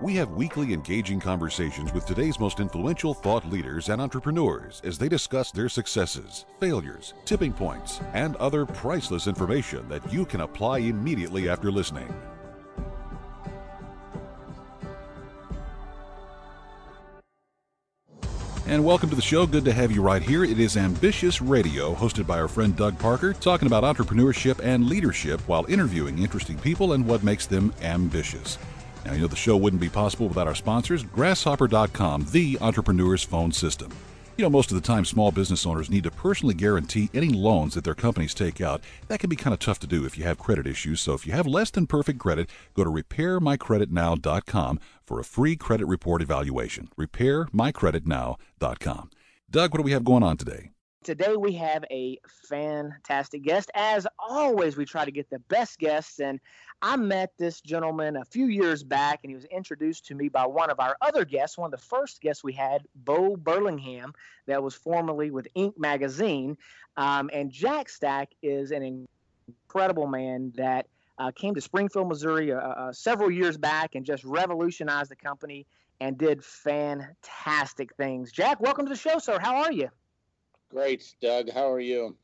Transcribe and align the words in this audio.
We 0.00 0.14
have 0.14 0.30
weekly 0.30 0.74
engaging 0.74 1.18
conversations 1.18 1.92
with 1.92 2.06
today's 2.06 2.38
most 2.38 2.60
influential 2.60 3.14
thought 3.14 3.44
leaders 3.50 3.88
and 3.88 4.00
entrepreneurs 4.00 4.80
as 4.84 4.96
they 4.96 5.08
discuss 5.08 5.50
their 5.50 5.68
successes, 5.68 6.46
failures, 6.60 7.14
tipping 7.24 7.52
points, 7.52 8.00
and 8.12 8.36
other 8.36 8.64
priceless 8.64 9.26
information 9.26 9.88
that 9.88 10.12
you 10.12 10.24
can 10.24 10.42
apply 10.42 10.78
immediately 10.78 11.48
after 11.48 11.72
listening. 11.72 12.14
And 18.68 18.84
welcome 18.84 19.10
to 19.10 19.16
the 19.16 19.22
show. 19.22 19.46
Good 19.46 19.64
to 19.64 19.72
have 19.72 19.90
you 19.90 20.00
right 20.00 20.22
here. 20.22 20.44
It 20.44 20.60
is 20.60 20.76
Ambitious 20.76 21.42
Radio, 21.42 21.92
hosted 21.96 22.24
by 22.24 22.38
our 22.38 22.46
friend 22.46 22.76
Doug 22.76 22.96
Parker, 23.00 23.32
talking 23.32 23.66
about 23.66 23.82
entrepreneurship 23.82 24.60
and 24.62 24.88
leadership 24.88 25.40
while 25.48 25.64
interviewing 25.68 26.20
interesting 26.20 26.56
people 26.56 26.92
and 26.92 27.04
what 27.04 27.24
makes 27.24 27.46
them 27.46 27.74
ambitious. 27.82 28.58
Now, 29.08 29.14
you 29.14 29.22
know, 29.22 29.26
the 29.26 29.36
show 29.36 29.56
wouldn't 29.56 29.80
be 29.80 29.88
possible 29.88 30.28
without 30.28 30.46
our 30.46 30.54
sponsors, 30.54 31.02
Grasshopper.com, 31.02 32.26
the 32.30 32.58
entrepreneur's 32.60 33.22
phone 33.22 33.52
system. 33.52 33.90
You 34.36 34.42
know, 34.42 34.50
most 34.50 34.70
of 34.70 34.74
the 34.74 34.86
time, 34.86 35.06
small 35.06 35.32
business 35.32 35.64
owners 35.64 35.88
need 35.88 36.04
to 36.04 36.10
personally 36.10 36.54
guarantee 36.54 37.08
any 37.14 37.30
loans 37.30 37.72
that 37.72 37.84
their 37.84 37.94
companies 37.94 38.34
take 38.34 38.60
out. 38.60 38.82
That 39.06 39.18
can 39.18 39.30
be 39.30 39.36
kind 39.36 39.54
of 39.54 39.60
tough 39.60 39.80
to 39.80 39.86
do 39.86 40.04
if 40.04 40.18
you 40.18 40.24
have 40.24 40.38
credit 40.38 40.66
issues. 40.66 41.00
So 41.00 41.14
if 41.14 41.26
you 41.26 41.32
have 41.32 41.46
less 41.46 41.70
than 41.70 41.86
perfect 41.86 42.18
credit, 42.18 42.50
go 42.74 42.84
to 42.84 42.90
repairmycreditnow.com 42.90 44.80
for 45.06 45.18
a 45.18 45.24
free 45.24 45.56
credit 45.56 45.86
report 45.86 46.20
evaluation. 46.20 46.90
Repairmycreditnow.com. 46.98 49.10
Doug, 49.50 49.72
what 49.72 49.78
do 49.78 49.84
we 49.84 49.92
have 49.92 50.04
going 50.04 50.22
on 50.22 50.36
today? 50.36 50.72
Today 51.02 51.34
we 51.36 51.54
have 51.54 51.82
a 51.90 52.18
fantastic 52.48 53.42
guest. 53.42 53.70
As 53.74 54.06
always, 54.18 54.76
we 54.76 54.84
try 54.84 55.06
to 55.06 55.10
get 55.10 55.30
the 55.30 55.38
best 55.48 55.78
guests, 55.78 56.18
and 56.18 56.38
I 56.80 56.96
met 56.96 57.32
this 57.38 57.60
gentleman 57.60 58.16
a 58.16 58.24
few 58.24 58.46
years 58.46 58.84
back, 58.84 59.20
and 59.24 59.30
he 59.30 59.34
was 59.34 59.46
introduced 59.46 60.06
to 60.06 60.14
me 60.14 60.28
by 60.28 60.46
one 60.46 60.70
of 60.70 60.78
our 60.78 60.96
other 61.00 61.24
guests, 61.24 61.58
one 61.58 61.72
of 61.72 61.80
the 61.80 61.84
first 61.84 62.20
guests 62.20 62.44
we 62.44 62.52
had, 62.52 62.86
Bo 62.94 63.36
Burlingham, 63.36 64.12
that 64.46 64.62
was 64.62 64.76
formerly 64.76 65.32
with 65.32 65.48
Inc. 65.56 65.76
magazine. 65.76 66.56
Um, 66.96 67.30
and 67.32 67.50
Jack 67.50 67.88
Stack 67.88 68.30
is 68.42 68.70
an 68.70 69.08
incredible 69.68 70.06
man 70.06 70.52
that 70.56 70.86
uh, 71.18 71.32
came 71.32 71.54
to 71.56 71.60
Springfield, 71.60 72.08
Missouri, 72.08 72.52
uh, 72.52 72.58
uh, 72.58 72.92
several 72.92 73.30
years 73.30 73.56
back 73.56 73.96
and 73.96 74.04
just 74.04 74.22
revolutionized 74.22 75.10
the 75.10 75.16
company 75.16 75.66
and 76.00 76.16
did 76.16 76.44
fantastic 76.44 77.92
things. 77.96 78.30
Jack, 78.30 78.60
welcome 78.60 78.86
to 78.86 78.90
the 78.90 78.96
show, 78.96 79.18
sir. 79.18 79.40
How 79.40 79.64
are 79.64 79.72
you? 79.72 79.88
Great, 80.70 81.12
Doug. 81.20 81.50
How 81.50 81.72
are 81.72 81.80
you? 81.80 82.16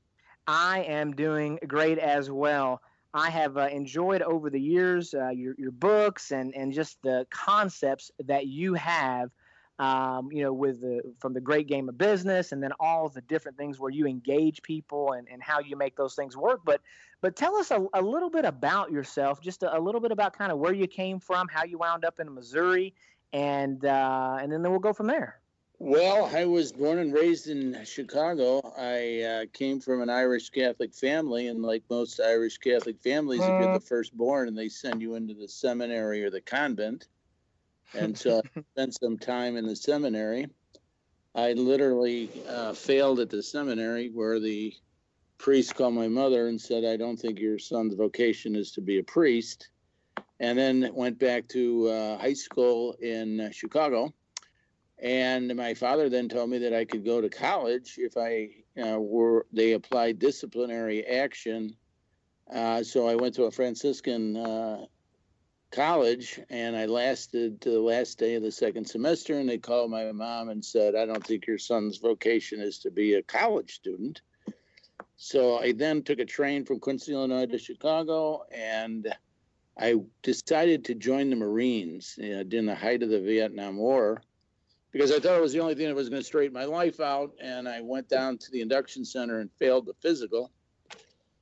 I 0.46 0.82
am 0.82 1.12
doing 1.12 1.58
great 1.66 1.98
as 1.98 2.30
well. 2.30 2.80
I 3.14 3.30
have 3.30 3.56
uh, 3.56 3.68
enjoyed 3.70 4.22
over 4.22 4.50
the 4.50 4.60
years 4.60 5.14
uh, 5.14 5.28
your, 5.28 5.54
your 5.56 5.70
books 5.70 6.32
and, 6.32 6.52
and 6.54 6.72
just 6.72 7.00
the 7.02 7.26
concepts 7.30 8.10
that 8.26 8.48
you 8.48 8.74
have, 8.74 9.30
um, 9.78 10.30
you 10.32 10.42
know, 10.42 10.52
with 10.52 10.80
the 10.80 11.00
from 11.20 11.32
the 11.32 11.40
great 11.40 11.68
game 11.68 11.88
of 11.88 11.96
business 11.96 12.50
and 12.50 12.60
then 12.60 12.72
all 12.80 13.08
the 13.08 13.20
different 13.22 13.56
things 13.56 13.78
where 13.78 13.90
you 13.90 14.06
engage 14.06 14.62
people 14.62 15.12
and, 15.12 15.28
and 15.32 15.40
how 15.42 15.60
you 15.60 15.76
make 15.76 15.96
those 15.96 16.16
things 16.16 16.36
work. 16.36 16.62
But 16.64 16.80
but 17.20 17.36
tell 17.36 17.54
us 17.54 17.70
a, 17.70 17.86
a 17.94 18.02
little 18.02 18.30
bit 18.30 18.44
about 18.44 18.90
yourself, 18.90 19.40
just 19.40 19.62
a, 19.62 19.78
a 19.78 19.80
little 19.80 20.00
bit 20.00 20.10
about 20.10 20.36
kind 20.36 20.50
of 20.50 20.58
where 20.58 20.74
you 20.74 20.88
came 20.88 21.20
from, 21.20 21.46
how 21.48 21.64
you 21.64 21.78
wound 21.78 22.04
up 22.04 22.18
in 22.18 22.34
Missouri, 22.34 22.94
and 23.32 23.84
uh, 23.84 24.38
and 24.40 24.52
then 24.52 24.62
we'll 24.62 24.80
go 24.80 24.92
from 24.92 25.06
there. 25.06 25.40
Well, 25.80 26.30
I 26.34 26.44
was 26.44 26.72
born 26.72 26.98
and 26.98 27.12
raised 27.12 27.48
in 27.48 27.84
Chicago. 27.84 28.60
I 28.78 29.22
uh, 29.22 29.44
came 29.52 29.80
from 29.80 30.02
an 30.02 30.08
Irish 30.08 30.50
Catholic 30.50 30.94
family, 30.94 31.48
and 31.48 31.62
like 31.62 31.82
most 31.90 32.20
Irish 32.20 32.58
Catholic 32.58 33.00
families, 33.02 33.40
if 33.40 33.48
you're 33.48 33.72
the 33.72 33.80
firstborn, 33.80 34.48
and 34.48 34.56
they 34.56 34.68
send 34.68 35.02
you 35.02 35.16
into 35.16 35.34
the 35.34 35.48
seminary 35.48 36.22
or 36.22 36.30
the 36.30 36.40
convent. 36.40 37.08
And 37.92 38.16
so 38.16 38.40
I 38.56 38.60
spent 38.76 38.94
some 38.94 39.18
time 39.18 39.56
in 39.56 39.66
the 39.66 39.74
seminary. 39.74 40.48
I 41.34 41.54
literally 41.54 42.30
uh, 42.48 42.72
failed 42.72 43.18
at 43.18 43.30
the 43.30 43.42
seminary, 43.42 44.10
where 44.10 44.38
the 44.38 44.72
priest 45.38 45.74
called 45.74 45.94
my 45.94 46.06
mother 46.06 46.46
and 46.46 46.60
said, 46.60 46.84
"I 46.84 46.96
don't 46.96 47.16
think 47.16 47.40
your 47.40 47.58
son's 47.58 47.94
vocation 47.94 48.54
is 48.54 48.70
to 48.72 48.80
be 48.80 49.00
a 49.00 49.04
priest." 49.04 49.70
And 50.38 50.56
then 50.56 50.88
went 50.94 51.18
back 51.18 51.48
to 51.48 51.88
uh, 51.88 52.18
high 52.18 52.34
school 52.34 52.94
in 53.00 53.40
uh, 53.40 53.50
Chicago 53.50 54.14
and 55.04 55.54
my 55.54 55.74
father 55.74 56.08
then 56.08 56.30
told 56.30 56.48
me 56.48 56.56
that 56.56 56.72
I 56.72 56.86
could 56.86 57.04
go 57.04 57.20
to 57.20 57.28
college 57.28 57.98
if 57.98 58.16
I 58.16 58.48
uh, 58.82 58.98
were. 58.98 59.46
They 59.52 59.72
applied 59.72 60.18
disciplinary 60.18 61.04
action, 61.04 61.76
uh, 62.50 62.82
so 62.82 63.06
I 63.06 63.14
went 63.14 63.34
to 63.34 63.44
a 63.44 63.50
Franciscan 63.50 64.34
uh, 64.34 64.86
college, 65.70 66.40
and 66.48 66.74
I 66.74 66.86
lasted 66.86 67.60
to 67.60 67.70
the 67.70 67.80
last 67.80 68.18
day 68.18 68.36
of 68.36 68.42
the 68.42 68.50
second 68.50 68.86
semester. 68.86 69.38
And 69.38 69.46
they 69.46 69.58
called 69.58 69.90
my 69.90 70.10
mom 70.10 70.48
and 70.48 70.64
said, 70.64 70.94
"I 70.94 71.04
don't 71.04 71.24
think 71.24 71.46
your 71.46 71.58
son's 71.58 71.98
vocation 71.98 72.60
is 72.60 72.78
to 72.78 72.90
be 72.90 73.12
a 73.14 73.22
college 73.22 73.74
student." 73.74 74.22
So 75.18 75.58
I 75.58 75.72
then 75.72 76.02
took 76.02 76.18
a 76.18 76.24
train 76.24 76.64
from 76.64 76.80
Quincy, 76.80 77.12
Illinois, 77.12 77.44
to 77.46 77.58
Chicago, 77.58 78.46
and 78.50 79.14
I 79.76 79.96
decided 80.22 80.86
to 80.86 80.94
join 80.94 81.28
the 81.28 81.36
Marines 81.36 82.14
you 82.16 82.36
know, 82.36 82.42
during 82.42 82.64
the 82.64 82.74
height 82.74 83.02
of 83.02 83.10
the 83.10 83.20
Vietnam 83.20 83.76
War 83.76 84.22
because 84.94 85.10
I 85.10 85.18
thought 85.18 85.36
it 85.36 85.42
was 85.42 85.52
the 85.52 85.58
only 85.58 85.74
thing 85.74 85.88
that 85.88 85.94
was 85.96 86.08
going 86.08 86.22
to 86.22 86.26
straighten 86.26 86.54
my 86.54 86.66
life 86.66 87.00
out. 87.00 87.32
And 87.42 87.68
I 87.68 87.80
went 87.80 88.08
down 88.08 88.38
to 88.38 88.50
the 88.52 88.60
induction 88.60 89.04
center 89.04 89.40
and 89.40 89.50
failed 89.58 89.86
the 89.86 89.94
physical. 89.94 90.52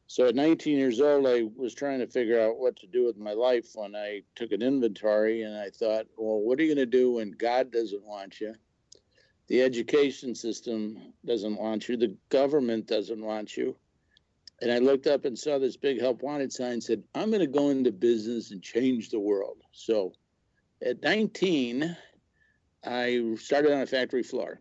So 0.07 0.27
at 0.27 0.35
19 0.35 0.79
years 0.79 1.03
old, 1.03 1.27
I 1.27 1.43
was 1.55 1.75
trying 1.75 1.99
to 1.99 2.07
figure 2.07 2.41
out 2.41 2.59
what 2.59 2.77
to 2.77 2.87
do 2.87 3.05
with 3.05 3.19
my 3.19 3.35
life 3.35 3.67
when 3.75 3.95
I 3.95 4.23
took 4.37 4.53
an 4.53 4.63
inventory. 4.63 5.43
And 5.43 5.55
I 5.55 5.69
thought, 5.69 6.07
well, 6.17 6.39
what 6.39 6.59
are 6.59 6.63
you 6.63 6.75
going 6.75 6.91
to 6.91 6.99
do 6.99 7.13
when 7.13 7.33
God 7.33 7.71
doesn't 7.71 8.03
want 8.03 8.41
you? 8.41 8.55
The 9.49 9.61
education 9.61 10.35
system 10.35 11.13
doesn't 11.27 11.59
want 11.59 11.91
you. 11.91 11.99
The 11.99 12.17
government 12.31 12.87
doesn't 12.87 13.23
want 13.23 13.55
you. 13.55 13.77
And 14.63 14.73
I 14.73 14.79
looked 14.79 15.07
up 15.07 15.27
and 15.27 15.39
saw 15.39 15.59
this 15.59 15.77
big 15.77 16.01
help 16.01 16.23
wanted 16.23 16.55
sign 16.55 16.81
said, 16.81 17.03
I'm 17.15 17.29
going 17.29 17.41
to 17.41 17.47
go 17.47 17.69
into 17.69 17.93
business 17.93 18.51
and 18.51 18.63
change 18.63 19.11
the 19.11 19.21
world. 19.21 19.59
So 19.73 20.15
at 20.81 21.03
19, 21.03 21.95
I 22.85 23.35
started 23.39 23.73
on 23.73 23.81
a 23.81 23.87
factory 23.87 24.23
floor. 24.23 24.61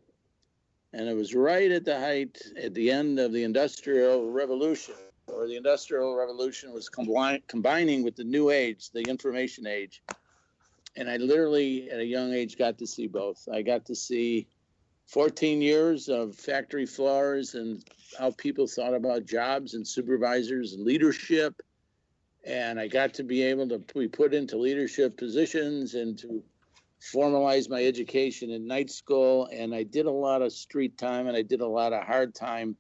And 0.94 1.08
it 1.08 1.16
was 1.16 1.34
right 1.34 1.72
at 1.72 1.86
the 1.86 1.98
height, 1.98 2.38
at 2.62 2.74
the 2.74 2.92
end 2.92 3.18
of 3.20 3.32
the 3.32 3.44
Industrial 3.44 4.30
Revolution, 4.30 4.96
or 5.28 5.48
the 5.48 5.56
Industrial 5.56 6.16
Revolution 6.16 6.74
was 6.74 6.90
combine, 6.90 7.42
combining 7.48 8.04
with 8.04 8.16
the 8.16 8.26
New 8.26 8.50
Age, 8.50 8.90
the 8.92 9.02
Information 9.04 9.66
Age. 9.66 10.04
And 10.98 11.10
I 11.10 11.16
literally, 11.18 11.90
at 11.90 12.00
a 12.00 12.06
young 12.06 12.34
age, 12.34 12.58
got 12.58 12.78
to 12.80 12.88
see 12.88 13.08
both. 13.08 13.48
I 13.52 13.62
got 13.62 13.86
to 13.86 13.96
see 13.96 14.48
14 15.08 15.62
years 15.62 16.10
of 16.10 16.36
factory 16.36 16.86
floors 16.86 17.56
and 17.56 17.82
how 18.20 18.32
people 18.32 18.68
thought 18.68 18.94
about 18.94 19.26
jobs 19.26 19.74
and 19.74 19.88
supervisors 19.88 20.74
and 20.74 20.84
leadership. 20.84 21.62
And 22.44 22.78
I 22.78 22.88
got 22.88 23.14
to 23.16 23.24
be 23.24 23.44
able 23.44 23.70
to 23.70 23.80
be 23.80 24.10
put 24.10 24.34
into 24.34 24.58
leadership 24.58 25.16
positions 25.16 25.96
and 25.96 26.18
to 26.20 26.44
formalized 27.02 27.70
my 27.70 27.84
education 27.84 28.52
in 28.52 28.68
night 28.68 28.92
school 28.92 29.50
and 29.52 29.74
I 29.74 29.84
did 29.84 30.06
a 30.06 30.12
lot 30.12 30.42
of 30.42 30.54
street 30.54 30.98
time 30.98 31.28
and 31.28 31.36
I 31.36 31.42
did 31.42 31.62
a 31.62 31.68
lot 31.68 31.94
of 31.94 32.04
hard 32.04 32.36
time 32.36 32.76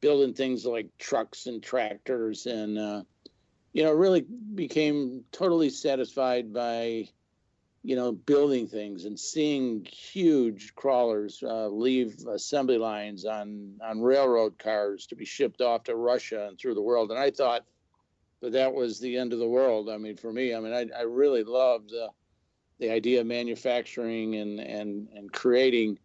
building 0.00 0.34
things 0.34 0.66
like 0.66 0.88
trucks 0.98 1.46
and 1.46 1.62
tractors 1.62 2.46
and 2.46 2.78
uh, 2.78 3.02
you 3.72 3.82
know 3.82 3.92
really 3.92 4.26
became 4.54 5.24
totally 5.32 5.70
satisfied 5.70 6.52
by 6.52 7.08
you 7.82 7.96
know 7.96 8.12
building 8.12 8.66
things 8.66 9.06
and 9.06 9.18
seeing 9.18 9.86
huge 9.90 10.74
crawlers 10.74 11.42
uh, 11.42 11.68
leave 11.68 12.26
assembly 12.28 12.78
lines 12.78 13.24
on 13.24 13.72
on 13.82 14.02
railroad 14.02 14.58
cars 14.58 15.06
to 15.06 15.16
be 15.16 15.24
shipped 15.24 15.62
off 15.62 15.84
to 15.84 15.96
Russia 15.96 16.48
and 16.48 16.58
through 16.58 16.74
the 16.74 16.82
world. 16.82 17.10
And 17.10 17.18
I 17.18 17.30
thought 17.30 17.64
that 18.42 18.52
that 18.52 18.74
was 18.74 19.00
the 19.00 19.16
end 19.16 19.32
of 19.32 19.38
the 19.38 19.48
world. 19.48 19.88
I 19.88 19.96
mean 19.96 20.16
for 20.16 20.30
me 20.30 20.54
I 20.54 20.60
mean 20.60 20.74
I, 20.74 20.86
I 20.98 21.02
really 21.02 21.42
loved 21.42 21.92
the 22.78 22.90
idea 22.90 23.20
of 23.20 23.26
manufacturing 23.26 24.36
and 24.36 24.60
and 24.60 25.08
and 25.14 25.32
creating. 25.32 25.98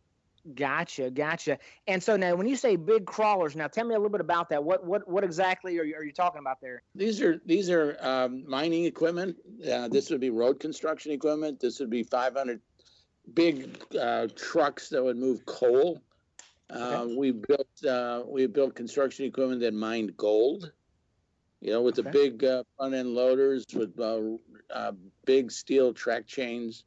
Gotcha, 0.56 1.12
gotcha. 1.12 1.60
And 1.88 2.02
so 2.02 2.18
now, 2.18 2.34
when 2.34 2.48
you 2.48 2.56
say 2.56 2.76
big 2.76 3.06
crawlers, 3.06 3.56
now 3.56 3.68
tell 3.68 3.86
me 3.86 3.94
a 3.94 3.98
little 3.98 4.10
bit 4.10 4.22
about 4.22 4.50
that. 4.50 4.64
What 4.64 4.84
what 4.84 5.08
what 5.08 5.24
exactly 5.24 5.78
are 5.80 5.84
you, 5.84 5.96
are 5.96 6.04
you 6.04 6.12
talking 6.12 6.40
about 6.40 6.60
there? 6.62 6.82
These 6.96 7.22
are 7.22 7.40
these 7.46 7.70
are 7.70 7.98
um, 8.02 8.44
mining 8.48 8.86
equipment. 8.86 9.38
Uh, 9.72 9.88
this 9.88 10.10
would 10.10 10.20
be 10.20 10.32
road 10.32 10.60
construction 10.60 11.12
equipment. 11.12 11.60
This 11.60 11.80
would 11.80 11.92
be 11.92 12.02
500 12.04 12.60
big 13.34 13.78
uh, 14.00 14.28
trucks 14.36 14.90
that 14.90 15.04
would 15.04 15.18
move 15.18 15.46
coal. 15.46 16.02
Uh, 16.74 17.04
okay. 17.04 17.16
We 17.16 17.32
built 17.32 17.86
uh, 17.88 18.24
we 18.26 18.48
built 18.48 18.76
construction 18.76 19.26
equipment 19.26 19.62
that 19.62 19.74
mined 19.74 20.18
gold. 20.18 20.72
You 21.62 21.72
know, 21.72 21.82
with 21.82 22.00
okay. 22.00 22.10
the 22.10 22.12
big 22.12 22.44
uh, 22.44 22.64
front 22.76 22.96
end 22.96 23.14
loaders 23.14 23.66
with 23.74 24.00
uh, 24.00 24.20
uh, 24.74 24.94
big 25.26 25.52
steel 25.52 25.94
track 25.94 26.26
chains, 26.26 26.84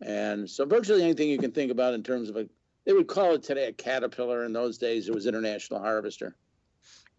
and 0.00 0.48
so 0.48 0.64
virtually 0.64 1.02
anything 1.02 1.28
you 1.28 1.38
can 1.38 1.52
think 1.52 1.70
about 1.70 1.92
in 1.92 2.02
terms 2.02 2.30
of 2.30 2.36
a 2.36 2.48
they 2.86 2.92
would 2.92 3.08
call 3.08 3.34
it 3.34 3.42
today 3.42 3.66
a 3.66 3.72
caterpillar. 3.72 4.44
In 4.44 4.52
those 4.52 4.78
days, 4.78 5.08
it 5.08 5.14
was 5.14 5.26
International 5.26 5.80
Harvester. 5.80 6.34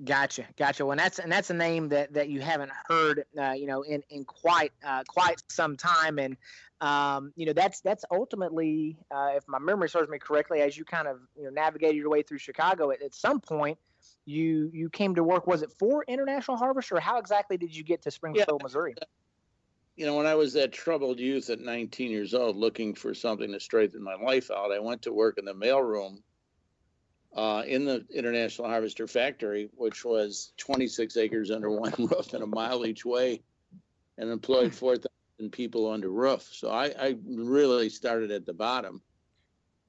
Gotcha, 0.04 0.46
gotcha. 0.58 0.86
Well, 0.86 0.92
and 0.92 1.00
that's 1.00 1.20
and 1.20 1.32
that's 1.32 1.50
a 1.50 1.56
name 1.56 1.90
that, 1.90 2.14
that 2.14 2.30
you 2.30 2.40
haven't 2.40 2.72
heard, 2.88 3.26
uh, 3.40 3.52
you 3.52 3.66
know, 3.66 3.82
in 3.82 4.04
in 4.10 4.26
quite 4.26 4.72
uh, 4.86 5.04
quite 5.08 5.42
some 5.50 5.76
time, 5.76 6.20
and 6.20 6.38
um, 6.82 7.34
you 7.36 7.48
know 7.48 7.54
that's 7.54 7.82
that's 7.82 8.06
ultimately, 8.12 8.98
uh, 9.10 9.32
if 9.36 9.44
my 9.48 9.58
memory 9.60 9.90
serves 9.90 10.08
me 10.08 10.20
correctly, 10.20 10.62
as 10.62 10.78
you 10.78 10.86
kind 10.86 11.08
of 11.08 11.20
you 11.36 11.46
know 11.46 11.50
navigated 11.50 11.96
your 11.96 12.10
way 12.10 12.22
through 12.22 12.38
Chicago, 12.38 12.92
at, 12.92 13.02
at 13.02 13.16
some 13.16 13.42
point 13.42 13.80
you 14.26 14.70
you 14.74 14.90
came 14.90 15.16
to 15.16 15.24
work. 15.24 15.48
Was 15.48 15.62
it 15.62 15.72
for 15.80 16.04
International 16.08 16.58
Harvester? 16.58 16.98
Or 16.98 17.00
how 17.00 17.18
exactly 17.18 17.58
did 17.58 17.76
you 17.76 17.84
get 17.84 18.02
to 18.04 18.12
Springfield, 18.12 18.60
yeah. 18.60 18.64
Missouri? 18.64 18.96
You 19.96 20.06
know, 20.06 20.16
when 20.16 20.28
I 20.28 20.36
was 20.36 20.54
that 20.54 20.72
troubled 20.72 21.20
youth 21.20 21.50
at 21.50 21.60
19 21.60 22.12
years 22.12 22.36
old, 22.36 22.56
looking 22.56 22.94
for 22.94 23.16
something 23.16 23.52
to 23.52 23.60
straighten 23.60 24.04
my 24.04 24.14
life 24.14 24.52
out, 24.52 24.72
I 24.72 24.80
went 24.80 25.02
to 25.04 25.14
work 25.14 25.40
in 25.40 25.46
the 25.46 25.56
mailroom 25.56 26.20
uh, 27.36 27.64
in 27.68 27.86
the 27.86 28.06
International 28.14 28.68
Harvester 28.68 29.08
Factory, 29.08 29.70
which 29.76 30.04
was 30.04 30.54
26 30.58 31.18
acres 31.18 31.52
under 31.52 31.70
one 31.70 31.94
roof 32.00 32.34
and 32.34 32.44
a 32.44 32.48
mile 32.48 32.86
each 32.86 33.06
way, 33.06 33.42
and 34.18 34.30
employed 34.30 34.74
4,000 34.74 35.52
people 35.52 35.90
under 35.90 36.10
roof. 36.10 36.50
So 36.52 36.70
I, 36.70 36.86
I, 37.00 37.16
really 37.26 37.90
started 37.90 38.32
at 38.32 38.46
the 38.46 38.54
bottom. 38.54 39.02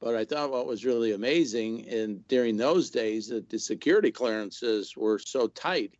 But 0.00 0.14
I 0.14 0.24
thought 0.24 0.52
what 0.52 0.66
was 0.66 0.84
really 0.84 1.12
amazing, 1.12 1.88
and 1.88 2.26
during 2.28 2.56
those 2.56 2.90
days, 2.90 3.28
that 3.28 3.48
the 3.48 3.58
security 3.58 4.12
clearances 4.12 4.96
were 4.96 5.18
so 5.18 5.48
tight. 5.48 5.94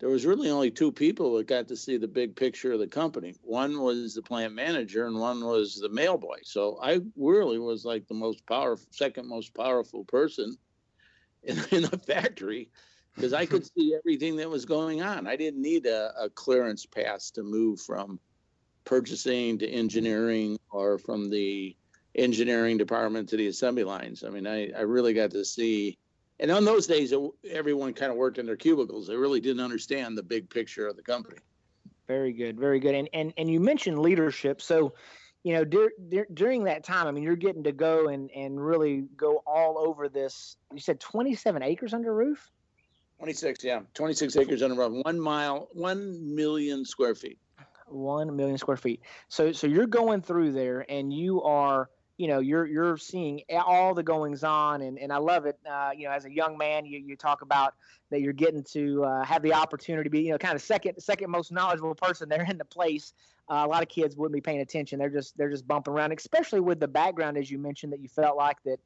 There 0.00 0.08
was 0.08 0.26
really 0.26 0.50
only 0.50 0.70
two 0.70 0.90
people 0.90 1.36
that 1.36 1.46
got 1.46 1.68
to 1.68 1.76
see 1.76 1.96
the 1.96 2.08
big 2.08 2.34
picture 2.34 2.72
of 2.72 2.80
the 2.80 2.88
company. 2.88 3.34
One 3.42 3.80
was 3.80 4.14
the 4.14 4.22
plant 4.22 4.54
manager, 4.54 5.06
and 5.06 5.20
one 5.20 5.44
was 5.44 5.76
the 5.76 5.90
mail 5.90 6.16
boy. 6.16 6.38
So 6.42 6.78
I 6.82 7.00
really 7.16 7.58
was 7.58 7.84
like 7.84 8.08
the 8.08 8.14
most 8.14 8.44
powerful, 8.46 8.86
second 8.90 9.28
most 9.28 9.54
powerful 9.54 10.04
person 10.04 10.56
in, 11.42 11.58
in 11.70 11.82
the 11.82 11.98
factory 11.98 12.70
because 13.14 13.32
I 13.32 13.46
could 13.46 13.64
see 13.76 13.94
everything 13.94 14.36
that 14.36 14.48
was 14.48 14.64
going 14.64 15.02
on. 15.02 15.26
I 15.26 15.36
didn't 15.36 15.62
need 15.62 15.86
a, 15.86 16.12
a, 16.18 16.30
clearance 16.30 16.86
pass 16.86 17.30
to 17.32 17.42
move 17.42 17.80
from 17.80 18.18
purchasing 18.84 19.58
to 19.58 19.68
engineering 19.68 20.58
or 20.70 20.98
from 20.98 21.30
the 21.30 21.76
engineering 22.14 22.76
department 22.76 23.28
to 23.28 23.36
the 23.36 23.46
assembly 23.48 23.84
lines. 23.84 24.24
I 24.24 24.30
mean, 24.30 24.46
I, 24.46 24.70
I 24.70 24.82
really 24.82 25.14
got 25.14 25.30
to 25.32 25.44
see. 25.44 25.98
And 26.38 26.50
on 26.50 26.64
those 26.64 26.86
days, 26.86 27.12
everyone 27.48 27.92
kind 27.92 28.10
of 28.10 28.16
worked 28.16 28.38
in 28.38 28.46
their 28.46 28.56
cubicles. 28.56 29.06
They 29.06 29.16
really 29.16 29.40
didn't 29.40 29.62
understand 29.62 30.16
the 30.16 30.22
big 30.22 30.48
picture 30.48 30.86
of 30.86 30.96
the 30.96 31.02
company. 31.02 31.36
Very 32.08 32.32
good, 32.32 32.58
very 32.58 32.80
good. 32.80 32.94
And 32.94 33.08
and 33.12 33.32
and 33.36 33.48
you 33.48 33.60
mentioned 33.60 33.98
leadership. 33.98 34.60
So 34.60 34.94
you 35.44 35.54
know, 35.54 35.64
dur- 35.64 35.92
dur- 36.08 36.26
during 36.34 36.64
that 36.64 36.84
time, 36.84 37.06
I 37.06 37.12
mean, 37.12 37.22
you're 37.22 37.36
getting 37.36 37.62
to 37.64 37.72
go 37.72 38.08
and, 38.08 38.30
and 38.32 38.62
really 38.62 39.04
go 39.16 39.42
all 39.46 39.78
over 39.78 40.08
this. 40.08 40.56
You 40.72 40.80
said 40.80 41.00
27 41.00 41.62
acres 41.62 41.94
under 41.94 42.12
roof? 42.12 42.50
26, 43.18 43.64
yeah. 43.64 43.80
26 43.94 44.36
acres 44.36 44.62
under 44.62 44.76
roof. 44.76 45.02
One 45.02 45.18
mile, 45.18 45.68
1 45.72 46.34
million 46.34 46.84
square 46.84 47.14
feet. 47.14 47.38
1 47.86 48.36
million 48.36 48.58
square 48.58 48.76
feet. 48.76 49.00
So, 49.28 49.52
so 49.52 49.66
you're 49.66 49.86
going 49.86 50.20
through 50.20 50.52
there 50.52 50.84
and 50.90 51.10
you 51.10 51.42
are– 51.42 51.88
you 52.20 52.28
know 52.28 52.40
you're 52.40 52.66
you're 52.66 52.98
seeing 52.98 53.40
all 53.50 53.94
the 53.94 54.02
goings 54.02 54.44
on 54.44 54.82
and, 54.82 54.98
and 54.98 55.10
I 55.10 55.16
love 55.16 55.46
it 55.46 55.58
uh, 55.68 55.90
you 55.96 56.06
know 56.06 56.12
as 56.12 56.26
a 56.26 56.30
young 56.30 56.58
man 56.58 56.84
you, 56.84 56.98
you 56.98 57.16
talk 57.16 57.40
about 57.40 57.74
that 58.10 58.20
you're 58.20 58.34
getting 58.34 58.62
to 58.72 59.04
uh, 59.04 59.24
have 59.24 59.42
the 59.42 59.54
opportunity 59.54 60.04
to 60.04 60.10
be 60.10 60.20
you 60.20 60.32
know 60.32 60.36
kind 60.36 60.54
of 60.54 60.60
second 60.60 61.00
second 61.00 61.30
most 61.30 61.50
knowledgeable 61.50 61.94
person 61.94 62.28
there 62.28 62.42
in 62.42 62.58
the 62.58 62.64
place 62.66 63.14
uh, 63.50 63.62
a 63.64 63.66
lot 63.66 63.82
of 63.82 63.88
kids 63.88 64.18
wouldn't 64.18 64.34
be 64.34 64.40
paying 64.42 64.60
attention 64.60 64.98
they're 64.98 65.08
just 65.08 65.34
they're 65.38 65.48
just 65.48 65.66
bumping 65.66 65.94
around 65.94 66.12
especially 66.12 66.60
with 66.60 66.78
the 66.78 66.88
background 66.88 67.38
as 67.38 67.50
you 67.50 67.58
mentioned 67.58 67.90
that 67.90 68.00
you 68.00 68.08
felt 68.08 68.36
like 68.36 68.62
that 68.64 68.78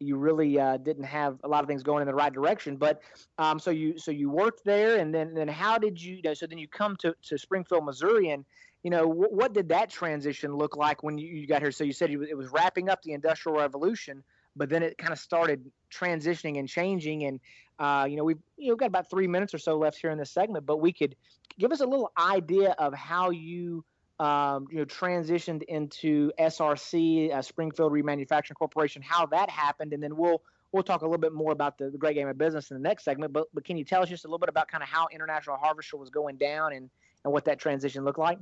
you 0.00 0.16
really 0.16 0.58
uh, 0.58 0.76
didn't 0.76 1.04
have 1.04 1.38
a 1.42 1.48
lot 1.48 1.62
of 1.62 1.68
things 1.68 1.82
going 1.82 2.02
in 2.02 2.06
the 2.06 2.14
right 2.14 2.32
direction. 2.32 2.76
But 2.76 3.02
um, 3.38 3.58
so 3.58 3.70
you 3.70 3.98
so 3.98 4.10
you 4.10 4.30
worked 4.30 4.64
there, 4.64 4.98
and 4.98 5.12
then 5.12 5.34
then 5.34 5.48
how 5.48 5.76
did 5.76 6.00
you? 6.00 6.16
you 6.16 6.22
know, 6.22 6.34
so 6.34 6.46
then 6.46 6.58
you 6.58 6.68
come 6.68 6.94
to, 6.98 7.14
to 7.22 7.36
Springfield, 7.36 7.84
Missouri, 7.84 8.30
and 8.30 8.44
you 8.82 8.90
know, 8.90 9.06
what 9.08 9.52
did 9.52 9.68
that 9.70 9.90
transition 9.90 10.54
look 10.54 10.76
like 10.76 11.02
when 11.02 11.18
you, 11.18 11.28
you 11.28 11.46
got 11.46 11.62
here? 11.62 11.72
So 11.72 11.84
you 11.84 11.92
said 11.92 12.10
it 12.10 12.36
was 12.36 12.48
wrapping 12.48 12.88
up 12.88 13.02
the 13.02 13.12
Industrial 13.12 13.58
Revolution, 13.58 14.22
but 14.54 14.68
then 14.68 14.82
it 14.82 14.96
kind 14.98 15.12
of 15.12 15.18
started 15.18 15.68
transitioning 15.92 16.58
and 16.58 16.68
changing. 16.68 17.24
And 17.24 17.40
uh, 17.78 18.06
you 18.08 18.16
know, 18.16 18.24
we've 18.24 18.38
you 18.56 18.70
know 18.70 18.76
got 18.76 18.86
about 18.86 19.10
three 19.10 19.26
minutes 19.26 19.52
or 19.52 19.58
so 19.58 19.76
left 19.76 19.98
here 19.98 20.10
in 20.10 20.18
this 20.18 20.30
segment, 20.30 20.64
but 20.64 20.80
we 20.80 20.92
could 20.92 21.16
give 21.58 21.72
us 21.72 21.80
a 21.80 21.86
little 21.86 22.12
idea 22.18 22.70
of 22.78 22.94
how 22.94 23.30
you. 23.30 23.84
Um, 24.20 24.66
you 24.68 24.78
know, 24.78 24.84
transitioned 24.84 25.62
into 25.62 26.32
SRC, 26.40 27.32
uh, 27.32 27.40
Springfield 27.40 27.92
Remanufacturing 27.92 28.56
Corporation, 28.56 29.00
how 29.00 29.26
that 29.26 29.48
happened, 29.48 29.92
and 29.92 30.02
then 30.02 30.16
we'll 30.16 30.42
we'll 30.72 30.82
talk 30.82 31.02
a 31.02 31.04
little 31.04 31.20
bit 31.20 31.32
more 31.32 31.52
about 31.52 31.78
the, 31.78 31.88
the 31.88 31.98
great 31.98 32.16
game 32.16 32.26
of 32.26 32.36
business 32.36 32.72
in 32.72 32.76
the 32.76 32.82
next 32.82 33.04
segment. 33.04 33.32
But 33.32 33.46
but 33.54 33.64
can 33.64 33.76
you 33.76 33.84
tell 33.84 34.02
us 34.02 34.08
just 34.08 34.24
a 34.24 34.26
little 34.26 34.40
bit 34.40 34.48
about 34.48 34.66
kind 34.66 34.82
of 34.82 34.88
how 34.88 35.06
International 35.12 35.56
Harvester 35.56 35.96
was 35.96 36.10
going 36.10 36.36
down 36.36 36.72
and 36.72 36.90
and 37.24 37.32
what 37.32 37.44
that 37.44 37.60
transition 37.60 38.04
looked 38.04 38.18
like? 38.18 38.40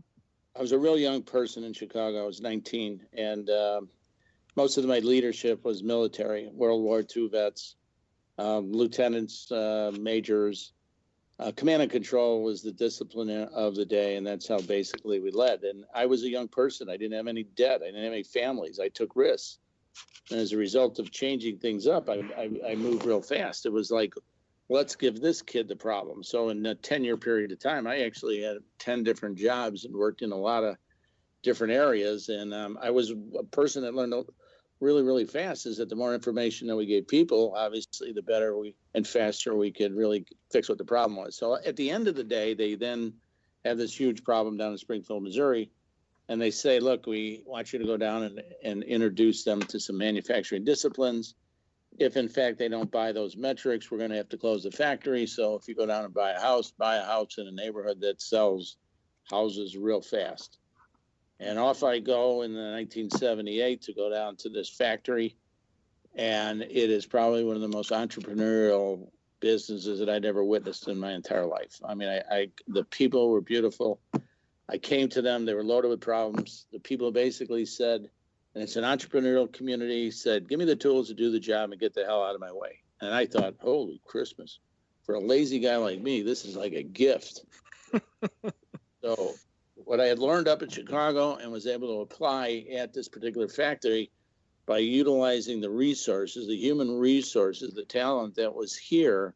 I 0.57 0.63
was 0.63 0.73
a 0.73 0.79
real 0.79 0.99
young 0.99 1.23
person 1.23 1.65
in 1.65 1.75
Chicago. 1.75 2.23
I 2.23 2.27
was 2.27 2.41
19, 2.41 3.05
and 3.13 3.51
uh, 3.51 3.83
most 4.57 4.79
of 4.79 4.87
my 4.87 5.01
leadership 5.01 5.65
was 5.65 5.83
military, 5.83 6.49
World 6.51 6.83
War 6.83 7.05
II 7.15 7.29
vets, 7.29 7.77
um, 8.39 8.73
lieutenants, 8.73 9.53
uh, 9.53 9.93
majors. 10.01 10.73
Uh, 11.39 11.53
command 11.55 11.83
and 11.83 11.91
control 11.91 12.43
was 12.43 12.63
the 12.63 12.73
discipline 12.73 13.29
of 13.29 13.75
the 13.75 13.85
day, 13.85 14.17
and 14.17 14.27
that's 14.27 14.49
how 14.49 14.59
basically 14.61 15.21
we 15.21 15.31
led. 15.31 15.63
And 15.63 15.85
I 15.95 16.07
was 16.07 16.23
a 16.23 16.31
young 16.31 16.49
person. 16.49 16.89
I 16.89 16.97
didn't 16.97 17.17
have 17.17 17.27
any 17.27 17.43
debt. 17.43 17.83
I 17.83 17.87
didn't 17.87 18.05
have 18.05 18.13
any 18.15 18.23
families. 18.23 18.81
I 18.81 18.89
took 18.89 19.15
risks. 19.15 19.59
And 20.31 20.41
as 20.41 20.53
a 20.53 20.57
result 20.57 20.99
of 20.99 21.11
changing 21.11 21.59
things 21.59 21.87
up, 21.87 22.09
I, 22.09 22.23
I, 22.37 22.71
I 22.71 22.75
moved 22.77 23.05
real 23.05 23.21
fast. 23.21 23.67
It 23.67 23.73
was 23.73 23.91
like 23.91 24.15
let's 24.69 24.97
give 24.97 25.21
this 25.21 25.43
kid 25.43 25.69
the 25.69 25.77
problem. 25.77 26.23
So 26.23 26.49
in 26.49 26.65
a 26.67 26.75
10 26.75 27.05
year 27.05 27.17
period 27.17 27.53
of 27.53 27.59
time, 27.59 27.87
I 27.87 28.01
actually 28.01 28.43
had 28.43 28.59
10 28.79 29.05
different 29.05 29.37
jobs 29.37 29.85
and 29.85 29.95
worked 29.95 30.23
in 30.23 30.33
a 30.33 30.37
lot 30.37 30.65
of 30.65 30.77
different 31.43 31.73
areas. 31.73 32.29
And 32.29 32.53
um, 32.53 32.79
I 32.83 32.91
was 32.91 33.11
a 33.11 33.45
person 33.45 33.83
that 33.83 33.95
learned 33.95 34.15
really, 34.81 35.03
really 35.03 35.25
fast 35.25 35.67
is 35.67 35.79
that 35.79 35.89
the 35.89 35.97
more 35.97 36.15
information 36.15 36.67
that 36.69 36.77
we 36.77 36.87
gave 36.87 37.07
people, 37.09 37.55
obviously, 37.57 38.13
the 38.13 38.23
better 38.23 38.59
we 38.59 38.75
and 38.95 39.07
faster 39.07 39.55
we 39.55 39.71
could 39.71 39.95
really 39.95 40.27
fix 40.51 40.69
what 40.69 40.79
the 40.79 40.85
problem 40.85 41.17
was. 41.17 41.37
So 41.37 41.57
at 41.65 41.77
the 41.77 41.91
end 41.91 42.09
of 42.09 42.15
the 42.15 42.25
day, 42.25 42.55
they 42.55 42.75
then 42.75 43.15
have 43.65 43.79
this 43.79 43.99
huge 43.99 44.25
problem 44.25 44.57
down 44.57 44.73
in 44.73 44.79
Springfield, 44.79 45.23
Missouri. 45.23 45.71
And 46.29 46.41
they 46.41 46.51
say, 46.51 46.81
look, 46.81 47.07
we 47.07 47.43
want 47.47 47.73
you 47.73 47.79
to 47.79 47.85
go 47.85 47.97
down 47.97 48.25
and, 48.25 48.43
and 48.65 48.83
introduce 48.83 49.45
them 49.45 49.63
to 49.63 49.79
some 49.79 49.97
manufacturing 49.97 50.65
disciplines 50.65 51.37
if 51.99 52.17
in 52.17 52.29
fact 52.29 52.59
they 52.59 52.69
don't 52.69 52.91
buy 52.91 53.13
those 53.13 53.37
metrics, 53.37 53.91
we're 53.91 53.99
going 53.99 54.11
to 54.11 54.17
have 54.17 54.29
to 54.31 54.37
close 54.37 54.63
the 54.63 54.71
factory. 54.71 55.27
So 55.27 55.55
if 55.55 55.69
you 55.69 55.75
go 55.75 55.87
down 55.87 56.05
and 56.05 56.15
buy 56.15 56.33
a 56.33 56.41
house, 56.41 56.71
buy 56.71 56.97
a 56.97 57.05
house 57.05 57.39
in 57.39 57.47
a 57.47 57.53
neighborhood 57.53 58.01
that 58.01 58.21
sells 58.21 58.77
houses 59.31 59.77
real 59.77 60.03
fast. 60.03 60.59
And 61.39 61.59
off 61.59 61.83
I 61.83 61.99
go 61.99 62.43
in 62.43 62.53
the 62.53 62.61
1978 62.61 63.83
to 63.83 63.95
go 63.95 64.11
down 64.11 64.37
to 64.37 64.49
this 64.49 64.71
factory. 64.71 65.37
And 66.15 66.63
it 66.63 66.91
is 66.91 67.05
probably 67.05 67.45
one 67.45 67.57
of 67.57 67.63
the 67.63 67.69
most 67.69 67.91
entrepreneurial 67.91 69.09
businesses 69.41 69.99
that 69.99 70.09
I'd 70.09 70.25
ever 70.25 70.43
witnessed 70.43 70.89
in 70.89 70.99
my 70.99 71.13
entire 71.13 71.47
life. 71.47 71.79
I 71.85 71.95
mean, 71.95 72.09
I, 72.09 72.23
I 72.31 72.49
the 72.69 72.85
people 72.85 73.29
were 73.29 73.43
beautiful. 73.43 74.01
I 74.69 74.79
came 74.79 75.09
to 75.11 75.23
them, 75.23 75.45
they 75.45 75.55
were 75.55 75.63
loaded 75.63 75.89
with 75.89 76.01
problems. 76.01 76.67
The 76.73 76.81
people 76.81 77.13
basically 77.13 77.67
said, 77.67 78.11
and 78.57 78.63
it's 78.63 78.77
an 78.77 78.85
entrepreneurial 78.85 79.53
community 79.53 80.11
said 80.11 80.49
give 80.49 80.59
me 80.59 80.65
the 80.65 80.75
tools 80.75 81.09
to 81.09 81.15
do 81.15 81.31
the 81.31 81.39
job 81.39 81.73
and 81.73 81.79
get 81.79 81.93
the 81.93 82.03
hell 82.03 82.25
out 82.25 82.35
of 82.35 82.41
my 82.41 82.51
way. 82.51 82.81
And 83.03 83.13
i 83.13 83.27
thought 83.27 83.55
holy 83.61 84.01
christmas. 84.07 84.61
For 85.05 85.15
a 85.15 85.21
lazy 85.21 85.61
guy 85.61 85.77
like 85.77 86.01
me 86.01 86.23
this 86.23 86.47
is 86.47 86.57
like 86.57 86.73
a 86.73 86.83
gift. 86.83 87.45
So 89.03 89.35
what 89.77 90.01
i 90.01 90.07
had 90.07 90.19
learned 90.19 90.49
up 90.49 90.63
in 90.63 90.69
chicago 90.69 91.37
and 91.37 91.53
was 91.53 91.69
able 91.69 91.87
to 91.89 92.01
apply 92.01 92.65
at 92.75 92.93
this 92.93 93.09
particular 93.09 93.47
factory 93.47 94.11
by 94.65 94.79
utilizing 94.79 95.61
the 95.61 95.71
resources 95.71 96.49
the 96.49 96.57
human 96.57 96.99
resources 96.99 97.73
the 97.73 97.85
talent 97.85 98.35
that 98.35 98.53
was 98.53 98.75
here 98.75 99.35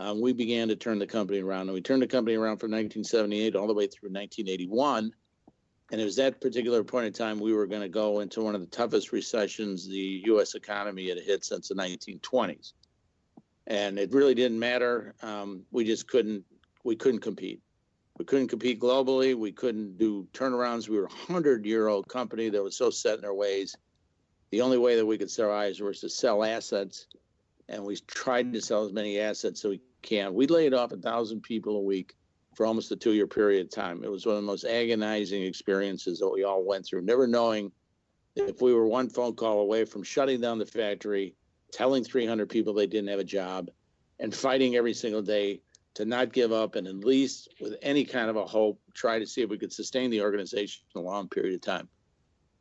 um, 0.00 0.20
we 0.20 0.34
began 0.34 0.68
to 0.68 0.76
turn 0.76 0.98
the 0.98 1.06
company 1.06 1.40
around. 1.40 1.62
And 1.62 1.72
we 1.72 1.82
turned 1.82 2.00
the 2.00 2.06
company 2.06 2.34
around 2.34 2.56
from 2.56 2.70
1978 2.70 3.54
all 3.54 3.66
the 3.66 3.74
way 3.74 3.86
through 3.86 4.08
1981 4.08 5.12
and 5.90 6.00
it 6.00 6.04
was 6.04 6.16
that 6.16 6.40
particular 6.40 6.84
point 6.84 7.06
in 7.06 7.12
time 7.12 7.40
we 7.40 7.52
were 7.52 7.66
going 7.66 7.82
to 7.82 7.88
go 7.88 8.20
into 8.20 8.42
one 8.42 8.54
of 8.54 8.60
the 8.60 8.66
toughest 8.66 9.12
recessions 9.12 9.88
the 9.88 10.22
U.S. 10.26 10.54
economy 10.54 11.08
had 11.08 11.18
hit 11.18 11.44
since 11.44 11.68
the 11.68 11.74
1920s, 11.74 12.72
and 13.66 13.98
it 13.98 14.12
really 14.12 14.34
didn't 14.34 14.58
matter. 14.58 15.14
Um, 15.22 15.62
we 15.70 15.84
just 15.84 16.08
couldn't 16.08 16.44
we 16.84 16.96
couldn't 16.96 17.20
compete. 17.20 17.60
We 18.18 18.24
couldn't 18.24 18.48
compete 18.48 18.80
globally. 18.80 19.34
We 19.34 19.52
couldn't 19.52 19.98
do 19.98 20.28
turnarounds. 20.32 20.88
We 20.88 20.98
were 20.98 21.06
a 21.06 21.32
hundred 21.32 21.64
year 21.64 21.88
old 21.88 22.08
company 22.08 22.48
that 22.50 22.62
was 22.62 22.76
so 22.76 22.90
set 22.90 23.16
in 23.16 23.22
their 23.22 23.34
ways. 23.34 23.76
The 24.50 24.60
only 24.60 24.78
way 24.78 24.96
that 24.96 25.06
we 25.06 25.18
could 25.18 25.30
survive 25.30 25.78
was 25.80 26.00
to 26.00 26.08
sell 26.08 26.44
assets, 26.44 27.06
and 27.68 27.84
we 27.84 27.96
tried 28.06 28.52
to 28.52 28.60
sell 28.60 28.84
as 28.84 28.92
many 28.92 29.18
assets 29.18 29.60
so 29.60 29.70
we 29.70 29.80
can. 30.02 30.34
We 30.34 30.46
laid 30.46 30.74
off 30.74 30.92
a 30.92 30.96
thousand 30.96 31.42
people 31.42 31.76
a 31.76 31.82
week 31.82 32.14
for 32.60 32.66
almost 32.66 32.92
a 32.92 32.96
two 32.96 33.14
year 33.14 33.26
period 33.26 33.64
of 33.64 33.70
time. 33.70 34.04
It 34.04 34.10
was 34.10 34.26
one 34.26 34.36
of 34.36 34.42
the 34.42 34.46
most 34.46 34.66
agonizing 34.66 35.44
experiences 35.44 36.18
that 36.18 36.28
we 36.28 36.44
all 36.44 36.62
went 36.62 36.84
through, 36.84 37.00
never 37.00 37.26
knowing 37.26 37.72
if 38.36 38.60
we 38.60 38.74
were 38.74 38.86
one 38.86 39.08
phone 39.08 39.34
call 39.34 39.60
away 39.60 39.86
from 39.86 40.02
shutting 40.02 40.42
down 40.42 40.58
the 40.58 40.66
factory, 40.66 41.34
telling 41.72 42.04
300 42.04 42.50
people 42.50 42.74
they 42.74 42.86
didn't 42.86 43.08
have 43.08 43.18
a 43.18 43.24
job, 43.24 43.70
and 44.18 44.34
fighting 44.34 44.76
every 44.76 44.92
single 44.92 45.22
day 45.22 45.62
to 45.94 46.04
not 46.04 46.34
give 46.34 46.52
up 46.52 46.74
and 46.74 46.86
at 46.86 46.96
least 46.96 47.48
with 47.62 47.76
any 47.80 48.04
kind 48.04 48.28
of 48.28 48.36
a 48.36 48.44
hope 48.44 48.78
try 48.92 49.18
to 49.18 49.26
see 49.26 49.40
if 49.40 49.48
we 49.48 49.56
could 49.56 49.72
sustain 49.72 50.10
the 50.10 50.20
organization 50.20 50.82
a 50.96 51.00
long 51.00 51.30
period 51.30 51.54
of 51.54 51.62
time. 51.62 51.88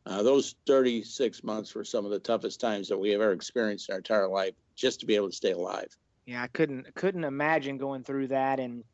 Uh, 0.06 0.24
those 0.24 0.56
36 0.66 1.44
months 1.44 1.76
were 1.76 1.84
some 1.84 2.06
of 2.06 2.12
the 2.12 2.20
toughest 2.20 2.62
times 2.62 2.88
that 2.88 2.98
we 2.98 3.10
have 3.10 3.20
ever 3.20 3.34
experienced 3.34 3.90
in 3.90 3.94
our 3.94 4.00
entire 4.00 4.30
life 4.30 4.54
just 4.78 5.02
to 5.02 5.06
be 5.06 5.18
able 5.18 5.30
to 5.30 5.36
stay 5.36 5.52
alive. 5.52 5.94
Yeah, 6.26 6.42
I 6.42 6.48
couldn't 6.48 6.96
couldn't 6.96 7.26
imagine 7.26 7.78
going 7.78 8.06
through 8.06 8.30
that 8.30 8.62
and 8.62 8.86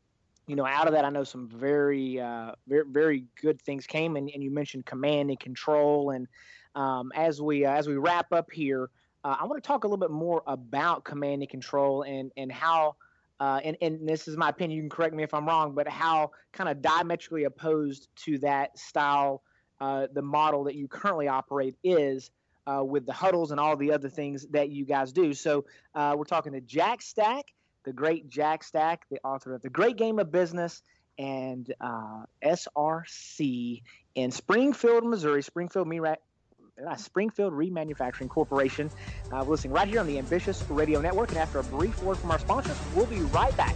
you 0.46 0.54
know, 0.54 0.66
out 0.66 0.86
of 0.86 0.92
that, 0.92 1.04
I 1.04 1.10
know 1.10 1.24
some 1.24 1.48
very, 1.48 2.20
uh, 2.20 2.52
very, 2.68 2.84
very 2.88 3.24
good 3.40 3.60
things 3.60 3.86
came, 3.86 4.16
and, 4.16 4.30
and 4.32 4.42
you 4.42 4.50
mentioned 4.50 4.86
command 4.86 5.30
and 5.30 5.40
control. 5.40 6.10
And 6.10 6.28
um, 6.74 7.10
as 7.14 7.42
we 7.42 7.64
uh, 7.64 7.72
as 7.72 7.88
we 7.88 7.96
wrap 7.96 8.32
up 8.32 8.50
here, 8.52 8.90
uh, 9.24 9.36
I 9.40 9.44
want 9.44 9.62
to 9.62 9.66
talk 9.66 9.84
a 9.84 9.86
little 9.88 9.98
bit 9.98 10.10
more 10.10 10.42
about 10.46 11.04
command 11.04 11.42
and 11.42 11.50
control 11.50 12.02
and 12.02 12.30
and 12.36 12.52
how 12.52 12.94
uh, 13.40 13.60
and, 13.64 13.76
and 13.82 14.08
this 14.08 14.28
is 14.28 14.36
my 14.36 14.48
opinion, 14.48 14.76
you 14.76 14.82
can 14.82 14.88
correct 14.88 15.14
me 15.14 15.22
if 15.22 15.34
I'm 15.34 15.46
wrong, 15.46 15.74
but 15.74 15.86
how 15.86 16.30
kind 16.52 16.70
of 16.70 16.80
diametrically 16.80 17.44
opposed 17.44 18.08
to 18.24 18.38
that 18.38 18.78
style, 18.78 19.42
uh, 19.78 20.06
the 20.14 20.22
model 20.22 20.64
that 20.64 20.74
you 20.74 20.88
currently 20.88 21.28
operate 21.28 21.74
is 21.84 22.30
uh, 22.66 22.82
with 22.82 23.04
the 23.04 23.12
huddles 23.12 23.50
and 23.50 23.60
all 23.60 23.76
the 23.76 23.92
other 23.92 24.08
things 24.08 24.46
that 24.52 24.70
you 24.70 24.86
guys 24.86 25.12
do. 25.12 25.34
So 25.34 25.66
we're 25.94 26.24
talking 26.24 26.52
to 26.52 26.62
Jack 26.62 27.02
Stack, 27.02 27.52
the 27.86 27.92
great 27.92 28.28
Jack 28.28 28.64
Stack, 28.64 29.06
the 29.10 29.20
author 29.24 29.54
of 29.54 29.62
The 29.62 29.70
Great 29.70 29.96
Game 29.96 30.18
of 30.18 30.30
Business 30.30 30.82
and 31.18 31.72
uh, 31.80 32.24
SRC 32.44 33.82
in 34.14 34.30
Springfield, 34.30 35.04
Missouri, 35.04 35.42
Springfield 35.42 35.88
uh, 35.96 36.96
Springfield 36.96 37.54
Remanufacturing 37.54 38.28
Corporation. 38.28 38.90
Uh, 39.32 39.42
listening 39.44 39.72
right 39.72 39.88
here 39.88 40.00
on 40.00 40.06
the 40.06 40.18
Ambitious 40.18 40.62
Radio 40.68 41.00
Network. 41.00 41.30
And 41.30 41.38
after 41.38 41.60
a 41.60 41.64
brief 41.64 42.02
word 42.02 42.18
from 42.18 42.32
our 42.32 42.38
sponsors, 42.38 42.76
we'll 42.94 43.06
be 43.06 43.20
right 43.20 43.56
back. 43.56 43.74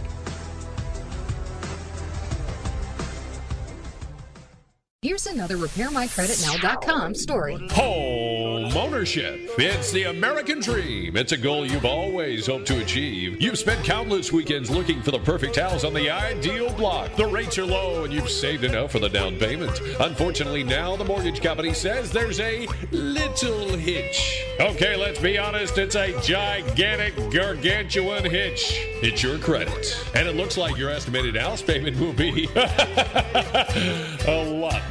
Here's 5.03 5.25
another 5.25 5.57
RepairMyCreditNow.com 5.57 7.15
story. 7.15 7.57
Home 7.71 8.77
ownership. 8.77 9.49
It's 9.57 9.91
the 9.91 10.03
American 10.03 10.59
dream. 10.59 11.17
It's 11.17 11.31
a 11.31 11.37
goal 11.37 11.65
you've 11.65 11.85
always 11.85 12.45
hoped 12.45 12.67
to 12.67 12.79
achieve. 12.83 13.41
You've 13.41 13.57
spent 13.57 13.83
countless 13.83 14.31
weekends 14.31 14.69
looking 14.69 15.01
for 15.01 15.09
the 15.09 15.17
perfect 15.17 15.55
house 15.55 15.83
on 15.83 15.95
the 15.95 16.11
ideal 16.11 16.71
block. 16.73 17.15
The 17.15 17.25
rates 17.25 17.57
are 17.57 17.65
low 17.65 18.03
and 18.03 18.13
you've 18.13 18.29
saved 18.29 18.63
enough 18.63 18.91
for 18.91 18.99
the 18.99 19.09
down 19.09 19.37
payment. 19.37 19.81
Unfortunately, 19.99 20.63
now 20.63 20.95
the 20.95 21.03
mortgage 21.03 21.41
company 21.41 21.73
says 21.73 22.11
there's 22.11 22.39
a 22.39 22.67
little 22.91 23.69
hitch. 23.69 24.45
Okay, 24.59 24.95
let's 24.95 25.19
be 25.19 25.39
honest, 25.39 25.79
it's 25.79 25.95
a 25.95 26.11
gigantic, 26.21 27.15
gargantuan 27.31 28.23
hitch. 28.23 28.77
It's 29.01 29.23
your 29.23 29.39
credit. 29.39 29.97
And 30.13 30.27
it 30.27 30.35
looks 30.35 30.57
like 30.57 30.77
your 30.77 30.91
estimated 30.91 31.35
house 31.35 31.63
payment 31.63 31.99
will 31.99 32.13
be 32.13 32.47
a 32.55 34.45
lot 34.45 34.90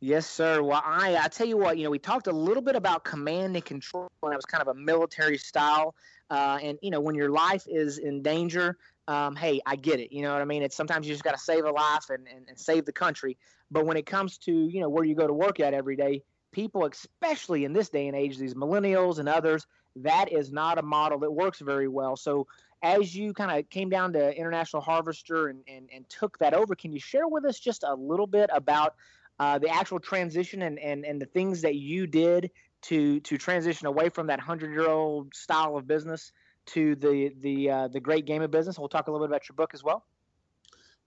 Yes, 0.00 0.26
sir. 0.26 0.62
Well, 0.62 0.82
I 0.84 1.16
I 1.16 1.28
tell 1.28 1.46
you 1.46 1.56
what, 1.56 1.78
you 1.78 1.84
know, 1.84 1.90
we 1.90 1.98
talked 1.98 2.26
a 2.26 2.32
little 2.32 2.62
bit 2.62 2.76
about 2.76 3.04
command 3.04 3.56
and 3.56 3.64
control, 3.64 4.08
and 4.22 4.32
it 4.32 4.36
was 4.36 4.44
kind 4.44 4.60
of 4.60 4.68
a 4.68 4.74
military 4.74 5.38
style. 5.38 5.94
Uh, 6.30 6.58
and 6.62 6.78
you 6.82 6.90
know, 6.90 7.00
when 7.00 7.14
your 7.14 7.30
life 7.30 7.64
is 7.66 7.98
in 7.98 8.22
danger, 8.22 8.76
um, 9.08 9.34
hey, 9.36 9.60
I 9.64 9.76
get 9.76 9.98
it. 10.00 10.12
You 10.12 10.22
know 10.22 10.32
what 10.32 10.42
I 10.42 10.44
mean? 10.44 10.62
It's 10.62 10.76
sometimes 10.76 11.06
you 11.06 11.14
just 11.14 11.24
got 11.24 11.32
to 11.32 11.38
save 11.40 11.64
a 11.64 11.70
life 11.70 12.10
and, 12.10 12.26
and, 12.28 12.46
and 12.48 12.58
save 12.58 12.84
the 12.84 12.92
country. 12.92 13.38
But 13.70 13.86
when 13.86 13.96
it 13.96 14.04
comes 14.06 14.36
to 14.38 14.52
you 14.52 14.80
know 14.80 14.88
where 14.90 15.04
you 15.04 15.14
go 15.14 15.26
to 15.26 15.32
work 15.32 15.60
at 15.60 15.72
every 15.72 15.96
day, 15.96 16.22
people, 16.52 16.84
especially 16.84 17.64
in 17.64 17.72
this 17.72 17.88
day 17.88 18.06
and 18.06 18.16
age, 18.16 18.36
these 18.36 18.54
millennials 18.54 19.18
and 19.18 19.28
others, 19.30 19.66
that 19.96 20.30
is 20.30 20.52
not 20.52 20.78
a 20.78 20.82
model 20.82 21.18
that 21.20 21.30
works 21.30 21.60
very 21.60 21.88
well. 21.88 22.16
So 22.16 22.46
as 22.82 23.14
you 23.16 23.32
kind 23.32 23.58
of 23.58 23.68
came 23.70 23.88
down 23.88 24.12
to 24.12 24.36
International 24.36 24.82
Harvester 24.82 25.48
and, 25.48 25.62
and, 25.66 25.88
and 25.92 26.06
took 26.10 26.38
that 26.38 26.52
over, 26.52 26.74
can 26.74 26.92
you 26.92 27.00
share 27.00 27.26
with 27.26 27.46
us 27.46 27.58
just 27.58 27.82
a 27.82 27.94
little 27.94 28.26
bit 28.26 28.50
about 28.52 28.94
uh, 29.38 29.58
the 29.58 29.68
actual 29.68 30.00
transition 30.00 30.62
and, 30.62 30.78
and, 30.78 31.04
and 31.04 31.20
the 31.20 31.26
things 31.26 31.60
that 31.62 31.74
you 31.74 32.06
did 32.06 32.50
to 32.82 33.20
to 33.20 33.38
transition 33.38 33.86
away 33.86 34.08
from 34.08 34.26
that 34.26 34.38
hundred 34.38 34.70
year 34.70 34.88
old 34.88 35.34
style 35.34 35.76
of 35.76 35.86
business 35.86 36.32
to 36.66 36.94
the 36.96 37.32
the 37.40 37.70
uh, 37.70 37.88
the 37.88 38.00
great 38.00 38.26
game 38.26 38.42
of 38.42 38.50
business. 38.50 38.78
We'll 38.78 38.88
talk 38.88 39.08
a 39.08 39.10
little 39.10 39.26
bit 39.26 39.30
about 39.30 39.48
your 39.48 39.56
book 39.56 39.72
as 39.74 39.82
well. 39.82 40.04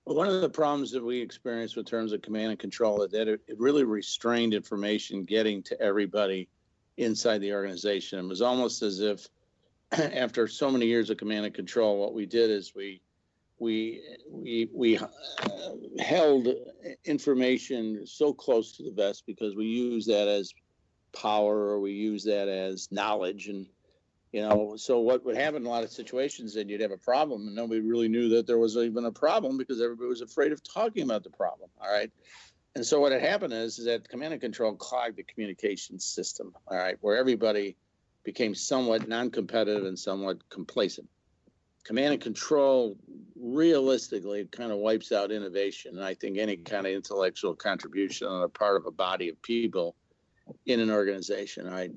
Well, 0.06 0.16
one 0.16 0.28
of 0.28 0.42
the 0.42 0.50
problems 0.50 0.92
that 0.92 1.04
we 1.04 1.20
experienced 1.20 1.76
with 1.76 1.86
terms 1.86 2.14
of 2.14 2.22
command 2.22 2.52
and 2.52 2.60
control 2.60 3.04
is 3.04 3.12
that 3.12 3.28
it, 3.28 3.42
it 3.48 3.60
really 3.60 3.84
restrained 3.84 4.54
information 4.54 5.24
getting 5.24 5.62
to 5.64 5.80
everybody 5.80 6.50
inside 6.98 7.40
the 7.40 7.54
organization. 7.54 8.20
It 8.20 8.28
was 8.28 8.42
almost 8.42 8.82
as 8.82 9.02
if 9.02 9.28
after 9.92 10.48
so 10.48 10.72
many 10.72 10.86
years 10.86 11.10
of 11.10 11.18
command 11.18 11.46
and 11.46 11.54
control, 11.54 12.00
what 12.00 12.14
we 12.14 12.26
did 12.26 12.50
is 12.50 12.74
we 12.76 13.02
we 13.60 14.02
we 14.30 14.70
we 14.74 14.98
uh, 14.98 15.08
held 16.00 16.48
information 17.06 18.06
so 18.06 18.34
close 18.34 18.72
to 18.78 18.84
the 18.84 18.92
vest 18.92 19.24
because 19.28 19.56
we 19.56 19.66
use 19.66 20.06
that 20.06 20.28
as 20.28 20.54
power 21.14 21.70
or 21.70 21.80
we 21.80 21.92
use 21.92 22.24
that 22.24 22.48
as 22.48 22.88
knowledge 22.92 23.48
and 23.48 23.68
you 24.32 24.42
know 24.42 24.76
so 24.78 25.00
what 25.00 25.26
would 25.26 25.36
happen 25.36 25.64
in 25.64 25.66
a 25.66 25.70
lot 25.70 25.84
of 25.84 25.92
situations 25.92 26.54
then 26.54 26.70
you'd 26.70 26.82
have 26.82 26.92
a 26.92 26.98
problem 26.98 27.48
and 27.48 27.56
nobody 27.56 27.82
really 27.82 28.08
knew 28.08 28.30
that 28.30 28.48
there 28.48 28.60
was 28.60 28.78
even 28.78 29.06
a 29.06 29.12
problem 29.12 29.58
because 29.58 29.82
everybody 29.82 30.08
was 30.08 30.22
afraid 30.22 30.52
of 30.52 30.64
talking 30.64 31.04
about 31.04 31.24
the 31.24 31.30
problem 31.30 31.70
all 31.82 31.92
right? 31.92 32.12
And 32.76 32.86
so 32.86 33.00
what 33.00 33.12
had 33.12 33.22
happened 33.22 33.52
is, 33.52 33.80
is 33.80 33.86
that 33.86 34.08
command 34.08 34.32
and 34.32 34.42
control 34.42 34.76
clogged 34.76 35.18
the 35.18 35.24
communication 35.24 36.00
system 36.00 36.54
all 36.68 36.78
right 36.78 36.98
where 37.02 37.18
everybody 37.18 37.76
became 38.24 38.54
somewhat 38.54 39.08
non-competitive 39.08 39.86
and 39.86 39.98
somewhat 39.98 40.48
complacent 40.50 41.10
command 41.90 42.14
and 42.14 42.22
control 42.22 42.96
realistically 43.36 44.46
kind 44.52 44.72
of 44.72 44.78
wipes 44.78 45.12
out 45.12 45.32
innovation 45.32 45.98
and 45.98 46.06
i 46.06 46.14
think 46.14 46.38
any 46.38 46.56
kind 46.56 46.86
of 46.86 46.94
intellectual 46.94 47.56
contribution 47.56 48.28
on 48.28 48.42
the 48.42 48.48
part 48.48 48.78
of 48.78 48.86
a 48.86 48.92
body 48.92 49.28
of 49.28 49.42
people 49.42 49.96
in 50.68 50.80
an 50.80 50.92
organization 50.92 51.66
right 51.66 51.92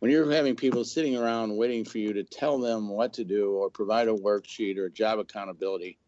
when 0.00 0.10
you're 0.10 0.30
having 0.30 0.54
people 0.54 0.84
sitting 0.84 1.16
around 1.16 1.56
waiting 1.56 1.82
for 1.82 1.96
you 1.96 2.12
to 2.12 2.24
tell 2.24 2.58
them 2.58 2.90
what 2.90 3.14
to 3.14 3.24
do 3.24 3.52
or 3.52 3.70
provide 3.70 4.08
a 4.08 4.12
worksheet 4.12 4.76
or 4.76 4.88
job 4.88 5.18
accountability, 5.18 5.98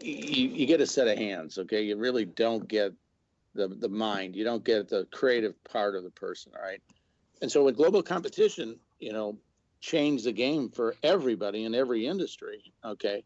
you, 0.00 0.48
you 0.48 0.66
get 0.66 0.80
a 0.80 0.86
set 0.86 1.08
of 1.08 1.18
hands. 1.18 1.58
Okay, 1.58 1.82
you 1.82 1.96
really 1.96 2.24
don't 2.24 2.68
get 2.68 2.92
the 3.54 3.68
the 3.68 3.88
mind. 3.88 4.36
You 4.36 4.44
don't 4.44 4.64
get 4.64 4.88
the 4.88 5.06
creative 5.12 5.62
part 5.64 5.96
of 5.96 6.04
the 6.04 6.10
person. 6.10 6.52
Right, 6.60 6.82
and 7.42 7.50
so 7.50 7.64
with 7.64 7.76
global 7.76 8.02
competition, 8.02 8.78
you 8.98 9.12
know, 9.12 9.38
changed 9.80 10.24
the 10.24 10.32
game 10.32 10.70
for 10.70 10.94
everybody 11.02 11.64
in 11.64 11.74
every 11.74 12.06
industry. 12.06 12.72
Okay. 12.84 13.24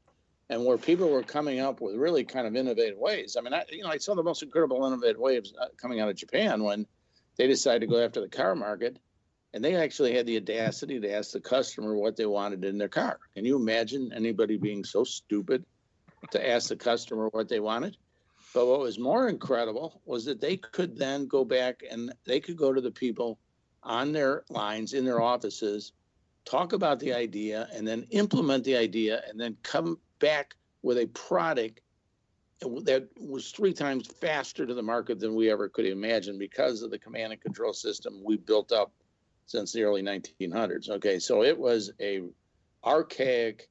And 0.50 0.64
where 0.64 0.78
people 0.78 1.10
were 1.10 1.22
coming 1.22 1.60
up 1.60 1.80
with 1.80 1.96
really 1.96 2.24
kind 2.24 2.46
of 2.46 2.54
innovative 2.54 2.98
ways. 2.98 3.36
I 3.38 3.42
mean, 3.42 3.54
I, 3.54 3.64
you 3.70 3.82
know, 3.82 3.88
I 3.88 3.96
saw 3.96 4.14
the 4.14 4.22
most 4.22 4.42
incredible 4.42 4.86
innovative 4.86 5.20
waves 5.20 5.54
uh, 5.60 5.66
coming 5.80 6.00
out 6.00 6.10
of 6.10 6.16
Japan 6.16 6.62
when 6.62 6.86
they 7.36 7.46
decided 7.46 7.80
to 7.80 7.86
go 7.86 8.04
after 8.04 8.20
the 8.20 8.28
car 8.28 8.54
market 8.54 8.98
and 9.54 9.64
they 9.64 9.76
actually 9.76 10.14
had 10.14 10.26
the 10.26 10.36
audacity 10.36 10.98
to 10.98 11.12
ask 11.12 11.30
the 11.30 11.40
customer 11.40 11.96
what 11.96 12.16
they 12.16 12.26
wanted 12.26 12.64
in 12.64 12.76
their 12.76 12.88
car. 12.88 13.20
Can 13.34 13.44
you 13.44 13.54
imagine 13.54 14.12
anybody 14.12 14.56
being 14.56 14.84
so 14.84 15.04
stupid 15.04 15.64
to 16.32 16.50
ask 16.50 16.68
the 16.68 16.76
customer 16.76 17.28
what 17.28 17.48
they 17.48 17.60
wanted? 17.60 17.96
But 18.52 18.66
what 18.66 18.80
was 18.80 18.98
more 18.98 19.28
incredible 19.28 20.00
was 20.04 20.24
that 20.24 20.40
they 20.40 20.56
could 20.56 20.98
then 20.98 21.28
go 21.28 21.44
back 21.44 21.82
and 21.88 22.12
they 22.24 22.40
could 22.40 22.56
go 22.56 22.72
to 22.72 22.80
the 22.80 22.90
people 22.90 23.38
on 23.80 24.12
their 24.12 24.42
lines 24.48 24.92
in 24.92 25.04
their 25.04 25.20
offices, 25.20 25.92
talk 26.44 26.72
about 26.72 27.00
the 27.00 27.12
idea, 27.12 27.68
and 27.72 27.86
then 27.86 28.06
implement 28.10 28.64
the 28.64 28.76
idea, 28.76 29.22
and 29.28 29.40
then 29.40 29.56
come 29.62 29.98
back 30.18 30.54
with 30.82 30.98
a 30.98 31.06
product 31.06 31.80
that 32.60 33.08
was 33.18 33.50
three 33.50 33.72
times 33.72 34.06
faster 34.06 34.64
to 34.64 34.74
the 34.74 34.82
market 34.82 35.18
than 35.18 35.34
we 35.34 35.50
ever 35.50 35.68
could 35.68 35.86
imagine 35.86 36.38
because 36.38 36.82
of 36.82 36.90
the 36.90 36.98
command 36.98 37.32
and 37.32 37.40
control 37.40 37.72
system 37.72 38.22
we 38.24 38.36
built 38.36 38.72
up 38.72 38.92
since 39.46 39.72
the 39.72 39.82
early 39.82 40.02
1900s. 40.02 40.88
Okay, 40.88 41.18
so 41.18 41.42
it 41.42 41.58
was 41.58 41.90
a 42.00 42.22
archaic. 42.84 43.68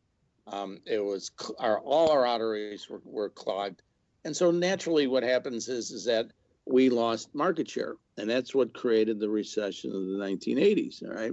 Um, 0.48 0.80
it 0.86 1.03
was 1.03 1.32
our 1.60 1.80
all 1.80 2.12
our 2.12 2.25
arteries 2.25 2.89
were, 2.89 3.01
were 3.06 3.30
clogged, 3.30 3.82
and 4.25 4.36
so 4.36 4.51
naturally, 4.51 5.08
what 5.08 5.24
happens 5.24 5.70
is 5.70 5.92
is 5.92 6.06
that 6.06 6.32
we 6.65 6.89
lost 6.89 7.34
market 7.34 7.70
share, 7.70 7.96
and 8.18 8.30
that's 8.30 8.53
what 8.53 8.74
created 8.74 9.20
the 9.20 9.30
recession 9.30 9.92
of 9.92 10.03
the 10.03 10.18
1980s. 10.18 11.01
All 11.03 11.15
right, 11.15 11.32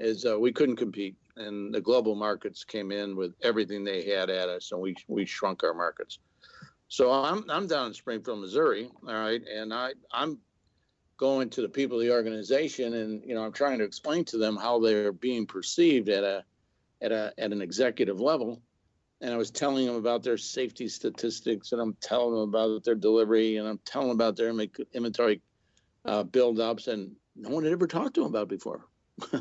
is 0.00 0.24
uh, 0.24 0.38
we 0.38 0.52
couldn't 0.52 0.76
compete, 0.76 1.16
and 1.36 1.72
the 1.72 1.80
global 1.80 2.14
markets 2.14 2.64
came 2.64 2.90
in 2.90 3.16
with 3.16 3.34
everything 3.42 3.84
they 3.84 4.04
had 4.04 4.30
at 4.30 4.48
us, 4.48 4.72
and 4.72 4.80
we 4.80 4.96
we 5.08 5.24
shrunk 5.26 5.62
our 5.62 5.74
markets. 5.74 6.18
So 6.88 7.12
I'm 7.12 7.48
I'm 7.48 7.66
down 7.66 7.88
in 7.88 7.94
Springfield, 7.94 8.40
Missouri. 8.40 8.90
All 9.06 9.14
right, 9.14 9.42
and 9.46 9.72
I 9.72 9.92
I'm 10.10 10.38
going 11.20 11.50
to 11.50 11.60
the 11.60 11.68
people 11.68 11.98
of 11.98 12.02
the 12.02 12.10
organization 12.10 12.94
and 12.94 13.22
you 13.26 13.34
know 13.34 13.44
i'm 13.44 13.52
trying 13.52 13.78
to 13.78 13.84
explain 13.84 14.24
to 14.24 14.38
them 14.38 14.56
how 14.56 14.80
they're 14.80 15.12
being 15.12 15.46
perceived 15.46 16.08
at 16.08 16.24
a 16.24 16.42
at 17.02 17.12
a 17.12 17.30
at 17.36 17.52
an 17.52 17.60
executive 17.60 18.18
level 18.18 18.62
and 19.20 19.30
i 19.30 19.36
was 19.36 19.50
telling 19.50 19.84
them 19.84 19.96
about 19.96 20.22
their 20.22 20.38
safety 20.38 20.88
statistics 20.88 21.72
and 21.72 21.80
i'm 21.80 21.94
telling 22.00 22.34
them 22.34 22.48
about 22.48 22.82
their 22.84 22.94
delivery 22.94 23.58
and 23.58 23.68
i'm 23.68 23.78
telling 23.84 24.08
them 24.08 24.16
about 24.16 24.34
their 24.34 24.48
inventory 24.94 25.42
uh, 26.06 26.22
build-ups 26.22 26.86
and 26.86 27.12
no 27.36 27.50
one 27.50 27.64
had 27.64 27.72
ever 27.72 27.86
talked 27.86 28.14
to 28.14 28.22
them 28.22 28.30
about 28.30 28.48
before 28.48 28.86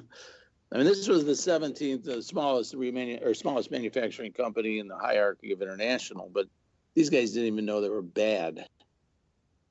I 0.72 0.78
mean, 0.78 0.86
this 0.86 1.08
was 1.08 1.26
the 1.26 1.32
17th, 1.32 2.04
the 2.04 2.22
smallest 2.22 2.76
remaining 2.76 3.24
or 3.24 3.34
smallest 3.34 3.72
manufacturing 3.72 4.34
company 4.34 4.78
in 4.78 4.88
the 4.88 4.98
hierarchy 4.98 5.52
of 5.52 5.62
international, 5.62 6.30
but 6.32 6.46
these 6.94 7.10
guys 7.10 7.32
didn't 7.32 7.54
even 7.54 7.66
know 7.66 7.82
they 7.82 7.90
were 7.90 8.04
bad. 8.04 8.68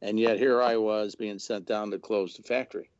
And 0.03 0.19
yet 0.19 0.39
here 0.39 0.61
I 0.61 0.77
was 0.77 1.15
being 1.15 1.39
sent 1.39 1.67
down 1.67 1.91
to 1.93 1.99
close 1.99 2.35
the 2.35 2.43
factory. 2.43 2.91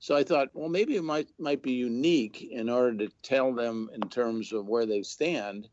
So 0.00 0.16
I 0.16 0.24
thought, 0.24 0.48
well, 0.52 0.68
maybe 0.68 0.96
it 0.96 1.04
might 1.04 1.28
might 1.38 1.62
be 1.62 1.72
unique 1.72 2.42
in 2.42 2.68
order 2.68 3.06
to 3.06 3.12
tell 3.22 3.54
them 3.54 3.88
in 3.94 4.02
terms 4.10 4.52
of 4.52 4.66
where 4.66 4.86
they 4.86 5.02
stand 5.02 5.68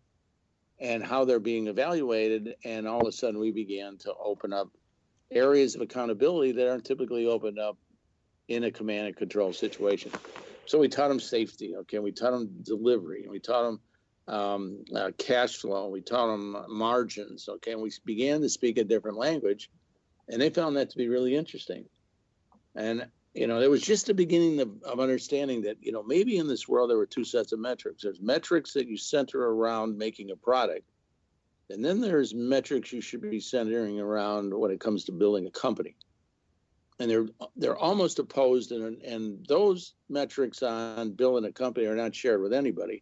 and 0.79 1.03
how 1.03 1.25
they're 1.25 1.39
being 1.39 1.67
evaluated. 1.67 2.55
And 2.63 2.87
all 2.87 3.01
of 3.01 3.07
a 3.07 3.11
sudden, 3.11 3.39
we 3.39 3.51
began 3.51 3.97
to 3.99 4.13
open 4.13 4.53
up 4.53 4.69
areas 5.31 5.75
of 5.75 5.81
accountability 5.81 6.53
that 6.53 6.69
aren't 6.69 6.85
typically 6.85 7.25
opened 7.25 7.59
up 7.59 7.77
in 8.47 8.63
a 8.63 8.71
command 8.71 9.07
and 9.07 9.15
control 9.15 9.51
situation. 9.51 10.11
So 10.71 10.79
we 10.79 10.87
taught 10.87 11.09
them 11.09 11.19
safety. 11.19 11.75
Okay, 11.75 11.99
we 11.99 12.13
taught 12.13 12.31
them 12.31 12.49
delivery. 12.63 13.27
We 13.29 13.39
taught 13.39 13.63
them 13.63 13.79
um, 14.33 14.85
uh, 14.95 15.11
cash 15.17 15.57
flow. 15.57 15.89
We 15.89 15.99
taught 15.99 16.27
them 16.27 16.65
margins. 16.69 17.49
Okay, 17.49 17.73
and 17.73 17.81
we 17.81 17.91
began 18.05 18.39
to 18.39 18.49
speak 18.49 18.77
a 18.77 18.85
different 18.85 19.17
language 19.17 19.69
and 20.31 20.41
they 20.41 20.49
found 20.49 20.77
that 20.77 20.89
to 20.89 20.97
be 20.97 21.09
really 21.09 21.35
interesting. 21.35 21.85
And 22.75 23.07
you 23.33 23.47
know, 23.47 23.61
it 23.61 23.69
was 23.69 23.81
just 23.81 24.07
the 24.07 24.13
beginning 24.13 24.59
of, 24.61 24.69
of 24.83 24.99
understanding 24.99 25.61
that 25.63 25.77
you 25.81 25.91
know 25.91 26.03
maybe 26.03 26.37
in 26.37 26.47
this 26.47 26.67
world 26.67 26.89
there 26.89 26.97
were 26.97 27.05
two 27.05 27.25
sets 27.25 27.51
of 27.51 27.59
metrics. 27.59 28.03
There's 28.03 28.21
metrics 28.21 28.73
that 28.73 28.87
you 28.87 28.97
center 28.97 29.41
around 29.41 29.97
making 29.97 30.31
a 30.31 30.35
product, 30.35 30.89
and 31.69 31.83
then 31.83 31.99
there's 31.99 32.33
metrics 32.33 32.93
you 32.93 33.01
should 33.01 33.21
be 33.21 33.39
centering 33.39 33.99
around 33.99 34.53
when 34.53 34.71
it 34.71 34.79
comes 34.79 35.05
to 35.05 35.11
building 35.11 35.47
a 35.47 35.51
company. 35.51 35.95
And 37.01 37.09
they're 37.09 37.25
they're 37.55 37.77
almost 37.77 38.19
opposed, 38.19 38.71
and 38.71 39.01
and 39.01 39.43
those 39.47 39.95
metrics 40.07 40.61
on 40.61 41.13
building 41.13 41.49
a 41.49 41.51
company 41.51 41.87
are 41.87 41.95
not 41.95 42.13
shared 42.13 42.43
with 42.43 42.53
anybody. 42.53 43.01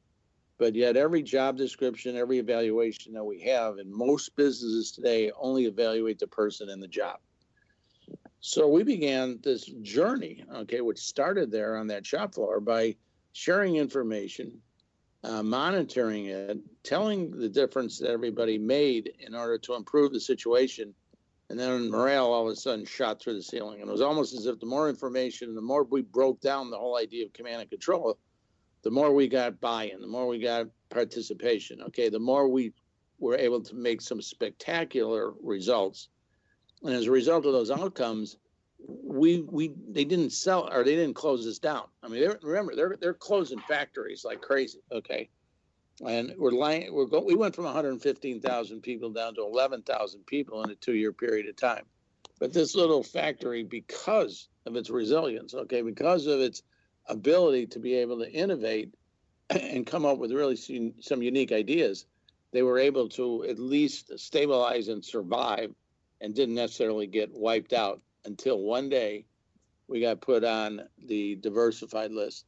But 0.57 0.73
yet, 0.73 0.95
every 0.95 1.21
job 1.21 1.57
description, 1.57 2.15
every 2.15 2.37
evaluation 2.37 3.13
that 3.13 3.25
we 3.25 3.41
have 3.41 3.77
in 3.77 3.91
most 3.91 4.37
businesses 4.37 4.93
today 4.93 5.31
only 5.37 5.65
evaluate 5.65 6.17
the 6.17 6.27
person 6.27 6.69
and 6.69 6.81
the 6.81 6.87
job. 6.87 7.19
So 8.39 8.69
we 8.69 8.83
began 8.83 9.39
this 9.43 9.65
journey, 9.65 10.45
okay, 10.55 10.79
which 10.79 10.99
started 10.99 11.51
there 11.51 11.75
on 11.75 11.87
that 11.87 12.05
shop 12.05 12.35
floor 12.35 12.61
by 12.61 12.95
sharing 13.33 13.75
information, 13.75 14.61
uh, 15.25 15.43
monitoring 15.43 16.27
it, 16.27 16.57
telling 16.83 17.31
the 17.31 17.49
difference 17.49 17.99
that 17.99 18.11
everybody 18.11 18.57
made 18.57 19.11
in 19.19 19.35
order 19.35 19.57
to 19.57 19.75
improve 19.75 20.13
the 20.13 20.21
situation. 20.21 20.93
And 21.49 21.59
then 21.59 21.89
morale 21.89 22.31
all 22.31 22.47
of 22.47 22.53
a 22.53 22.55
sudden 22.55 22.85
shot 22.85 23.19
through 23.19 23.33
the 23.33 23.43
ceiling. 23.43 23.81
And 23.81 23.89
it 23.89 23.91
was 23.91 24.01
almost 24.01 24.35
as 24.35 24.45
if 24.45 24.59
the 24.59 24.67
more 24.67 24.87
information, 24.87 25.55
the 25.55 25.61
more 25.61 25.83
we 25.83 26.01
broke 26.01 26.41
down 26.41 26.69
the 26.69 26.77
whole 26.77 26.97
idea 26.97 27.25
of 27.25 27.33
command 27.33 27.61
and 27.61 27.69
control, 27.69 28.17
the 28.83 28.91
more 28.91 29.13
we 29.13 29.27
got 29.27 29.59
buy-in, 29.59 29.99
the 29.99 30.07
more 30.07 30.27
we 30.27 30.39
got 30.39 30.67
participation. 30.89 31.81
Okay, 31.81 32.09
the 32.09 32.19
more 32.19 32.47
we 32.47 32.73
were 33.19 33.35
able 33.35 33.61
to 33.61 33.75
make 33.75 34.01
some 34.01 34.21
spectacular 34.21 35.33
results, 35.43 36.09
and 36.83 36.93
as 36.93 37.07
a 37.07 37.11
result 37.11 37.45
of 37.45 37.53
those 37.53 37.71
outcomes, 37.71 38.37
we 38.87 39.41
we 39.41 39.73
they 39.89 40.05
didn't 40.05 40.31
sell 40.31 40.71
or 40.71 40.83
they 40.83 40.95
didn't 40.95 41.15
close 41.15 41.45
us 41.45 41.59
down. 41.59 41.83
I 42.01 42.07
mean, 42.07 42.31
remember 42.41 42.75
they're 42.75 42.97
they're 42.99 43.13
closing 43.13 43.59
factories 43.59 44.23
like 44.23 44.41
crazy. 44.41 44.79
Okay, 44.91 45.29
and 46.05 46.33
we're 46.37 46.51
lying. 46.51 46.93
We're 46.93 47.05
go, 47.05 47.21
we 47.21 47.35
went 47.35 47.55
from 47.55 47.65
115,000 47.65 48.81
people 48.81 49.09
down 49.11 49.35
to 49.35 49.41
11,000 49.41 50.25
people 50.25 50.63
in 50.63 50.71
a 50.71 50.75
two-year 50.75 51.11
period 51.13 51.47
of 51.47 51.55
time. 51.55 51.85
But 52.39 52.53
this 52.53 52.75
little 52.75 53.03
factory, 53.03 53.63
because 53.63 54.47
of 54.65 54.75
its 54.75 54.89
resilience, 54.89 55.53
okay, 55.53 55.81
because 55.81 56.25
of 56.25 56.39
its 56.39 56.63
ability 57.07 57.67
to 57.67 57.79
be 57.79 57.95
able 57.95 58.19
to 58.19 58.31
innovate 58.31 58.93
and 59.49 59.85
come 59.85 60.05
up 60.05 60.17
with 60.17 60.31
really 60.31 60.55
some 60.55 61.21
unique 61.21 61.51
ideas, 61.51 62.05
they 62.51 62.63
were 62.63 62.79
able 62.79 63.09
to 63.09 63.43
at 63.45 63.59
least 63.59 64.17
stabilize 64.17 64.87
and 64.87 65.03
survive 65.03 65.73
and 66.21 66.33
didn't 66.33 66.55
necessarily 66.55 67.07
get 67.07 67.31
wiped 67.33 67.73
out 67.73 68.01
until 68.25 68.59
one 68.59 68.89
day 68.89 69.25
we 69.87 70.01
got 70.01 70.21
put 70.21 70.43
on 70.43 70.81
the 71.05 71.35
diversified 71.35 72.11
list. 72.11 72.45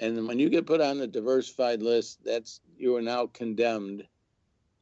And 0.00 0.26
when 0.26 0.38
you 0.38 0.48
get 0.48 0.66
put 0.66 0.80
on 0.80 0.98
the 0.98 1.06
diversified 1.06 1.82
list, 1.82 2.24
that's 2.24 2.60
you 2.76 2.96
are 2.96 3.02
now 3.02 3.26
condemned. 3.26 4.06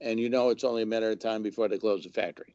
And 0.00 0.18
you 0.18 0.30
know 0.30 0.48
it's 0.50 0.64
only 0.64 0.82
a 0.82 0.86
matter 0.86 1.10
of 1.10 1.18
time 1.18 1.42
before 1.42 1.68
they 1.68 1.78
close 1.78 2.04
the 2.04 2.10
factory. 2.10 2.54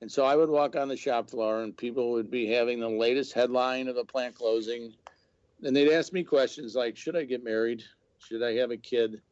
And 0.00 0.10
so 0.10 0.24
I 0.24 0.36
would 0.36 0.48
walk 0.50 0.76
on 0.76 0.88
the 0.88 0.96
shop 0.96 1.30
floor 1.30 1.62
and 1.62 1.76
people 1.76 2.12
would 2.12 2.30
be 2.30 2.46
having 2.46 2.78
the 2.78 2.88
latest 2.88 3.32
headline 3.32 3.88
of 3.88 3.96
the 3.96 4.04
plant 4.04 4.34
closing. 4.34 4.94
And 5.62 5.74
they'd 5.74 5.92
ask 5.92 6.12
me 6.12 6.22
questions 6.24 6.74
like 6.74 6.96
should 6.96 7.16
i 7.16 7.24
get 7.24 7.42
married? 7.42 7.82
Should 8.18 8.42
i 8.42 8.52
have 8.54 8.70
a 8.70 8.76
kid? 8.76 9.22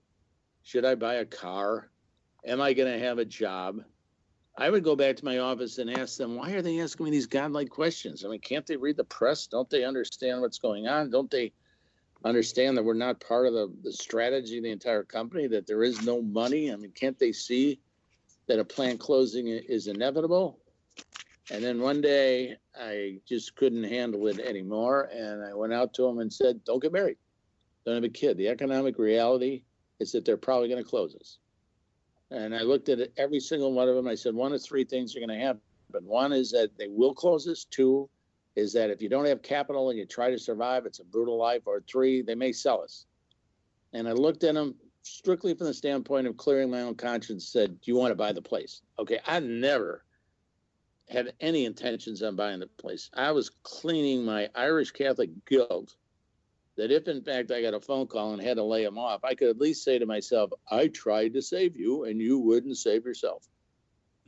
Should 0.62 0.84
i 0.84 0.94
buy 0.94 1.14
a 1.14 1.24
car? 1.24 1.90
Am 2.46 2.60
i 2.60 2.72
going 2.72 2.90
to 2.90 3.04
have 3.04 3.18
a 3.18 3.24
job? 3.24 3.82
I 4.56 4.70
would 4.70 4.84
go 4.84 4.96
back 4.96 5.16
to 5.16 5.24
my 5.24 5.38
office 5.38 5.78
and 5.78 5.90
ask 5.90 6.16
them 6.16 6.36
why 6.36 6.52
are 6.52 6.62
they 6.62 6.80
asking 6.80 7.04
me 7.04 7.10
these 7.10 7.26
godlike 7.26 7.70
questions? 7.70 8.24
I 8.24 8.28
mean 8.28 8.40
can't 8.40 8.66
they 8.66 8.76
read 8.76 8.96
the 8.96 9.04
press? 9.04 9.46
Don't 9.46 9.68
they 9.68 9.84
understand 9.84 10.40
what's 10.40 10.58
going 10.58 10.88
on? 10.88 11.10
Don't 11.10 11.30
they 11.30 11.52
understand 12.24 12.76
that 12.76 12.85
we're 12.85 12.94
not 12.94 13.20
part 13.20 13.46
of 13.46 13.52
the, 13.52 13.72
the 13.82 13.92
strategy 13.92 14.58
of 14.58 14.64
the 14.64 14.70
entire 14.70 15.02
company 15.02 15.46
that 15.46 15.66
there 15.66 15.82
is 15.82 16.02
no 16.02 16.22
money 16.22 16.72
i 16.72 16.76
mean 16.76 16.92
can't 16.92 17.18
they 17.18 17.32
see 17.32 17.80
that 18.46 18.58
a 18.58 18.64
plant 18.64 19.00
closing 19.00 19.48
is 19.48 19.87
inevitable 19.87 20.58
and 21.50 21.62
then 21.62 21.80
one 21.80 22.00
day 22.00 22.56
I 22.74 23.18
just 23.28 23.56
couldn't 23.56 23.85
handle 23.85 24.26
it 24.28 24.38
anymore. 24.38 25.11
And 25.12 25.44
I 25.44 25.54
went 25.54 25.72
out 25.72 25.92
to 25.94 26.06
him 26.06 26.18
and 26.18 26.32
said, 26.32 26.64
Don't 26.64 26.80
get 26.80 26.92
married. 26.92 27.18
Don't 27.85 27.96
have 27.96 28.04
a 28.04 28.08
kid. 28.08 28.37
The 28.37 28.48
economic 28.48 28.98
reality 28.98 29.64
is 29.98 30.12
that 30.12 30.24
they're 30.24 30.37
probably 30.37 30.68
going 30.68 30.82
to 30.82 30.88
close 30.88 31.14
us. 31.14 31.38
And 32.30 32.54
I 32.54 32.62
looked 32.62 32.88
at 32.88 33.11
every 33.16 33.40
single 33.40 33.72
one 33.72 33.88
of 33.88 33.96
them. 33.96 34.08
I 34.08 34.14
said, 34.14 34.35
One 34.35 34.52
of 34.52 34.62
three 34.62 34.85
things 34.85 35.16
are 35.16 35.20
going 35.20 35.28
to 35.28 35.44
happen. 35.44 35.61
One 36.04 36.32
is 36.32 36.50
that 36.52 36.70
they 36.78 36.88
will 36.88 37.12
close 37.12 37.46
us. 37.46 37.66
Two, 37.70 38.08
is 38.54 38.72
that 38.74 38.90
if 38.90 39.00
you 39.00 39.08
don't 39.08 39.26
have 39.26 39.42
capital 39.42 39.90
and 39.90 39.98
you 39.98 40.06
try 40.06 40.30
to 40.30 40.38
survive, 40.38 40.86
it's 40.86 41.00
a 41.00 41.04
brutal 41.04 41.38
life. 41.38 41.62
Or 41.66 41.80
three, 41.80 42.22
they 42.22 42.34
may 42.34 42.52
sell 42.52 42.82
us. 42.82 43.06
And 43.92 44.08
I 44.08 44.12
looked 44.12 44.44
at 44.44 44.54
them 44.54 44.74
strictly 45.02 45.54
from 45.54 45.66
the 45.66 45.74
standpoint 45.74 46.26
of 46.26 46.36
clearing 46.36 46.70
my 46.70 46.82
own 46.82 46.94
conscience. 46.94 47.48
Said, 47.48 47.80
"Do 47.80 47.90
you 47.90 47.96
want 47.96 48.10
to 48.10 48.16
buy 48.16 48.32
the 48.32 48.42
place?" 48.42 48.82
Okay, 48.98 49.20
I 49.26 49.40
never 49.40 50.04
had 51.08 51.34
any 51.40 51.64
intentions 51.64 52.22
on 52.22 52.36
buying 52.36 52.60
the 52.60 52.66
place. 52.66 53.10
I 53.12 53.32
was 53.32 53.50
cleaning 53.62 54.24
my 54.24 54.50
Irish 54.54 54.92
Catholic 54.92 55.30
guilt 55.46 55.94
that 56.76 56.90
if 56.90 57.06
in 57.06 57.22
fact 57.22 57.50
I 57.50 57.60
got 57.60 57.74
a 57.74 57.80
phone 57.80 58.06
call 58.06 58.32
and 58.32 58.42
had 58.42 58.56
to 58.56 58.64
lay 58.64 58.84
them 58.84 58.98
off, 58.98 59.24
I 59.24 59.34
could 59.34 59.48
at 59.48 59.58
least 59.58 59.84
say 59.84 59.98
to 59.98 60.06
myself, 60.06 60.50
I 60.70 60.88
tried 60.88 61.34
to 61.34 61.42
save 61.42 61.76
you 61.76 62.04
and 62.04 62.20
you 62.20 62.38
wouldn't 62.38 62.78
save 62.78 63.04
yourself. 63.04 63.46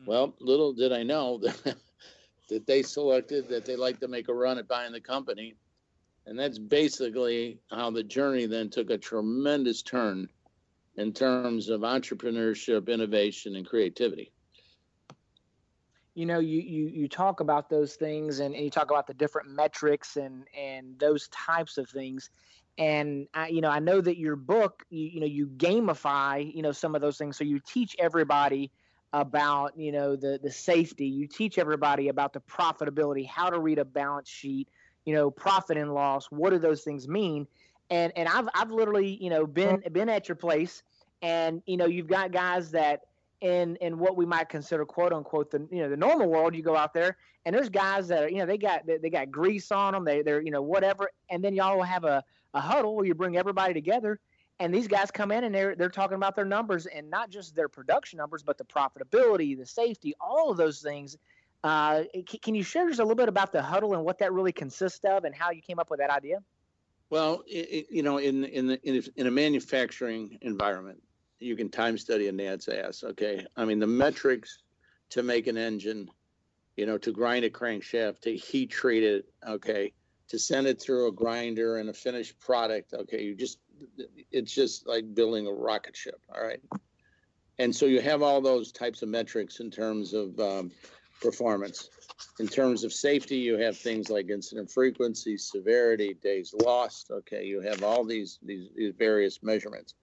Mm-hmm. 0.00 0.10
Well, 0.10 0.34
little 0.40 0.72
did 0.72 0.92
I 0.92 1.02
know 1.04 1.38
that 1.42 1.76
that 2.48 2.66
they 2.66 2.82
selected 2.82 3.48
that 3.48 3.64
they 3.64 3.76
like 3.76 4.00
to 4.00 4.08
make 4.08 4.28
a 4.28 4.34
run 4.34 4.58
at 4.58 4.68
buying 4.68 4.92
the 4.92 5.00
company. 5.00 5.56
And 6.26 6.38
that's 6.38 6.58
basically 6.58 7.58
how 7.70 7.90
the 7.90 8.02
journey 8.02 8.46
then 8.46 8.70
took 8.70 8.90
a 8.90 8.98
tremendous 8.98 9.82
turn 9.82 10.28
in 10.96 11.12
terms 11.12 11.68
of 11.68 11.80
entrepreneurship, 11.82 12.88
innovation, 12.88 13.56
and 13.56 13.66
creativity. 13.66 14.32
You 16.14 16.26
know, 16.26 16.38
you, 16.38 16.60
you, 16.60 16.86
you 16.86 17.08
talk 17.08 17.40
about 17.40 17.68
those 17.68 17.96
things 17.96 18.38
and, 18.38 18.54
and 18.54 18.64
you 18.64 18.70
talk 18.70 18.90
about 18.90 19.06
the 19.06 19.14
different 19.14 19.50
metrics 19.50 20.16
and, 20.16 20.44
and 20.56 20.98
those 20.98 21.28
types 21.28 21.76
of 21.76 21.90
things. 21.90 22.30
And 22.78 23.26
I, 23.34 23.48
you 23.48 23.60
know, 23.60 23.70
I 23.70 23.80
know 23.80 24.00
that 24.00 24.16
your 24.16 24.36
book, 24.36 24.84
you, 24.90 25.06
you 25.14 25.20
know, 25.20 25.26
you 25.26 25.48
gamify, 25.48 26.54
you 26.54 26.62
know, 26.62 26.72
some 26.72 26.94
of 26.94 27.00
those 27.00 27.18
things. 27.18 27.36
So 27.36 27.44
you 27.44 27.60
teach 27.66 27.96
everybody 27.98 28.70
about 29.14 29.78
you 29.78 29.92
know 29.92 30.16
the 30.16 30.40
the 30.42 30.50
safety. 30.50 31.06
You 31.06 31.26
teach 31.26 31.56
everybody 31.56 32.08
about 32.08 32.32
the 32.32 32.40
profitability 32.40 33.26
how 33.26 33.48
to 33.48 33.58
read 33.60 33.78
a 33.78 33.84
balance 33.84 34.28
sheet 34.28 34.68
you 35.04 35.14
know 35.14 35.30
profit 35.30 35.76
and 35.76 35.94
loss 35.94 36.26
what 36.30 36.50
do 36.50 36.58
those 36.58 36.82
things 36.82 37.06
mean? 37.08 37.46
And 37.90 38.12
and 38.16 38.28
i've 38.28 38.48
i've 38.54 38.70
literally 38.70 39.16
you 39.22 39.30
know 39.30 39.46
been 39.46 39.76
mm-hmm. 39.76 39.92
been 39.92 40.08
at 40.08 40.28
your 40.28 40.36
place 40.36 40.82
and 41.22 41.62
you 41.66 41.76
know 41.76 41.86
you've 41.86 42.08
got 42.08 42.32
guys 42.32 42.70
that 42.72 43.02
in 43.40 43.76
in 43.76 43.98
what 43.98 44.16
we 44.16 44.26
might 44.26 44.48
consider 44.48 44.84
quote 44.84 45.12
unquote 45.12 45.50
the 45.50 45.66
you 45.70 45.82
know 45.82 45.88
the 45.88 45.96
normal 45.96 46.28
world 46.28 46.54
you 46.54 46.62
go 46.62 46.74
out 46.74 46.92
there 46.94 47.16
and 47.44 47.54
there's 47.54 47.68
guys 47.68 48.08
that 48.08 48.24
are 48.24 48.28
you 48.28 48.38
know 48.38 48.46
they 48.46 48.58
got 48.58 48.86
they, 48.86 48.96
they 48.96 49.10
got 49.10 49.30
grease 49.30 49.70
on 49.70 49.92
them 49.92 50.04
they 50.04 50.22
they're 50.22 50.40
you 50.40 50.50
know 50.50 50.62
whatever. 50.62 51.10
And 51.30 51.44
then 51.44 51.54
y'all 51.54 51.76
will 51.76 51.84
have 51.84 52.04
a, 52.04 52.24
a 52.54 52.60
huddle 52.60 52.96
where 52.96 53.04
you 53.04 53.14
bring 53.14 53.36
everybody 53.36 53.74
together 53.74 54.18
and 54.60 54.72
these 54.72 54.86
guys 54.86 55.10
come 55.10 55.32
in 55.32 55.44
and 55.44 55.54
they're 55.54 55.74
they're 55.74 55.88
talking 55.88 56.16
about 56.16 56.36
their 56.36 56.44
numbers 56.44 56.86
and 56.86 57.10
not 57.10 57.30
just 57.30 57.54
their 57.54 57.68
production 57.68 58.18
numbers, 58.18 58.42
but 58.42 58.58
the 58.58 58.64
profitability, 58.64 59.56
the 59.56 59.66
safety, 59.66 60.14
all 60.20 60.50
of 60.50 60.56
those 60.56 60.80
things. 60.80 61.16
Uh, 61.64 62.04
can 62.42 62.54
you 62.54 62.62
share 62.62 62.86
just 62.88 63.00
a 63.00 63.02
little 63.02 63.16
bit 63.16 63.28
about 63.28 63.50
the 63.50 63.62
huddle 63.62 63.94
and 63.94 64.04
what 64.04 64.18
that 64.18 64.32
really 64.32 64.52
consists 64.52 65.02
of, 65.04 65.24
and 65.24 65.34
how 65.34 65.50
you 65.50 65.62
came 65.62 65.78
up 65.78 65.90
with 65.90 65.98
that 65.98 66.10
idea? 66.10 66.38
Well, 67.10 67.42
it, 67.46 67.86
you 67.90 68.02
know, 68.02 68.18
in 68.18 68.44
in 68.44 68.66
the, 68.66 68.88
in, 68.88 68.96
a, 68.96 69.20
in 69.20 69.26
a 69.26 69.30
manufacturing 69.30 70.38
environment, 70.42 71.02
you 71.40 71.56
can 71.56 71.68
time 71.68 71.98
study 71.98 72.28
a 72.28 72.32
gnat's 72.32 72.68
ass. 72.68 73.02
Okay, 73.02 73.46
I 73.56 73.64
mean 73.64 73.78
the 73.78 73.86
metrics 73.86 74.58
to 75.10 75.22
make 75.22 75.46
an 75.46 75.56
engine, 75.56 76.08
you 76.76 76.86
know, 76.86 76.98
to 76.98 77.12
grind 77.12 77.44
a 77.44 77.50
crankshaft, 77.50 78.20
to 78.20 78.36
heat 78.36 78.70
treat 78.70 79.02
it, 79.02 79.26
okay, 79.46 79.92
to 80.28 80.38
send 80.38 80.66
it 80.66 80.80
through 80.80 81.08
a 81.08 81.12
grinder 81.12 81.78
and 81.78 81.88
a 81.88 81.94
finished 81.94 82.38
product. 82.40 82.92
Okay, 82.92 83.22
you 83.22 83.34
just 83.34 83.58
it's 84.30 84.52
just 84.52 84.86
like 84.86 85.14
building 85.14 85.46
a 85.46 85.52
rocket 85.52 85.96
ship. 85.96 86.20
All 86.34 86.42
right. 86.42 86.60
And 87.58 87.74
so 87.74 87.86
you 87.86 88.00
have 88.00 88.22
all 88.22 88.40
those 88.40 88.72
types 88.72 89.02
of 89.02 89.08
metrics 89.08 89.60
in 89.60 89.70
terms 89.70 90.12
of 90.12 90.38
um, 90.40 90.72
performance. 91.20 91.88
In 92.40 92.48
terms 92.48 92.84
of 92.84 92.92
safety, 92.92 93.36
you 93.36 93.56
have 93.58 93.76
things 93.76 94.10
like 94.10 94.28
incident 94.28 94.70
frequency, 94.70 95.36
severity, 95.36 96.14
days 96.14 96.52
lost. 96.64 97.10
Okay, 97.10 97.44
you 97.44 97.60
have 97.60 97.82
all 97.82 98.04
these 98.04 98.38
these, 98.42 98.68
these 98.76 98.92
various 98.98 99.42
measurements. 99.42 99.94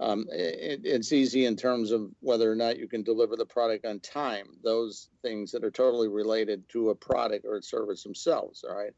Um, 0.00 0.26
it, 0.30 0.80
it's 0.84 1.12
easy 1.12 1.46
in 1.46 1.56
terms 1.56 1.90
of 1.90 2.10
whether 2.20 2.50
or 2.50 2.54
not 2.54 2.78
you 2.78 2.86
can 2.86 3.02
deliver 3.02 3.36
the 3.36 3.44
product 3.44 3.84
on 3.84 4.00
time. 4.00 4.46
Those 4.62 5.08
things 5.22 5.50
that 5.52 5.64
are 5.64 5.70
totally 5.70 6.08
related 6.08 6.68
to 6.70 6.90
a 6.90 6.94
product 6.94 7.44
or 7.44 7.56
a 7.56 7.62
service 7.62 8.02
themselves. 8.02 8.64
All 8.68 8.76
right. 8.76 8.94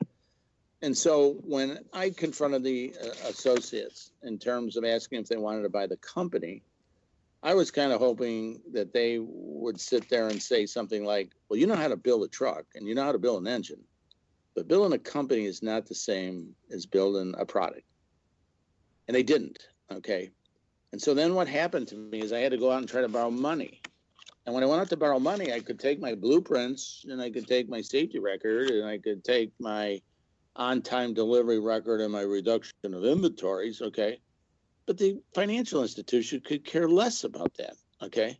And 0.83 0.97
so 0.97 1.35
when 1.45 1.79
I 1.93 2.11
confronted 2.11 2.65
the 2.65 2.95
uh, 3.03 3.29
associates 3.29 4.13
in 4.23 4.39
terms 4.39 4.77
of 4.77 4.85
asking 4.85 5.21
if 5.21 5.29
they 5.29 5.37
wanted 5.37 5.63
to 5.63 5.69
buy 5.69 5.87
the 5.87 5.99
company, 5.99 6.63
I 7.43 7.55
was 7.55 7.71
kind 7.71 7.93
of 7.93 8.01
hoping 8.01 8.61
that 8.73 8.93
they 8.93 9.19
would 9.21 9.81
sit 9.81 10.09
there 10.09 10.29
and 10.29 10.43
say 10.43 10.67
something 10.67 11.05
like, 11.05 11.33
well, 11.49 11.59
you 11.59 11.67
know 11.67 11.77
how 11.77 11.89
to 11.89 11.97
build 11.97 12.25
a 12.25 12.29
truck 12.29 12.65
and 12.75 12.87
you 12.87 12.95
know 12.95 13.05
how 13.05 13.13
to 13.13 13.19
build 13.19 13.43
an 13.43 13.49
engine, 13.49 13.83
but 14.55 14.69
building 14.69 14.93
a 14.93 14.99
company 14.99 15.47
is 15.47 15.63
not 15.63 15.87
the 15.87 15.95
same 15.95 16.55
as 16.71 16.87
building 16.87 17.35
a 17.39 17.47
product. 17.47 17.87
And 19.09 19.15
they 19.15 19.23
didn't. 19.23 19.69
Okay. 19.91 20.31
And 20.93 21.01
so 21.01 21.15
then 21.15 21.35
what 21.35 21.49
happened 21.49 21.89
to 21.89 21.97
me 21.97 22.21
is 22.21 22.33
I 22.33 22.41
had 22.41 22.53
to 22.53 22.59
go 22.59 22.71
out 22.71 22.79
and 22.79 22.89
try 22.89 23.01
to 23.01 23.09
borrow 23.09 23.31
money. 23.31 23.81
And 24.45 24.55
when 24.55 24.65
I 24.65 24.67
went 24.67 24.81
out 24.81 24.89
to 24.91 24.97
borrow 24.97 25.19
money, 25.19 25.53
I 25.53 25.61
could 25.61 25.79
take 25.79 26.01
my 26.01 26.15
blueprints 26.15 27.05
and 27.09 27.21
I 27.21 27.31
could 27.31 27.47
take 27.47 27.69
my 27.69 27.81
safety 27.81 28.19
record 28.19 28.71
and 28.71 28.87
I 28.87 28.99
could 28.99 29.23
take 29.25 29.53
my 29.59 30.01
on-time 30.61 31.15
delivery 31.15 31.59
record 31.59 32.03
and 32.03 32.13
my 32.13 32.21
reduction 32.21 32.93
of 32.93 33.05
inventories, 33.05 33.81
okay? 33.81 34.21
But 34.87 34.99
the 34.99 35.21
financial 35.35 35.83
institution 35.83 36.43
could 36.45 36.65
care 36.65 36.89
less 36.89 37.25
about 37.25 37.55
that, 37.55 37.77
okay? 38.03 38.39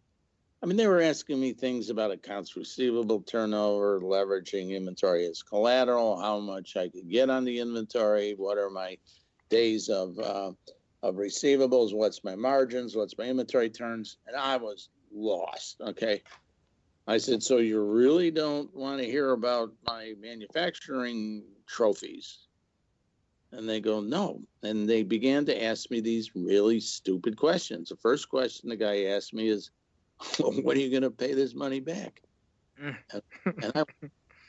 I 0.63 0.67
mean, 0.67 0.77
they 0.77 0.87
were 0.87 1.01
asking 1.01 1.41
me 1.41 1.55
things 1.55 1.89
about 1.89 2.11
accounts 2.11 2.57
receivable 2.57 3.23
turnover, 3.23 4.01
leveraging 4.01 4.77
inventory 4.77 5.27
as 5.27 5.43
collateral, 5.43 6.21
how 6.21 6.39
much 6.39 6.77
I 6.77 6.91
could 6.91 7.09
get 7.09 7.31
on 7.31 7.47
the 7.47 7.59
inventory, 7.59 8.35
what 8.37 8.59
are 8.59 8.69
my 8.69 8.99
days 9.49 9.89
of 9.89 10.19
uh, 10.19 10.53
of 11.03 11.15
receivables, 11.15 11.95
what's 11.95 12.23
my 12.23 12.37
margins, 12.37 12.95
what's 12.95 13.17
my 13.17 13.25
inventory 13.25 13.71
turns, 13.71 14.19
and 14.27 14.37
I 14.37 14.59
was 14.59 14.91
lost. 15.11 15.81
Okay, 15.81 16.23
I 17.11 17.19
said, 17.19 17.43
so 17.43 17.57
you 17.57 17.83
really 17.83 18.31
don't 18.31 18.73
want 18.73 19.01
to 19.01 19.05
hear 19.05 19.33
about 19.33 19.73
my 19.85 20.15
manufacturing 20.21 21.43
trophies? 21.67 22.47
And 23.51 23.69
they 23.69 23.81
go, 23.81 24.01
no. 24.01 24.43
And 24.63 24.89
they 24.89 25.03
began 25.03 25.45
to 25.47 25.65
ask 25.65 25.91
me 25.91 26.01
these 26.01 26.37
really 26.37 26.79
stupid 26.79 27.37
questions. 27.37 27.89
The 27.89 27.97
first 27.97 28.29
question 28.29 28.69
the 28.69 28.77
guy 28.77 29.07
asked 29.07 29.35
me 29.35 29.49
is, 29.49 29.73
well, 30.39 30.53
when 30.53 30.77
are 30.77 30.81
you 30.81 30.89
going 30.89 31.03
to 31.03 31.11
pay 31.11 31.35
this 31.35 31.53
money 31.53 31.81
back? 31.81 32.23
Mm. 32.81 32.97
and 33.45 33.73
I, 33.75 33.83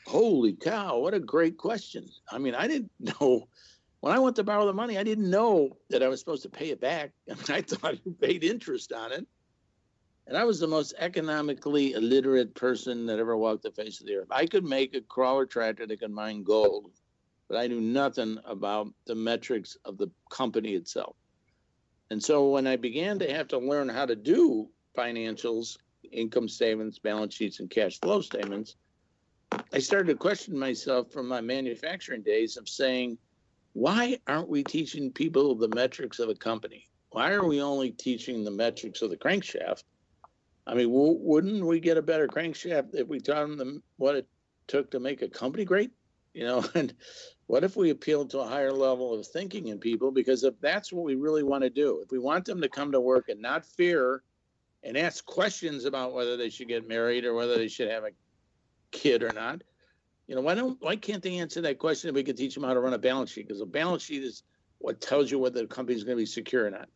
holy 0.06 0.52
cow, 0.52 0.98
what 0.98 1.14
a 1.14 1.18
great 1.18 1.58
question. 1.58 2.06
I 2.30 2.38
mean, 2.38 2.54
I 2.54 2.68
didn't 2.68 2.92
know 3.20 3.48
when 4.02 4.14
I 4.14 4.20
went 4.20 4.36
to 4.36 4.44
borrow 4.44 4.66
the 4.66 4.72
money, 4.72 4.98
I 4.98 5.02
didn't 5.02 5.28
know 5.28 5.76
that 5.90 6.04
I 6.04 6.06
was 6.06 6.20
supposed 6.20 6.44
to 6.44 6.48
pay 6.48 6.70
it 6.70 6.80
back. 6.80 7.10
I 7.48 7.60
thought 7.60 7.98
you 8.06 8.12
paid 8.20 8.44
interest 8.44 8.92
on 8.92 9.10
it. 9.10 9.26
And 10.26 10.36
I 10.36 10.44
was 10.44 10.60
the 10.60 10.66
most 10.66 10.94
economically 10.98 11.92
illiterate 11.92 12.54
person 12.54 13.06
that 13.06 13.18
ever 13.18 13.36
walked 13.36 13.62
the 13.62 13.70
face 13.72 14.00
of 14.00 14.06
the 14.06 14.16
earth. 14.16 14.28
I 14.30 14.46
could 14.46 14.64
make 14.64 14.94
a 14.94 15.00
crawler 15.00 15.46
tractor 15.46 15.86
that 15.86 16.00
could 16.00 16.10
mine 16.10 16.42
gold 16.42 16.92
but 17.52 17.58
I 17.60 17.66
knew 17.66 17.82
nothing 17.82 18.38
about 18.46 18.88
the 19.04 19.14
metrics 19.14 19.76
of 19.84 19.98
the 19.98 20.10
company 20.30 20.70
itself. 20.70 21.16
And 22.10 22.22
so 22.22 22.48
when 22.48 22.66
I 22.66 22.76
began 22.76 23.18
to 23.18 23.30
have 23.30 23.46
to 23.48 23.58
learn 23.58 23.90
how 23.90 24.06
to 24.06 24.16
do 24.16 24.70
financials, 24.96 25.76
income 26.10 26.48
statements, 26.48 26.98
balance 26.98 27.34
sheets, 27.34 27.60
and 27.60 27.68
cash 27.68 28.00
flow 28.00 28.22
statements, 28.22 28.76
I 29.70 29.80
started 29.80 30.06
to 30.06 30.14
question 30.14 30.58
myself 30.58 31.12
from 31.12 31.28
my 31.28 31.42
manufacturing 31.42 32.22
days 32.22 32.56
of 32.56 32.70
saying, 32.70 33.18
why 33.74 34.18
aren't 34.26 34.48
we 34.48 34.64
teaching 34.64 35.12
people 35.12 35.54
the 35.54 35.68
metrics 35.74 36.20
of 36.20 36.30
a 36.30 36.34
company? 36.34 36.88
Why 37.10 37.32
are 37.32 37.46
we 37.46 37.60
only 37.60 37.90
teaching 37.90 38.44
the 38.44 38.50
metrics 38.50 39.02
of 39.02 39.10
the 39.10 39.18
crankshaft? 39.18 39.84
I 40.66 40.74
mean, 40.74 40.88
w- 40.88 41.18
wouldn't 41.20 41.64
we 41.64 41.80
get 41.80 41.96
a 41.96 42.02
better 42.02 42.28
crankshaft 42.28 42.94
if 42.94 43.08
we 43.08 43.20
taught 43.20 43.56
them 43.56 43.82
what 43.96 44.16
it 44.16 44.28
took 44.66 44.90
to 44.92 45.00
make 45.00 45.22
a 45.22 45.28
company 45.28 45.64
great? 45.64 45.90
You 46.34 46.44
know, 46.44 46.64
and 46.74 46.94
what 47.46 47.64
if 47.64 47.76
we 47.76 47.90
appeal 47.90 48.26
to 48.26 48.40
a 48.40 48.46
higher 48.46 48.72
level 48.72 49.14
of 49.14 49.26
thinking 49.26 49.68
in 49.68 49.78
people? 49.78 50.10
Because 50.10 50.44
if 50.44 50.58
that's 50.60 50.92
what 50.92 51.04
we 51.04 51.14
really 51.14 51.42
want 51.42 51.64
to 51.64 51.70
do, 51.70 52.00
if 52.02 52.10
we 52.10 52.18
want 52.18 52.44
them 52.44 52.60
to 52.60 52.68
come 52.68 52.92
to 52.92 53.00
work 53.00 53.28
and 53.28 53.40
not 53.40 53.66
fear 53.66 54.22
and 54.82 54.96
ask 54.96 55.24
questions 55.24 55.84
about 55.84 56.12
whether 56.12 56.36
they 56.36 56.50
should 56.50 56.68
get 56.68 56.88
married 56.88 57.24
or 57.24 57.34
whether 57.34 57.56
they 57.56 57.68
should 57.68 57.90
have 57.90 58.04
a 58.04 58.10
kid 58.90 59.22
or 59.22 59.32
not, 59.32 59.62
you 60.28 60.34
know, 60.34 60.40
why 60.40 60.54
don't 60.54 60.80
why 60.80 60.96
can't 60.96 61.22
they 61.22 61.38
answer 61.38 61.60
that 61.60 61.78
question 61.78 62.08
if 62.08 62.14
we 62.14 62.22
could 62.22 62.36
teach 62.36 62.54
them 62.54 62.62
how 62.62 62.72
to 62.72 62.80
run 62.80 62.94
a 62.94 62.98
balance 62.98 63.30
sheet? 63.30 63.48
Because 63.48 63.60
a 63.60 63.66
balance 63.66 64.04
sheet 64.04 64.22
is 64.22 64.44
what 64.78 65.00
tells 65.00 65.30
you 65.30 65.38
whether 65.38 65.60
the 65.60 65.66
company 65.66 65.96
is 65.96 66.04
going 66.04 66.16
to 66.16 66.22
be 66.22 66.26
secure 66.26 66.66
or 66.66 66.70
not. 66.70 66.88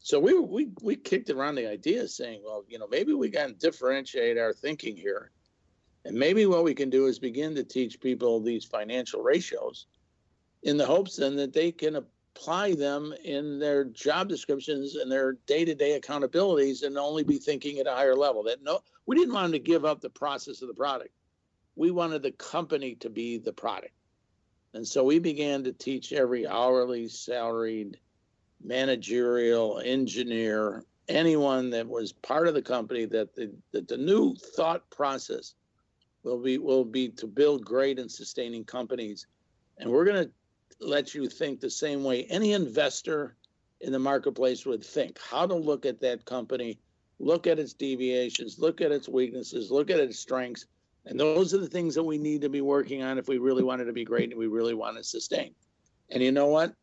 So 0.00 0.20
we 0.20 0.38
we 0.38 0.70
we 0.80 0.96
kicked 0.96 1.30
around 1.30 1.56
the 1.56 1.68
idea 1.68 2.06
saying, 2.08 2.42
well, 2.44 2.64
you 2.68 2.78
know, 2.78 2.88
maybe 2.88 3.12
we 3.12 3.30
to 3.30 3.52
differentiate 3.52 4.38
our 4.38 4.52
thinking 4.52 4.96
here 4.96 5.30
and 6.04 6.16
maybe 6.16 6.46
what 6.46 6.64
we 6.64 6.74
can 6.74 6.90
do 6.90 7.06
is 7.06 7.18
begin 7.18 7.54
to 7.54 7.64
teach 7.64 8.00
people 8.00 8.40
these 8.40 8.64
financial 8.64 9.22
ratios 9.22 9.86
in 10.62 10.76
the 10.76 10.86
hopes 10.86 11.16
then 11.16 11.36
that 11.36 11.52
they 11.52 11.70
can 11.70 11.96
apply 11.96 12.74
them 12.74 13.12
in 13.24 13.58
their 13.58 13.84
job 13.84 14.26
descriptions 14.26 14.94
and 14.94 15.12
their 15.12 15.34
day-to-day 15.46 16.00
accountabilities 16.00 16.82
and 16.82 16.96
only 16.96 17.24
be 17.24 17.36
thinking 17.36 17.78
at 17.78 17.86
a 17.86 17.92
higher 17.92 18.14
level. 18.14 18.42
That 18.44 18.62
no 18.62 18.80
we 19.06 19.16
didn't 19.16 19.34
want 19.34 19.52
to 19.52 19.58
give 19.58 19.84
up 19.84 20.00
the 20.00 20.10
process 20.10 20.62
of 20.62 20.68
the 20.68 20.74
product. 20.74 21.10
We 21.76 21.90
wanted 21.90 22.22
the 22.22 22.32
company 22.32 22.94
to 22.96 23.10
be 23.10 23.38
the 23.38 23.52
product. 23.52 23.92
And 24.74 24.86
so 24.86 25.04
we 25.04 25.18
began 25.18 25.64
to 25.64 25.72
teach 25.72 26.12
every 26.12 26.46
hourly 26.46 27.08
salaried 27.08 27.98
managerial 28.62 29.80
engineer 29.84 30.84
anyone 31.08 31.70
that 31.70 31.88
was 31.88 32.12
part 32.12 32.48
of 32.48 32.54
the 32.54 32.62
company 32.62 33.04
that 33.06 33.34
the, 33.34 33.50
that 33.72 33.88
the 33.88 33.96
new 33.96 34.34
thought 34.34 34.88
process 34.90 35.54
will 36.22 36.38
be 36.38 36.58
will 36.58 36.84
be 36.84 37.08
to 37.08 37.26
build 37.26 37.64
great 37.64 37.98
and 37.98 38.10
sustaining 38.10 38.64
companies. 38.64 39.26
And 39.78 39.90
we're 39.90 40.04
going 40.04 40.24
to 40.24 40.30
let 40.80 41.14
you 41.14 41.28
think 41.28 41.60
the 41.60 41.70
same 41.70 42.04
way 42.04 42.24
any 42.24 42.52
investor 42.52 43.36
in 43.80 43.92
the 43.92 43.98
marketplace 43.98 44.66
would 44.66 44.84
think 44.84 45.18
how 45.18 45.46
to 45.46 45.54
look 45.54 45.86
at 45.86 46.00
that 46.00 46.24
company 46.24 46.78
look 47.20 47.46
at 47.46 47.58
its 47.58 47.72
deviations 47.72 48.58
look 48.58 48.80
at 48.80 48.92
its 48.92 49.08
weaknesses 49.08 49.70
look 49.70 49.90
at 49.90 49.98
its 49.98 50.18
strengths. 50.18 50.66
And 51.06 51.18
those 51.18 51.54
are 51.54 51.58
the 51.58 51.68
things 51.68 51.94
that 51.94 52.02
we 52.02 52.18
need 52.18 52.42
to 52.42 52.48
be 52.48 52.60
working 52.60 53.02
on 53.02 53.18
if 53.18 53.28
we 53.28 53.38
really 53.38 53.62
want 53.62 53.80
it 53.80 53.86
to 53.86 53.92
be 53.92 54.04
great 54.04 54.30
and 54.30 54.38
we 54.38 54.46
really 54.46 54.74
want 54.74 54.96
to 54.98 55.04
sustain. 55.04 55.54
And 56.10 56.22
you 56.22 56.32
know 56.32 56.48
what 56.48 56.74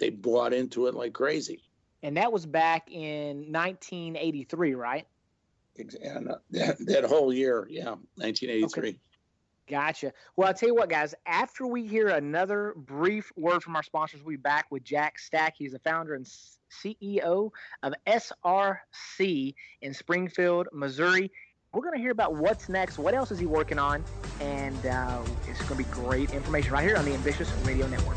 they 0.00 0.10
bought 0.10 0.52
into 0.52 0.88
it 0.88 0.94
like 0.94 1.12
crazy 1.12 1.62
and 2.02 2.16
that 2.16 2.32
was 2.32 2.46
back 2.46 2.90
in 2.90 3.52
1983, 3.52 4.74
right? 4.74 5.06
And 6.02 6.30
that, 6.50 6.76
that 6.86 7.04
whole 7.04 7.32
year, 7.32 7.66
yeah, 7.70 7.90
1983. 8.16 8.88
Okay. 8.88 8.98
Gotcha. 9.68 10.12
Well, 10.36 10.48
I'll 10.48 10.54
tell 10.54 10.68
you 10.68 10.74
what, 10.74 10.88
guys. 10.88 11.14
After 11.26 11.66
we 11.66 11.86
hear 11.86 12.08
another 12.08 12.74
brief 12.76 13.30
word 13.36 13.62
from 13.62 13.76
our 13.76 13.84
sponsors, 13.84 14.20
we'll 14.22 14.32
be 14.32 14.36
back 14.36 14.66
with 14.70 14.82
Jack 14.82 15.18
Stack. 15.18 15.54
He's 15.56 15.72
the 15.72 15.78
founder 15.78 16.14
and 16.14 16.26
CEO 16.26 17.50
of 17.84 17.94
SRC 18.06 19.54
in 19.82 19.94
Springfield, 19.94 20.66
Missouri. 20.72 21.30
We're 21.72 21.82
going 21.82 21.94
to 21.94 22.00
hear 22.00 22.10
about 22.10 22.34
what's 22.34 22.68
next, 22.68 22.98
what 22.98 23.14
else 23.14 23.30
is 23.30 23.38
he 23.38 23.46
working 23.46 23.78
on, 23.78 24.04
and 24.40 24.84
uh, 24.86 25.22
it's 25.46 25.60
going 25.60 25.80
to 25.80 25.84
be 25.84 25.84
great 25.84 26.32
information 26.32 26.72
right 26.72 26.82
here 26.82 26.96
on 26.96 27.04
the 27.04 27.14
Ambitious 27.14 27.52
Radio 27.64 27.86
Network. 27.86 28.16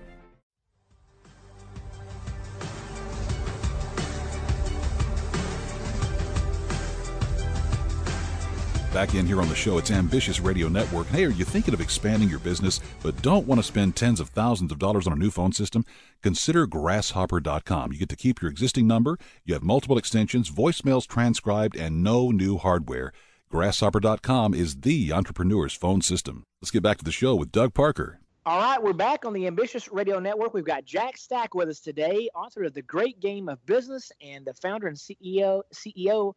Back 9.01 9.15
in 9.15 9.25
here 9.25 9.41
on 9.41 9.49
the 9.49 9.55
show, 9.55 9.79
it's 9.79 9.89
Ambitious 9.89 10.39
Radio 10.39 10.67
Network. 10.67 11.07
Hey, 11.07 11.25
are 11.25 11.31
you 11.31 11.43
thinking 11.43 11.73
of 11.73 11.81
expanding 11.81 12.29
your 12.29 12.37
business 12.37 12.79
but 13.01 13.19
don't 13.23 13.47
want 13.47 13.57
to 13.57 13.65
spend 13.65 13.95
tens 13.95 14.19
of 14.19 14.29
thousands 14.29 14.71
of 14.71 14.77
dollars 14.77 15.07
on 15.07 15.13
a 15.13 15.15
new 15.15 15.31
phone 15.31 15.53
system? 15.53 15.85
Consider 16.21 16.67
Grasshopper.com. 16.67 17.91
You 17.91 17.97
get 17.97 18.09
to 18.09 18.15
keep 18.15 18.43
your 18.43 18.51
existing 18.51 18.85
number, 18.85 19.17
you 19.43 19.55
have 19.55 19.63
multiple 19.63 19.97
extensions, 19.97 20.51
voicemails 20.51 21.07
transcribed, 21.07 21.75
and 21.75 22.03
no 22.03 22.29
new 22.29 22.59
hardware. 22.59 23.11
Grasshopper.com 23.49 24.53
is 24.53 24.81
the 24.81 25.11
entrepreneur's 25.11 25.73
phone 25.73 26.03
system. 26.03 26.43
Let's 26.61 26.69
get 26.69 26.83
back 26.83 26.99
to 26.99 27.03
the 27.03 27.11
show 27.11 27.33
with 27.33 27.51
Doug 27.51 27.73
Parker. 27.73 28.19
All 28.45 28.59
right, 28.59 28.81
we're 28.81 28.93
back 28.93 29.25
on 29.25 29.33
the 29.33 29.47
Ambitious 29.47 29.91
Radio 29.91 30.19
Network. 30.19 30.53
We've 30.53 30.63
got 30.63 30.85
Jack 30.85 31.17
Stack 31.17 31.55
with 31.55 31.69
us 31.69 31.79
today, 31.79 32.29
author 32.35 32.65
of 32.65 32.75
The 32.75 32.83
Great 32.83 33.19
Game 33.19 33.49
of 33.49 33.65
Business 33.65 34.11
and 34.21 34.45
the 34.45 34.53
founder 34.53 34.85
and 34.85 34.97
CEO 34.97 35.63
CEO 35.73 36.33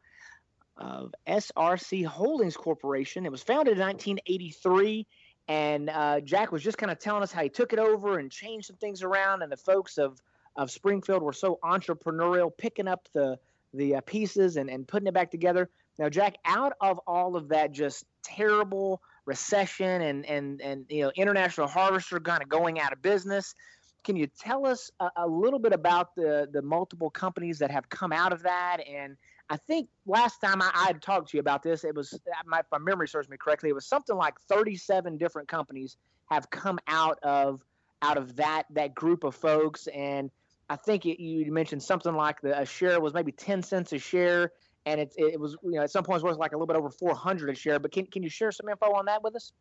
of 0.76 1.14
SRC 1.26 2.04
Holdings 2.04 2.56
Corporation. 2.56 3.24
It 3.26 3.32
was 3.32 3.42
founded 3.42 3.74
in 3.74 3.80
1983, 3.80 5.06
and 5.48 5.90
uh, 5.90 6.20
Jack 6.20 6.52
was 6.52 6.62
just 6.62 6.78
kind 6.78 6.90
of 6.90 6.98
telling 6.98 7.22
us 7.22 7.32
how 7.32 7.42
he 7.42 7.48
took 7.48 7.72
it 7.72 7.78
over 7.78 8.18
and 8.18 8.30
changed 8.30 8.66
some 8.66 8.76
things 8.76 9.02
around. 9.02 9.42
And 9.42 9.50
the 9.50 9.56
folks 9.56 9.98
of 9.98 10.20
of 10.56 10.70
Springfield 10.70 11.22
were 11.22 11.32
so 11.32 11.58
entrepreneurial, 11.64 12.50
picking 12.56 12.88
up 12.88 13.08
the 13.12 13.38
the 13.72 13.96
uh, 13.96 14.00
pieces 14.02 14.56
and, 14.56 14.70
and 14.70 14.86
putting 14.86 15.08
it 15.08 15.14
back 15.14 15.30
together. 15.30 15.68
Now, 15.98 16.08
Jack, 16.08 16.36
out 16.44 16.74
of 16.80 17.00
all 17.06 17.36
of 17.36 17.48
that 17.48 17.72
just 17.72 18.04
terrible 18.22 19.00
recession 19.26 20.02
and 20.02 20.26
and 20.26 20.60
and 20.60 20.86
you 20.88 21.02
know 21.02 21.12
international 21.16 21.66
harvester 21.66 22.20
kind 22.20 22.42
of 22.42 22.48
going 22.48 22.80
out 22.80 22.92
of 22.92 23.02
business, 23.02 23.54
can 24.02 24.16
you 24.16 24.26
tell 24.26 24.66
us 24.66 24.90
a, 25.00 25.08
a 25.16 25.26
little 25.26 25.58
bit 25.58 25.72
about 25.72 26.14
the 26.14 26.48
the 26.52 26.62
multiple 26.62 27.10
companies 27.10 27.58
that 27.58 27.70
have 27.70 27.88
come 27.88 28.12
out 28.12 28.32
of 28.32 28.42
that 28.42 28.78
and 28.88 29.16
I 29.54 29.56
think 29.68 29.88
last 30.04 30.40
time 30.40 30.60
I, 30.60 30.72
I 30.74 30.86
had 30.86 31.00
talked 31.00 31.30
to 31.30 31.36
you 31.36 31.40
about 31.40 31.62
this, 31.62 31.84
it 31.84 31.94
was 31.94 32.18
my, 32.44 32.62
my 32.72 32.78
memory 32.78 33.06
serves 33.06 33.28
me 33.28 33.36
correctly. 33.36 33.70
It 33.70 33.72
was 33.72 33.86
something 33.86 34.16
like 34.16 34.34
37 34.48 35.16
different 35.16 35.46
companies 35.46 35.96
have 36.28 36.50
come 36.50 36.80
out 36.88 37.20
of 37.22 37.62
out 38.02 38.16
of 38.18 38.34
that 38.34 38.64
that 38.70 38.96
group 38.96 39.22
of 39.22 39.36
folks, 39.36 39.86
and 39.86 40.32
I 40.68 40.74
think 40.74 41.06
it, 41.06 41.22
you 41.22 41.52
mentioned 41.52 41.84
something 41.84 42.12
like 42.12 42.40
the 42.40 42.60
a 42.60 42.66
share 42.66 43.00
was 43.00 43.14
maybe 43.14 43.30
10 43.30 43.62
cents 43.62 43.92
a 43.92 43.98
share, 43.98 44.50
and 44.86 45.00
it 45.00 45.14
it 45.16 45.38
was 45.38 45.56
you 45.62 45.72
know 45.72 45.82
at 45.82 45.92
some 45.92 46.02
points 46.02 46.24
worth 46.24 46.36
like 46.36 46.50
a 46.50 46.56
little 46.56 46.66
bit 46.66 46.74
over 46.74 46.90
400 46.90 47.50
a 47.50 47.54
share. 47.54 47.78
But 47.78 47.92
can 47.92 48.06
can 48.06 48.24
you 48.24 48.28
share 48.28 48.50
some 48.50 48.68
info 48.68 48.86
on 48.86 49.04
that 49.04 49.22
with 49.22 49.36
us? 49.36 49.52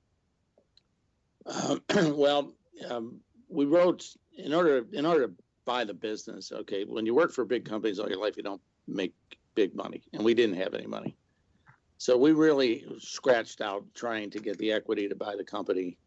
Well, 2.15 2.55
um, 2.89 3.19
we 3.47 3.65
wrote 3.65 4.07
in 4.39 4.55
order 4.55 4.87
in 4.91 5.05
order 5.05 5.27
to 5.27 5.33
buy 5.65 5.83
the 5.83 5.93
business. 5.93 6.51
Okay, 6.51 6.83
when 6.83 7.05
you 7.05 7.13
work 7.13 7.31
for 7.31 7.45
big 7.45 7.69
companies 7.69 7.99
all 7.99 8.09
your 8.09 8.19
life, 8.19 8.37
you 8.37 8.43
don't 8.43 8.61
make 8.87 9.13
big 9.55 9.75
money, 9.75 10.03
and 10.13 10.23
we 10.23 10.33
didn't 10.33 10.57
have 10.57 10.73
any 10.73 10.87
money. 10.87 11.15
So 11.97 12.17
we 12.17 12.33
really 12.33 12.85
scratched 12.99 13.61
out 13.61 13.85
trying 13.93 14.29
to 14.31 14.39
get 14.39 14.57
the 14.57 14.71
equity 14.71 15.07
to 15.07 15.15
buy 15.15 15.35
the 15.37 15.43
company. 15.43 15.97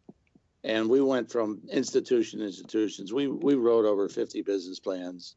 And 0.63 0.89
we 0.89 1.01
went 1.01 1.31
from 1.31 1.61
institution 1.71 2.39
to 2.39 2.45
institutions. 2.45 3.13
We, 3.13 3.27
we 3.27 3.55
wrote 3.55 3.85
over 3.85 4.07
50 4.07 4.41
business 4.43 4.79
plans 4.79 5.35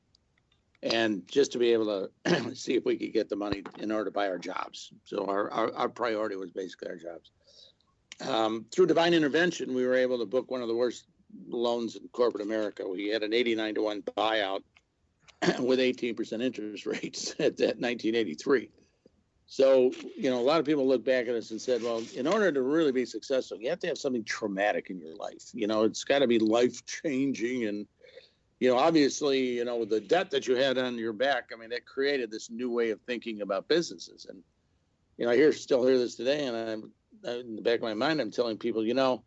and 0.82 1.26
just 1.28 1.52
to 1.52 1.58
be 1.58 1.72
able 1.72 2.10
to 2.24 2.54
see 2.54 2.74
if 2.74 2.84
we 2.84 2.96
could 2.96 3.12
get 3.12 3.28
the 3.28 3.36
money 3.36 3.62
in 3.78 3.90
order 3.90 4.06
to 4.06 4.10
buy 4.10 4.28
our 4.28 4.38
jobs. 4.38 4.92
So 5.04 5.26
our, 5.26 5.50
our, 5.50 5.72
our 5.74 5.88
priority 5.88 6.36
was 6.36 6.50
basically 6.50 6.88
our 6.88 6.96
jobs. 6.96 7.30
Um, 8.28 8.66
through 8.70 8.86
divine 8.86 9.14
intervention, 9.14 9.74
we 9.74 9.86
were 9.86 9.94
able 9.94 10.18
to 10.18 10.26
book 10.26 10.50
one 10.50 10.62
of 10.62 10.68
the 10.68 10.74
worst 10.74 11.06
loans 11.48 11.96
in 11.96 12.08
corporate 12.08 12.42
America. 12.42 12.86
We 12.86 13.08
had 13.08 13.22
an 13.22 13.32
89 13.32 13.76
to 13.76 13.82
1 13.82 14.02
buyout 14.02 14.62
with 15.61 15.79
18% 15.79 16.42
interest 16.42 16.87
rates 16.87 17.31
at 17.38 17.57
that 17.57 17.79
1983. 17.79 18.70
So, 19.46 19.90
you 20.16 20.31
know, 20.31 20.38
a 20.38 20.42
lot 20.42 20.61
of 20.61 20.66
people 20.66 20.87
look 20.87 21.05
back 21.05 21.26
at 21.26 21.35
us 21.35 21.50
and 21.50 21.61
said, 21.61 21.83
well, 21.83 22.05
in 22.14 22.29
order 22.29 22.53
to 22.53 22.62
really 22.62 22.92
be 22.92 23.05
successful, 23.05 23.59
you 23.59 23.68
have 23.68 23.81
to 23.81 23.88
have 23.88 23.98
something 23.98 24.22
traumatic 24.22 24.90
in 24.90 25.00
your 25.00 25.16
life. 25.16 25.50
You 25.53 25.66
know, 25.66 25.83
it's 25.83 26.05
got 26.05 26.20
to 26.20 26.29
be 26.29 26.38
life 26.38 26.87
changing. 26.87 27.66
And, 27.66 27.87
you 28.61 28.70
know, 28.70 28.79
obviously, 28.79 29.57
you 29.57 29.64
know, 29.64 29.85
the 29.85 30.00
debt 30.00 30.31
that 30.31 30.46
you 30.46 30.55
had 30.55 30.79
on 30.79 30.96
your 30.96 31.12
back, 31.12 31.50
I 31.53 31.59
mean, 31.59 31.70
that 31.70 31.85
created 31.85 32.31
this 32.31 32.48
new 32.48 32.70
way 32.70 32.90
of 32.90 33.00
thinking 33.00 33.40
about 33.40 33.66
businesses. 33.66 34.26
And, 34.29 34.40
you 35.18 35.24
know, 35.24 35.33
I 35.33 35.37
hear, 35.37 35.53
still 35.53 35.85
hear 35.85 35.98
this 35.98 36.14
today. 36.14 36.46
And 36.46 36.57
I'm 36.57 36.92
in 37.24 37.57
the 37.57 37.62
back 37.62 37.76
of 37.76 37.83
my 37.83 37.94
mind, 37.94 38.20
I'm 38.20 38.31
telling 38.31 38.57
people, 38.57 38.85
you 38.85 38.94
know, 38.94 39.24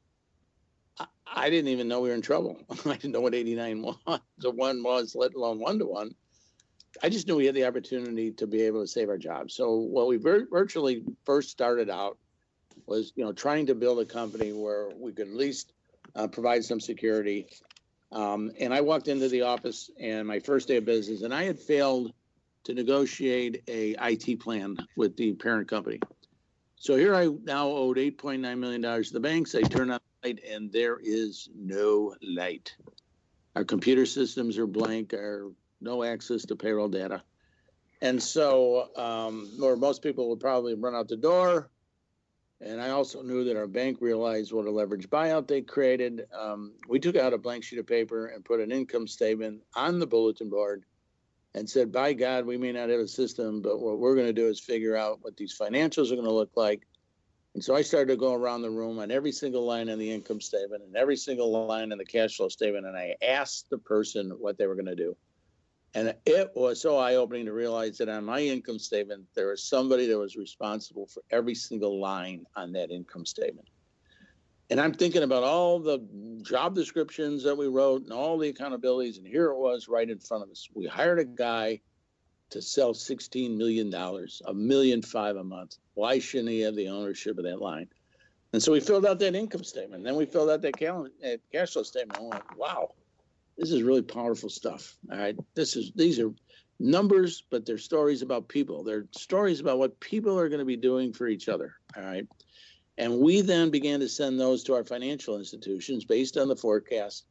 I 1.35 1.49
didn't 1.49 1.69
even 1.69 1.87
know 1.87 2.01
we 2.01 2.09
were 2.09 2.15
in 2.15 2.21
trouble. 2.21 2.59
I 2.85 2.93
didn't 2.93 3.11
know 3.11 3.21
what 3.21 3.33
89 3.33 3.95
to 4.41 4.51
1 4.51 4.83
was, 4.83 5.15
let 5.15 5.33
alone 5.33 5.59
1 5.59 5.79
to 5.79 5.85
1. 5.85 6.15
I 7.01 7.09
just 7.09 7.27
knew 7.27 7.35
we 7.35 7.47
had 7.47 7.55
the 7.55 7.65
opportunity 7.65 8.31
to 8.33 8.45
be 8.45 8.61
able 8.61 8.81
to 8.81 8.87
save 8.87 9.09
our 9.09 9.17
jobs. 9.17 9.55
So 9.55 9.75
what 9.75 10.07
we 10.07 10.17
vir- 10.17 10.47
virtually 10.49 11.03
first 11.25 11.49
started 11.49 11.89
out 11.89 12.17
was, 12.85 13.13
you 13.15 13.25
know, 13.25 13.33
trying 13.33 13.65
to 13.67 13.75
build 13.75 13.99
a 13.99 14.05
company 14.05 14.53
where 14.53 14.89
we 14.95 15.11
could 15.11 15.27
at 15.27 15.33
least 15.33 15.73
uh, 16.15 16.27
provide 16.27 16.63
some 16.63 16.79
security. 16.79 17.47
Um, 18.11 18.51
and 18.59 18.71
I 18.71 18.81
walked 18.81 19.07
into 19.07 19.27
the 19.27 19.41
office 19.41 19.89
and 19.99 20.27
my 20.27 20.39
first 20.39 20.67
day 20.67 20.77
of 20.77 20.85
business, 20.85 21.23
and 21.23 21.33
I 21.33 21.43
had 21.43 21.59
failed 21.59 22.13
to 22.65 22.73
negotiate 22.73 23.63
a 23.67 23.95
IT 23.99 24.39
plan 24.39 24.77
with 24.95 25.17
the 25.17 25.33
parent 25.33 25.67
company. 25.67 25.99
So 26.75 26.95
here 26.95 27.15
I 27.15 27.27
now 27.43 27.69
owed 27.69 27.97
$8.9 27.97 28.57
million 28.57 28.81
to 28.81 29.13
the 29.13 29.19
banks. 29.19 29.55
I 29.55 29.61
turn 29.61 29.89
on 29.89 29.99
the 29.99 30.12
and 30.23 30.71
there 30.71 30.99
is 31.01 31.49
no 31.55 32.15
light. 32.21 32.75
Our 33.55 33.63
computer 33.63 34.05
systems 34.05 34.57
are 34.57 34.67
blank, 34.67 35.13
our 35.13 35.51
no 35.81 36.03
access 36.03 36.45
to 36.45 36.55
payroll 36.55 36.87
data. 36.87 37.21
And 38.01 38.21
so, 38.21 38.89
um, 38.97 39.49
or 39.61 39.75
most 39.75 40.01
people 40.01 40.29
would 40.29 40.39
probably 40.39 40.75
run 40.75 40.95
out 40.95 41.07
the 41.07 41.17
door. 41.17 41.69
And 42.61 42.81
I 42.81 42.89
also 42.89 43.21
knew 43.21 43.43
that 43.43 43.57
our 43.57 43.67
bank 43.67 43.97
realized 43.99 44.53
what 44.53 44.65
a 44.65 44.71
leverage 44.71 45.09
buyout 45.09 45.47
they 45.47 45.61
created. 45.61 46.25
Um, 46.37 46.73
we 46.87 46.99
took 46.99 47.17
out 47.17 47.33
a 47.33 47.37
blank 47.37 47.63
sheet 47.63 47.79
of 47.79 47.87
paper 47.87 48.27
and 48.27 48.45
put 48.45 48.61
an 48.61 48.71
income 48.71 49.07
statement 49.07 49.61
on 49.75 49.99
the 49.99 50.07
bulletin 50.07 50.49
board 50.49 50.85
and 51.55 51.69
said, 51.69 51.91
by 51.91 52.13
God, 52.13 52.45
we 52.45 52.57
may 52.57 52.71
not 52.71 52.89
have 52.89 52.99
a 52.99 53.07
system, 53.07 53.61
but 53.61 53.79
what 53.79 53.99
we're 53.99 54.15
going 54.15 54.27
to 54.27 54.33
do 54.33 54.47
is 54.47 54.59
figure 54.59 54.95
out 54.95 55.19
what 55.21 55.37
these 55.37 55.57
financials 55.57 56.11
are 56.11 56.15
going 56.15 56.27
to 56.27 56.33
look 56.33 56.51
like. 56.55 56.87
And 57.53 57.63
so 57.63 57.75
I 57.75 57.83
started 57.83 58.07
to 58.07 58.17
go 58.17 58.33
around 58.33 58.63
the 58.63 58.71
room 58.71 58.97
on 58.99 59.11
every 59.11 59.31
single 59.31 59.63
line 59.63 59.87
in 59.87 59.99
the 59.99 60.11
income 60.11 60.41
statement 60.41 60.83
and 60.83 60.95
every 60.95 61.15
single 61.15 61.67
line 61.67 61.91
in 61.91 61.97
the 61.97 62.05
cash 62.05 62.37
flow 62.37 62.49
statement. 62.49 62.85
And 62.85 62.97
I 62.97 63.15
asked 63.21 63.69
the 63.69 63.77
person 63.77 64.31
what 64.31 64.57
they 64.57 64.65
were 64.65 64.75
going 64.75 64.87
to 64.87 64.95
do. 64.95 65.15
And 65.93 66.15
it 66.25 66.51
was 66.55 66.81
so 66.81 66.97
eye 66.97 67.15
opening 67.15 67.45
to 67.45 67.53
realize 67.53 67.99
that 67.99 68.09
on 68.09 68.25
my 68.25 68.39
income 68.39 68.79
statement, 68.79 69.25
there 69.35 69.49
was 69.49 69.63
somebody 69.63 70.07
that 70.07 70.17
was 70.17 70.35
responsible 70.35 71.05
for 71.05 71.21
every 71.29 71.53
single 71.53 71.99
line 71.99 72.45
on 72.55 72.71
that 72.71 72.89
income 72.89 73.27
statement. 73.27 73.67
And 74.71 74.81
I'm 74.81 74.93
thinking 74.93 75.21
about 75.21 75.43
all 75.43 75.79
the 75.79 75.99
job 76.41 76.73
descriptions 76.73 77.43
that 77.43 77.55
we 77.55 77.67
wrote 77.67 78.01
and 78.01 78.11
all 78.11 78.39
the 78.39 78.51
accountabilities. 78.51 79.19
And 79.19 79.27
here 79.27 79.51
it 79.51 79.57
was 79.57 79.87
right 79.87 80.09
in 80.09 80.17
front 80.17 80.43
of 80.43 80.49
us. 80.49 80.67
We 80.73 80.87
hired 80.87 81.19
a 81.19 81.25
guy 81.25 81.81
to 82.49 82.61
sell 82.61 82.93
$16 82.93 83.57
million, 83.57 83.93
a 83.93 84.53
million 84.53 85.01
five 85.01 85.35
a 85.35 85.43
month. 85.43 85.77
Why 85.95 86.19
shouldn't 86.19 86.49
he 86.49 86.61
have 86.61 86.75
the 86.75 86.89
ownership 86.89 87.37
of 87.37 87.45
that 87.45 87.61
line? 87.61 87.87
And 88.53 88.61
so 88.61 88.71
we 88.71 88.79
filled 88.79 89.05
out 89.05 89.19
that 89.19 89.35
income 89.35 89.63
statement. 89.63 90.01
And 90.01 90.05
then 90.05 90.15
we 90.15 90.25
filled 90.25 90.49
out 90.49 90.61
that 90.61 90.77
cash 90.77 91.73
flow 91.73 91.83
statement. 91.83 92.19
And 92.19 92.29
went, 92.29 92.57
wow, 92.57 92.91
this 93.57 93.71
is 93.71 93.81
really 93.81 94.03
powerful 94.03 94.49
stuff. 94.49 94.95
All 95.11 95.17
right. 95.17 95.35
This 95.55 95.75
is, 95.75 95.91
these 95.95 96.19
are 96.19 96.31
numbers, 96.79 97.43
but 97.49 97.65
they're 97.65 97.79
stories 97.79 98.21
about 98.21 98.47
people. 98.47 98.83
They're 98.83 99.07
stories 99.11 99.59
about 99.59 99.79
what 99.79 99.99
people 99.99 100.39
are 100.39 100.49
going 100.49 100.59
to 100.59 100.65
be 100.65 100.77
doing 100.77 101.13
for 101.13 101.27
each 101.27 101.49
other. 101.49 101.73
All 101.97 102.03
right. 102.03 102.27
And 102.97 103.19
we 103.19 103.41
then 103.41 103.71
began 103.71 103.99
to 104.01 104.09
send 104.09 104.39
those 104.39 104.63
to 104.65 104.75
our 104.75 104.83
financial 104.83 105.37
institutions 105.37 106.05
based 106.05 106.37
on 106.37 106.47
the 106.47 106.55
forecast 106.55 107.25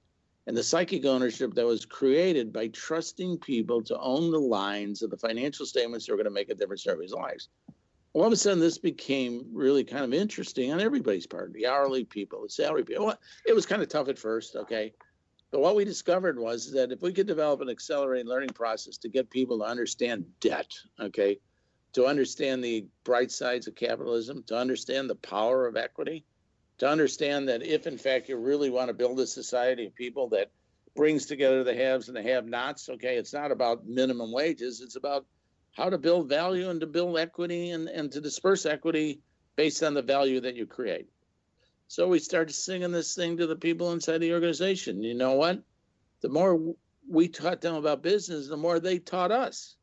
and 0.46 0.56
the 0.56 0.62
psychic 0.62 1.04
ownership 1.04 1.54
that 1.54 1.66
was 1.66 1.84
created 1.84 2.52
by 2.52 2.68
trusting 2.68 3.38
people 3.38 3.82
to 3.82 3.98
own 3.98 4.30
the 4.30 4.40
lines 4.40 5.02
of 5.02 5.10
the 5.10 5.16
financial 5.16 5.64
statements 5.64 6.06
that 6.06 6.12
are 6.12 6.16
going 6.16 6.24
to 6.24 6.30
make 6.30 6.50
a 6.50 6.54
difference 6.54 6.84
in 6.84 6.92
everybody's 6.92 7.14
lives. 7.14 7.48
All 8.14 8.24
of 8.24 8.32
a 8.32 8.36
sudden, 8.36 8.60
this 8.60 8.76
became 8.76 9.46
really 9.52 9.84
kind 9.84 10.04
of 10.04 10.12
interesting 10.12 10.72
on 10.72 10.80
everybody's 10.80 11.26
part 11.26 11.52
the 11.52 11.66
hourly 11.66 12.04
people, 12.04 12.42
the 12.42 12.50
salary 12.50 12.84
people. 12.84 13.06
Well, 13.06 13.18
it 13.46 13.54
was 13.54 13.64
kind 13.64 13.80
of 13.80 13.88
tough 13.88 14.08
at 14.08 14.18
first, 14.18 14.56
okay? 14.56 14.92
But 15.50 15.60
what 15.60 15.76
we 15.76 15.84
discovered 15.84 16.38
was 16.38 16.72
that 16.72 16.92
if 16.92 17.02
we 17.02 17.12
could 17.12 17.26
develop 17.26 17.60
an 17.60 17.68
accelerated 17.70 18.26
learning 18.26 18.50
process 18.50 18.98
to 18.98 19.08
get 19.08 19.30
people 19.30 19.58
to 19.58 19.64
understand 19.64 20.26
debt, 20.40 20.72
okay, 21.00 21.38
to 21.92 22.06
understand 22.06 22.64
the 22.64 22.86
bright 23.04 23.30
sides 23.30 23.66
of 23.66 23.74
capitalism, 23.74 24.42
to 24.44 24.56
understand 24.56 25.08
the 25.08 25.14
power 25.16 25.66
of 25.66 25.76
equity, 25.76 26.24
to 26.82 26.88
understand 26.88 27.48
that 27.48 27.62
if, 27.62 27.86
in 27.86 27.96
fact, 27.96 28.28
you 28.28 28.36
really 28.36 28.68
want 28.68 28.88
to 28.88 28.92
build 28.92 29.20
a 29.20 29.26
society 29.28 29.86
of 29.86 29.94
people 29.94 30.28
that 30.30 30.50
brings 30.96 31.26
together 31.26 31.62
the 31.62 31.72
haves 31.72 32.08
and 32.08 32.16
the 32.16 32.22
have 32.24 32.44
nots, 32.44 32.88
okay, 32.88 33.18
it's 33.18 33.32
not 33.32 33.52
about 33.52 33.86
minimum 33.86 34.32
wages, 34.32 34.80
it's 34.80 34.96
about 34.96 35.24
how 35.76 35.88
to 35.88 35.96
build 35.96 36.28
value 36.28 36.70
and 36.70 36.80
to 36.80 36.88
build 36.88 37.16
equity 37.16 37.70
and, 37.70 37.88
and 37.88 38.10
to 38.10 38.20
disperse 38.20 38.66
equity 38.66 39.20
based 39.54 39.84
on 39.84 39.94
the 39.94 40.02
value 40.02 40.40
that 40.40 40.56
you 40.56 40.66
create. 40.66 41.06
So 41.86 42.08
we 42.08 42.18
started 42.18 42.52
singing 42.52 42.90
this 42.90 43.14
thing 43.14 43.36
to 43.36 43.46
the 43.46 43.54
people 43.54 43.92
inside 43.92 44.18
the 44.18 44.32
organization. 44.32 45.04
You 45.04 45.14
know 45.14 45.34
what? 45.34 45.62
The 46.20 46.30
more 46.30 46.74
we 47.08 47.28
taught 47.28 47.60
them 47.60 47.76
about 47.76 48.02
business, 48.02 48.48
the 48.48 48.56
more 48.56 48.80
they 48.80 48.98
taught 48.98 49.30
us. 49.30 49.76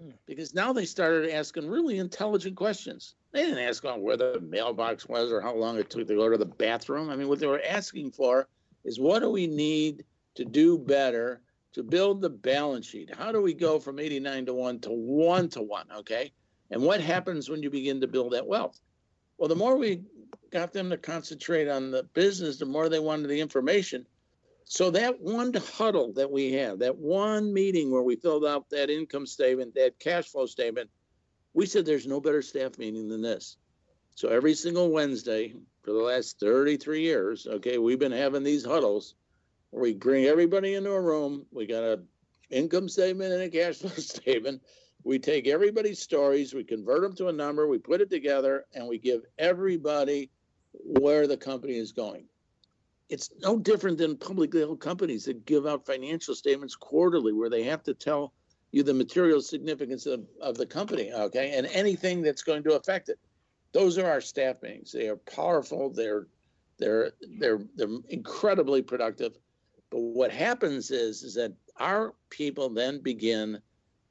Hmm. 0.00 0.10
because 0.26 0.54
now 0.54 0.72
they 0.72 0.84
started 0.84 1.30
asking 1.30 1.70
really 1.70 1.98
intelligent 1.98 2.56
questions. 2.56 3.14
They 3.36 3.42
didn't 3.42 3.58
ask 3.58 3.84
on 3.84 4.00
where 4.00 4.16
the 4.16 4.40
mailbox 4.40 5.06
was 5.10 5.30
or 5.30 5.42
how 5.42 5.54
long 5.54 5.76
it 5.76 5.90
took 5.90 6.08
to 6.08 6.14
go 6.14 6.30
to 6.30 6.38
the 6.38 6.46
bathroom. 6.46 7.10
I 7.10 7.16
mean, 7.16 7.28
what 7.28 7.38
they 7.38 7.46
were 7.46 7.60
asking 7.68 8.12
for 8.12 8.48
is 8.82 8.98
what 8.98 9.18
do 9.18 9.28
we 9.28 9.46
need 9.46 10.06
to 10.36 10.44
do 10.46 10.78
better 10.78 11.42
to 11.74 11.82
build 11.82 12.22
the 12.22 12.30
balance 12.30 12.86
sheet? 12.86 13.14
How 13.14 13.32
do 13.32 13.42
we 13.42 13.52
go 13.52 13.78
from 13.78 13.98
89 13.98 14.46
to 14.46 14.54
1 14.54 14.80
to 14.80 14.90
1 14.90 15.48
to 15.50 15.60
1? 15.60 15.86
Okay. 15.98 16.32
And 16.70 16.80
what 16.80 17.02
happens 17.02 17.50
when 17.50 17.62
you 17.62 17.68
begin 17.68 18.00
to 18.00 18.06
build 18.06 18.32
that 18.32 18.46
wealth? 18.46 18.80
Well, 19.36 19.50
the 19.50 19.54
more 19.54 19.76
we 19.76 20.00
got 20.50 20.72
them 20.72 20.88
to 20.88 20.96
concentrate 20.96 21.68
on 21.68 21.90
the 21.90 22.04
business, 22.14 22.56
the 22.56 22.64
more 22.64 22.88
they 22.88 23.00
wanted 23.00 23.28
the 23.28 23.38
information. 23.38 24.06
So 24.64 24.90
that 24.92 25.20
one 25.20 25.52
huddle 25.52 26.14
that 26.14 26.30
we 26.30 26.52
had, 26.52 26.78
that 26.78 26.96
one 26.96 27.52
meeting 27.52 27.92
where 27.92 28.02
we 28.02 28.16
filled 28.16 28.46
out 28.46 28.70
that 28.70 28.88
income 28.88 29.26
statement, 29.26 29.74
that 29.74 29.98
cash 29.98 30.24
flow 30.24 30.46
statement, 30.46 30.88
we 31.56 31.64
said 31.64 31.86
there's 31.86 32.06
no 32.06 32.20
better 32.20 32.42
staff 32.42 32.76
meeting 32.76 33.08
than 33.08 33.22
this. 33.22 33.56
So 34.14 34.28
every 34.28 34.52
single 34.52 34.90
Wednesday 34.90 35.54
for 35.82 35.92
the 35.92 36.02
last 36.02 36.38
33 36.38 37.00
years, 37.00 37.46
okay, 37.46 37.78
we've 37.78 37.98
been 37.98 38.12
having 38.12 38.42
these 38.42 38.62
huddles 38.62 39.14
where 39.70 39.82
we 39.82 39.94
bring 39.94 40.26
everybody 40.26 40.74
into 40.74 40.92
a 40.92 41.00
room. 41.00 41.46
We 41.50 41.66
got 41.66 41.82
a 41.82 42.02
income 42.50 42.90
statement 42.90 43.32
and 43.32 43.42
a 43.42 43.48
cash 43.48 43.76
flow 43.76 43.88
statement. 43.96 44.60
We 45.02 45.18
take 45.18 45.48
everybody's 45.48 45.98
stories, 45.98 46.52
we 46.52 46.62
convert 46.62 47.00
them 47.00 47.14
to 47.16 47.28
a 47.28 47.32
number, 47.32 47.66
we 47.66 47.78
put 47.78 48.02
it 48.02 48.10
together, 48.10 48.66
and 48.74 48.86
we 48.86 48.98
give 48.98 49.22
everybody 49.38 50.30
where 50.72 51.26
the 51.26 51.38
company 51.38 51.78
is 51.78 51.92
going 51.92 52.26
it's 53.08 53.30
no 53.40 53.56
different 53.56 53.98
than 53.98 54.16
publicly 54.16 54.60
held 54.60 54.80
companies 54.80 55.24
that 55.24 55.46
give 55.46 55.66
out 55.66 55.86
financial 55.86 56.34
statements 56.34 56.74
quarterly 56.74 57.32
where 57.32 57.48
they 57.48 57.62
have 57.62 57.82
to 57.84 57.94
tell 57.94 58.32
you 58.76 58.82
the 58.82 58.92
material 58.92 59.40
significance 59.40 60.04
of, 60.04 60.26
of 60.38 60.58
the 60.58 60.66
company 60.66 61.10
okay? 61.10 61.52
And 61.56 61.66
anything 61.68 62.20
that's 62.20 62.42
going 62.42 62.62
to 62.64 62.74
affect 62.74 63.08
it. 63.08 63.18
Those 63.72 63.96
are 63.96 64.06
our 64.06 64.20
staff 64.20 64.62
meetings. 64.62 64.92
They 64.92 65.08
are 65.08 65.16
powerful. 65.16 65.88
They're 65.88 66.26
they're 66.78 67.12
they're 67.38 67.60
they're 67.74 67.88
incredibly 68.10 68.82
productive. 68.82 69.38
But 69.90 70.00
what 70.00 70.30
happens 70.30 70.90
is 70.90 71.22
is 71.22 71.34
that 71.36 71.54
our 71.78 72.14
people 72.28 72.68
then 72.68 73.00
begin 73.00 73.62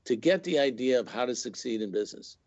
to 0.05 0.15
get 0.15 0.43
the 0.43 0.57
idea 0.57 0.99
of 0.99 1.07
how 1.07 1.25
to 1.25 1.35
succeed 1.35 1.83
in 1.83 1.91
business. 1.91 2.37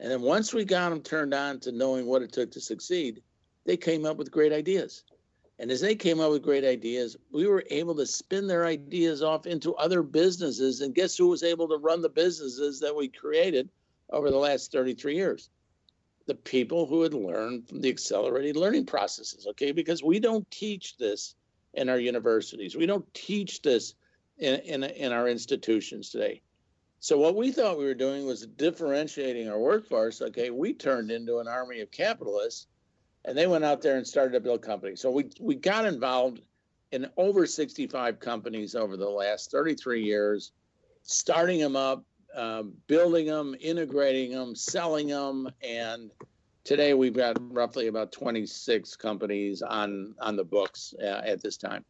And 0.00 0.10
then 0.10 0.20
once 0.20 0.52
we 0.52 0.64
got 0.64 0.90
them 0.90 1.00
turned 1.00 1.32
on 1.32 1.60
to 1.60 1.70
knowing 1.70 2.06
what 2.06 2.22
it 2.22 2.32
took 2.32 2.50
to 2.52 2.60
succeed 2.60 3.22
they 3.64 3.76
came 3.76 4.04
up 4.04 4.16
with 4.16 4.32
great 4.32 4.52
ideas 4.52 5.04
and 5.62 5.70
as 5.70 5.80
they 5.80 5.94
came 5.94 6.18
up 6.18 6.32
with 6.32 6.42
great 6.42 6.64
ideas, 6.64 7.16
we 7.30 7.46
were 7.46 7.62
able 7.70 7.94
to 7.94 8.04
spin 8.04 8.48
their 8.48 8.66
ideas 8.66 9.22
off 9.22 9.46
into 9.46 9.76
other 9.76 10.02
businesses. 10.02 10.80
And 10.80 10.92
guess 10.92 11.16
who 11.16 11.28
was 11.28 11.44
able 11.44 11.68
to 11.68 11.76
run 11.76 12.02
the 12.02 12.08
businesses 12.08 12.80
that 12.80 12.96
we 12.96 13.06
created 13.06 13.70
over 14.10 14.28
the 14.28 14.38
last 14.38 14.72
33 14.72 15.14
years? 15.14 15.50
The 16.26 16.34
people 16.34 16.86
who 16.86 17.02
had 17.02 17.14
learned 17.14 17.68
from 17.68 17.80
the 17.80 17.90
accelerated 17.90 18.56
learning 18.56 18.86
processes, 18.86 19.46
okay? 19.50 19.70
Because 19.70 20.02
we 20.02 20.18
don't 20.18 20.50
teach 20.50 20.96
this 20.96 21.36
in 21.74 21.88
our 21.88 21.98
universities, 21.98 22.74
we 22.74 22.86
don't 22.86 23.14
teach 23.14 23.62
this 23.62 23.94
in, 24.38 24.56
in, 24.62 24.82
in 24.82 25.12
our 25.12 25.28
institutions 25.28 26.10
today. 26.10 26.42
So, 26.98 27.18
what 27.18 27.36
we 27.36 27.52
thought 27.52 27.78
we 27.78 27.84
were 27.84 27.94
doing 27.94 28.26
was 28.26 28.46
differentiating 28.46 29.48
our 29.48 29.60
workforce. 29.60 30.22
Okay, 30.22 30.50
we 30.50 30.72
turned 30.72 31.12
into 31.12 31.38
an 31.38 31.46
army 31.46 31.80
of 31.80 31.90
capitalists 31.92 32.66
and 33.24 33.36
they 33.36 33.46
went 33.46 33.64
out 33.64 33.82
there 33.82 33.96
and 33.96 34.06
started 34.06 34.32
to 34.32 34.40
build 34.40 34.62
companies. 34.62 35.00
So 35.00 35.10
we 35.10 35.30
we 35.40 35.54
got 35.54 35.84
involved 35.84 36.40
in 36.90 37.08
over 37.16 37.46
65 37.46 38.20
companies 38.20 38.74
over 38.74 38.96
the 38.96 39.08
last 39.08 39.50
33 39.50 40.02
years, 40.02 40.52
starting 41.02 41.58
them 41.58 41.76
up, 41.76 42.04
um, 42.36 42.74
building 42.86 43.26
them, 43.26 43.54
integrating 43.60 44.32
them, 44.32 44.54
selling 44.54 45.08
them, 45.08 45.48
and 45.62 46.10
today 46.64 46.94
we've 46.94 47.14
got 47.14 47.36
roughly 47.52 47.88
about 47.88 48.12
26 48.12 48.96
companies 48.96 49.62
on 49.62 50.14
on 50.20 50.36
the 50.36 50.44
books 50.44 50.94
uh, 51.02 51.22
at 51.24 51.42
this 51.42 51.56
time. 51.56 51.84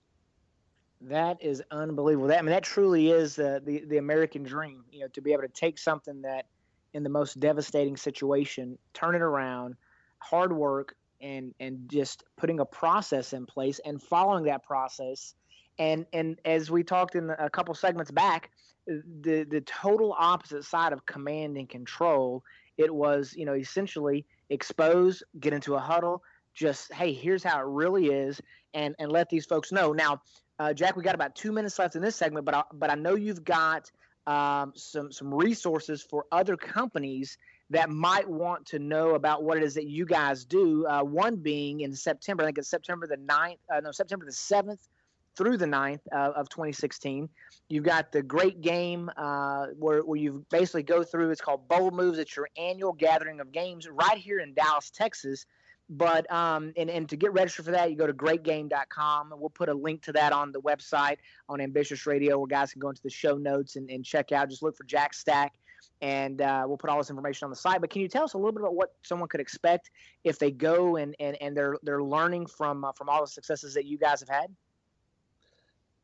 That 1.01 1.43
is 1.43 1.63
unbelievable. 1.73 2.29
That 2.29 2.39
I 2.39 2.43
mean, 2.43 2.51
that 2.51 2.63
truly 2.63 3.11
is 3.11 3.35
the 3.35 3.83
the 3.87 3.99
American 3.99 4.43
dream. 4.43 4.85
You 4.91 5.01
know, 5.01 5.09
to 5.09 5.21
be 5.21 5.33
able 5.33 5.43
to 5.43 5.49
take 5.49 5.79
something 5.79 6.23
that 6.23 6.47
in 6.95 7.03
the 7.03 7.09
most 7.09 7.41
devastating 7.41 7.97
situation, 7.97 8.79
turn 8.93 9.15
it 9.15 9.23
around, 9.23 9.75
hard 10.19 10.53
work, 10.53 10.95
and 11.23 11.55
and 11.61 11.89
just 11.89 12.25
putting 12.37 12.61
a 12.61 12.67
process 12.67 13.33
in 13.33 13.47
place 13.47 13.81
and 13.85 14.03
following 14.03 14.45
that 14.45 14.65
process. 14.65 15.35
And 15.79 16.05
and 16.13 16.39
as 16.45 16.71
we 16.71 16.83
talked 16.83 17.15
in 17.15 17.31
a 17.31 17.49
couple 17.49 17.75
segments 17.75 18.11
back 18.11 18.51
the 18.87 19.45
the 19.49 19.61
total 19.61 20.15
opposite 20.19 20.65
side 20.65 20.93
of 20.93 21.07
command 21.07 21.57
and 21.57 21.69
control 21.69 22.43
it 22.77 22.93
was 22.93 23.35
you 23.37 23.45
know 23.45 23.55
essentially 23.55 24.25
expose 24.51 25.23
get 25.39 25.53
into 25.53 25.75
a 25.75 25.79
huddle 25.79 26.23
just 26.55 26.93
hey 26.93 27.13
here's 27.13 27.43
how 27.43 27.61
it 27.61 27.67
really 27.67 28.07
is 28.07 28.41
and 28.75 28.95
and 28.99 29.11
let 29.13 29.29
these 29.29 29.47
folks 29.47 29.73
know. 29.73 29.93
Now 29.93 30.21
uh, 30.59 30.73
jack 30.73 30.97
we 30.97 31.03
got 31.03 31.15
about 31.15 31.35
two 31.35 31.53
minutes 31.53 31.79
left 31.79 31.97
in 31.97 32.03
this 32.03 32.17
segment 32.17 32.45
but 32.45 32.55
I, 32.55 32.63
but 32.73 32.91
I 32.91 32.95
know 32.95 33.15
you've 33.15 33.45
got 33.45 33.91
um, 34.27 34.73
some 34.77 35.13
some 35.13 35.33
resources 35.33 36.03
for 36.03 36.27
other 36.33 36.57
companies 36.57 37.39
that 37.73 37.89
might 37.89 38.29
want 38.29 38.67
to 38.67 38.79
know 38.79 39.15
about 39.15 39.45
what 39.45 39.57
it 39.57 39.63
is 39.63 39.75
that 39.75 39.87
you 39.87 40.05
guys 40.05 40.45
do. 40.45 40.87
Uh, 40.87 41.03
one 41.03 41.37
being 41.37 41.81
in 41.81 41.95
September, 41.95 42.43
I 42.43 42.47
think 42.47 42.59
it's 42.59 42.69
September 42.69 43.07
the 43.07 43.17
9th, 43.17 43.57
uh, 43.75 43.81
no, 43.81 43.91
September 43.91 44.27
the 44.27 44.33
7th 44.33 44.89
through 45.37 45.57
the 45.57 45.67
9th 45.67 46.01
uh, 46.13 46.33
of 46.37 46.51
2016. 46.51 47.31
You've 47.71 47.85
got 47.85 48.13
the 48.13 48.23
great 48.23 48.61
game 48.61 49.11
uh, 49.17 49.69
where, 49.79 50.01
where 50.01 50.19
you 50.19 50.45
basically 50.51 50.83
go 50.83 51.03
through, 51.03 51.31
it's 51.31 51.41
called 51.41 51.67
Bold 51.67 51.95
Moves. 51.95 52.19
It's 52.19 52.37
your 52.37 52.51
annual 52.59 52.93
gathering 52.93 53.41
of 53.41 53.53
games 53.53 53.89
right 53.89 54.19
here 54.19 54.41
in 54.41 54.53
Dallas, 54.53 54.91
Texas. 54.91 55.47
But 55.89 56.31
um, 56.31 56.73
and, 56.77 56.91
and 56.91 57.09
to 57.09 57.17
get 57.17 57.33
registered 57.33 57.65
for 57.65 57.71
that, 57.71 57.91
you 57.91 57.97
go 57.97 58.07
to 58.07 58.13
greatgame.com. 58.13 59.33
We'll 59.37 59.51
put 59.51 59.71
a 59.71 59.75
link 59.75 60.03
to 60.03 60.13
that 60.13 60.33
on 60.33 60.53
the 60.53 60.61
website 60.61 61.17
on 61.49 61.61
Ambitious 61.61 62.07
Radio 62.07 62.39
where 62.39 62.47
guys 62.47 62.73
can 62.73 62.81
go 62.81 62.91
into 62.91 63.03
the 63.03 63.11
show 63.11 63.37
notes 63.37 63.77
and, 63.77 63.91
and 63.91 64.05
check 64.05 64.31
out. 64.31 64.49
Just 64.49 64.63
look 64.63 64.77
for 64.77 64.85
Jack 64.85 65.15
Stack 65.15 65.55
and 66.01 66.41
uh, 66.41 66.65
we'll 66.67 66.77
put 66.77 66.91
all 66.91 66.99
this 66.99 67.11
information 67.11 67.47
on 67.47 67.51
the 67.51 67.57
site. 67.57 67.81
But 67.81 67.91
can 67.91 68.03
you 68.03 68.09
tell 68.09 68.25
us 68.25 68.35
a 68.35 68.39
little 68.39 68.53
bit 68.53 68.61
about 68.61 68.75
what 68.75 68.95
someone 69.03 69.29
could 69.29 69.41
expect 69.41 69.91
if 70.25 70.39
they 70.39 70.51
go 70.51 70.97
and, 70.97 71.15
and, 71.21 71.37
and 71.41 71.57
they're 71.57 71.77
they're 71.83 72.03
learning 72.03 72.47
from 72.47 72.85
uh, 72.85 72.93
from 72.93 73.09
all 73.09 73.21
the 73.21 73.27
successes 73.27 73.75
that 73.75 73.85
you 73.85 73.99
guys 73.99 74.21
have 74.21 74.29
had? 74.29 74.47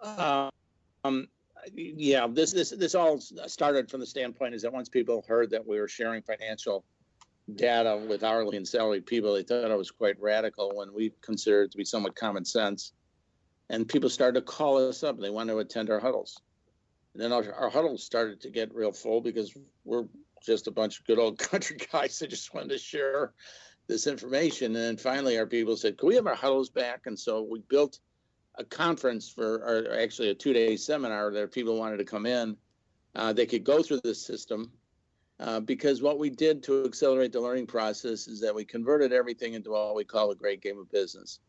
Uh, 0.00 0.50
um, 1.04 1.28
yeah, 1.74 2.26
this 2.30 2.52
this 2.52 2.70
this 2.70 2.94
all 2.94 3.20
started 3.20 3.90
from 3.90 4.00
the 4.00 4.06
standpoint 4.06 4.54
is 4.54 4.62
that 4.62 4.72
once 4.72 4.88
people 4.88 5.24
heard 5.26 5.50
that 5.50 5.66
we 5.66 5.78
were 5.78 5.88
sharing 5.88 6.22
financial 6.22 6.84
data 7.54 7.96
with 8.08 8.22
hourly 8.22 8.56
and 8.56 8.66
salary 8.66 9.00
people, 9.00 9.34
they 9.34 9.42
thought 9.42 9.70
it 9.70 9.78
was 9.78 9.90
quite 9.90 10.20
radical 10.20 10.72
when 10.74 10.92
we 10.92 11.12
considered 11.22 11.64
it 11.64 11.72
to 11.72 11.78
be 11.78 11.84
somewhat 11.84 12.14
common 12.14 12.44
sense. 12.44 12.92
And 13.70 13.86
people 13.86 14.08
started 14.08 14.40
to 14.40 14.46
call 14.46 14.88
us 14.88 15.02
up 15.02 15.16
and 15.16 15.24
they 15.24 15.30
wanted 15.30 15.52
to 15.52 15.58
attend 15.58 15.90
our 15.90 16.00
huddles. 16.00 16.40
And 17.14 17.22
then 17.22 17.32
our, 17.32 17.52
our 17.54 17.70
huddles 17.70 18.04
started 18.04 18.40
to 18.42 18.50
get 18.50 18.74
real 18.74 18.92
full 18.92 19.20
because 19.20 19.52
we're 19.84 20.04
just 20.44 20.66
a 20.66 20.70
bunch 20.70 21.00
of 21.00 21.06
good 21.06 21.18
old 21.18 21.38
country 21.50 21.76
guys 21.92 22.18
that 22.18 22.30
just 22.30 22.54
wanted 22.54 22.70
to 22.70 22.78
share 22.78 23.32
this 23.86 24.06
information. 24.06 24.76
And 24.76 24.84
then 24.84 24.96
finally, 24.96 25.38
our 25.38 25.46
people 25.46 25.76
said, 25.76 25.98
Can 25.98 26.08
we 26.08 26.14
have 26.14 26.26
our 26.26 26.34
huddles 26.34 26.70
back? 26.70 27.06
And 27.06 27.18
so 27.18 27.42
we 27.42 27.60
built 27.68 27.98
a 28.56 28.64
conference 28.64 29.28
for, 29.28 29.56
or 29.56 29.98
actually 29.98 30.30
a 30.30 30.34
two 30.34 30.52
day 30.52 30.76
seminar 30.76 31.32
that 31.32 31.52
people 31.52 31.78
wanted 31.78 31.98
to 31.98 32.04
come 32.04 32.26
in. 32.26 32.56
Uh, 33.14 33.32
they 33.32 33.46
could 33.46 33.64
go 33.64 33.82
through 33.82 34.00
the 34.04 34.14
system 34.14 34.70
uh, 35.40 35.60
because 35.60 36.02
what 36.02 36.18
we 36.18 36.30
did 36.30 36.62
to 36.64 36.84
accelerate 36.84 37.32
the 37.32 37.40
learning 37.40 37.66
process 37.66 38.26
is 38.26 38.40
that 38.40 38.54
we 38.54 38.64
converted 38.64 39.12
everything 39.12 39.54
into 39.54 39.70
what 39.70 39.94
we 39.94 40.04
call 40.04 40.30
a 40.30 40.36
great 40.36 40.60
game 40.60 40.78
of 40.78 40.90
business. 40.90 41.40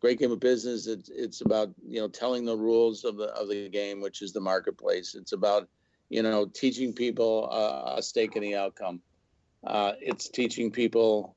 Great 0.00 0.18
game 0.18 0.32
of 0.32 0.40
business. 0.40 0.86
It's 0.86 1.10
it's 1.10 1.42
about 1.42 1.70
you 1.86 2.00
know 2.00 2.08
telling 2.08 2.44
the 2.44 2.56
rules 2.56 3.04
of 3.04 3.16
the 3.16 3.28
of 3.34 3.48
the 3.48 3.68
game, 3.68 4.00
which 4.00 4.22
is 4.22 4.32
the 4.32 4.40
marketplace. 4.40 5.14
It's 5.14 5.32
about 5.32 5.68
you 6.08 6.22
know 6.22 6.46
teaching 6.46 6.92
people 6.92 7.48
uh, 7.50 7.96
a 7.96 8.02
stake 8.02 8.36
in 8.36 8.42
the 8.42 8.56
outcome. 8.56 9.00
Uh, 9.64 9.92
it's 10.00 10.28
teaching 10.28 10.70
people 10.70 11.36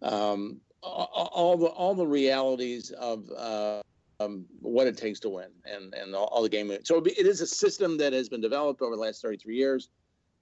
um, 0.00 0.60
all, 0.82 1.56
the 1.56 1.66
all 1.66 1.94
the 1.94 2.06
realities 2.06 2.90
of 2.92 3.28
uh, 3.36 3.82
um, 4.20 4.46
what 4.60 4.86
it 4.86 4.96
takes 4.96 5.20
to 5.20 5.28
win 5.28 5.50
and 5.64 5.94
and 5.94 6.14
all, 6.14 6.26
all 6.26 6.42
the 6.42 6.48
game. 6.48 6.72
So 6.84 6.98
it 7.04 7.26
is 7.26 7.40
a 7.40 7.46
system 7.46 7.98
that 7.98 8.12
has 8.12 8.28
been 8.28 8.40
developed 8.40 8.82
over 8.82 8.94
the 8.94 9.02
last 9.02 9.22
33 9.22 9.56
years. 9.56 9.90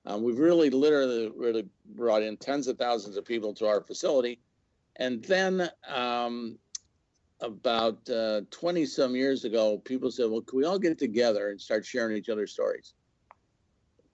Um, 0.05 0.23
we've 0.23 0.39
really 0.39 0.71
literally 0.71 1.33
really 1.37 1.67
brought 1.95 2.23
in 2.23 2.37
tens 2.37 2.69
of 2.69 2.79
thousands 2.79 3.17
of 3.17 3.25
people 3.25 3.53
to 3.55 3.67
our 3.67 3.81
facility, 3.81 4.39
and 4.97 5.25
then 5.25 5.69
um, 5.89 6.59
about 7.41 8.07
20 8.07 8.83
uh, 8.83 8.87
some 8.87 9.15
years 9.15 9.45
ago, 9.45 9.79
people 9.79 10.11
said, 10.11 10.31
"Well, 10.31 10.43
can 10.43 10.59
we 10.59 10.65
all 10.65 10.79
get 10.79 10.99
together 10.99 11.51
and 11.51 11.61
start 11.61 11.85
sharing 11.85 12.17
each 12.17 12.29
other's 12.29 12.53
stories?" 12.53 12.95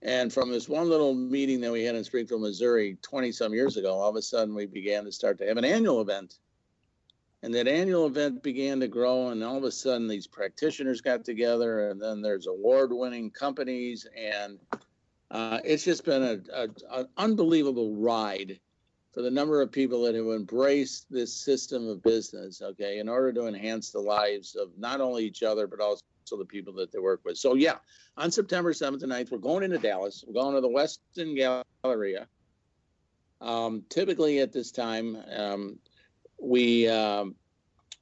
And 0.01 0.33
from 0.33 0.51
this 0.51 0.67
one 0.67 0.89
little 0.89 1.13
meeting 1.13 1.61
that 1.61 1.71
we 1.71 1.83
had 1.83 1.95
in 1.95 2.03
Springfield, 2.03 2.41
Missouri, 2.41 2.97
20 3.01 3.31
some 3.31 3.53
years 3.53 3.77
ago, 3.77 3.93
all 3.93 4.09
of 4.09 4.17
a 4.17 4.21
sudden 4.21 4.53
we 4.53 4.65
began 4.65 5.05
to 5.05 5.11
start 5.11 5.37
to 5.37 5.47
have 5.47 5.55
an 5.55 5.63
annual 5.63 6.01
event 6.01 6.39
and 7.43 7.53
that 7.53 7.67
annual 7.67 8.07
event 8.07 8.41
began 8.41 8.79
to 8.79 8.87
grow 8.87 9.29
and 9.29 9.43
all 9.43 9.57
of 9.57 9.65
a 9.65 9.71
sudden 9.71 10.07
these 10.07 10.25
practitioners 10.25 11.01
got 11.01 11.25
together 11.25 11.89
and 11.89 12.01
then 12.01 12.21
there's 12.21 12.47
award-winning 12.47 13.29
companies 13.29 14.07
and 14.17 14.57
uh, 15.29 15.59
it's 15.63 15.83
just 15.83 16.05
been 16.05 16.23
an 16.23 17.07
unbelievable 17.17 17.95
ride 17.95 18.59
for 19.13 19.21
the 19.21 19.31
number 19.31 19.61
of 19.61 19.71
people 19.71 20.03
that 20.03 20.15
have 20.15 20.25
embraced 20.25 21.05
this 21.09 21.33
system 21.33 21.87
of 21.87 22.01
business 22.03 22.61
okay 22.61 22.99
in 22.99 23.07
order 23.07 23.31
to 23.31 23.47
enhance 23.47 23.91
the 23.91 23.99
lives 23.99 24.55
of 24.55 24.69
not 24.77 25.01
only 25.01 25.23
each 25.25 25.43
other 25.43 25.67
but 25.67 25.79
also 25.79 26.01
the 26.37 26.45
people 26.45 26.73
that 26.73 26.91
they 26.91 26.99
work 26.99 27.21
with 27.23 27.37
so 27.37 27.53
yeah 27.53 27.75
on 28.17 28.31
september 28.31 28.73
7th 28.73 29.03
and 29.03 29.11
9th 29.11 29.31
we're 29.31 29.37
going 29.37 29.63
into 29.63 29.77
dallas 29.77 30.23
we're 30.25 30.33
going 30.33 30.55
to 30.55 30.61
the 30.61 30.67
westin 30.67 31.35
galleria 31.83 32.27
um, 33.41 33.83
typically 33.89 34.39
at 34.39 34.51
this 34.51 34.71
time 34.71 35.17
um, 35.35 35.77
we, 36.41 36.87
um, 36.87 37.35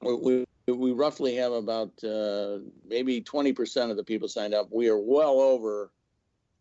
we 0.02 0.46
we 0.68 0.92
roughly 0.92 1.36
have 1.36 1.52
about 1.52 1.92
uh, 2.04 2.60
maybe 2.88 3.22
20% 3.22 3.92
of 3.92 3.98
the 3.98 4.04
people 4.04 4.28
signed 4.28 4.54
up. 4.54 4.70
We 4.72 4.90
are 4.90 4.98
well 4.98 5.40
over 5.40 5.92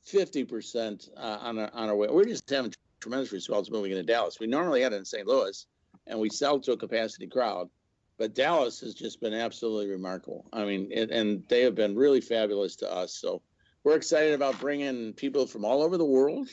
50% 0.07 1.11
uh, 1.17 1.21
on, 1.21 1.59
our, 1.59 1.71
on 1.73 1.89
our 1.89 1.97
way. 1.97 2.09
We're 2.11 2.25
just 2.25 2.49
having 2.49 2.73
tremendous 3.01 3.33
results 3.33 3.71
moving 3.71 3.91
into 3.91 4.03
Dallas. 4.03 4.39
We 4.41 4.47
normally 4.47 4.83
had 4.83 4.93
it 4.93 4.97
in 4.97 5.05
St. 5.05 5.27
Louis, 5.27 5.67
and 6.07 6.19
we 6.19 6.29
sell 6.29 6.61
to 6.61 6.73
a 6.73 6.77
capacity 6.77 7.27
crowd. 7.27 7.69
But 8.19 8.35
Dallas 8.35 8.81
has 8.81 8.95
just 8.95 9.21
been 9.21 9.33
absolutely 9.33 9.91
remarkable. 9.91 10.47
I 10.53 10.65
mean, 10.67 10.89
it, 10.91 11.11
and 11.11 11.43
they 11.49 11.63
have 11.63 11.75
been 11.75 11.97
really 11.97 12.21
fabulous 12.21 12.77
to 12.77 12.93
us. 12.93 13.15
So 13.15 13.41
we're 13.83 13.97
excited 13.97 14.35
about 14.35 14.61
bringing 14.61 15.15
people 15.15 15.47
from 15.47 15.65
all 15.65 15.83
over 15.83 15.97
the 15.97 16.05
world 16.05 16.49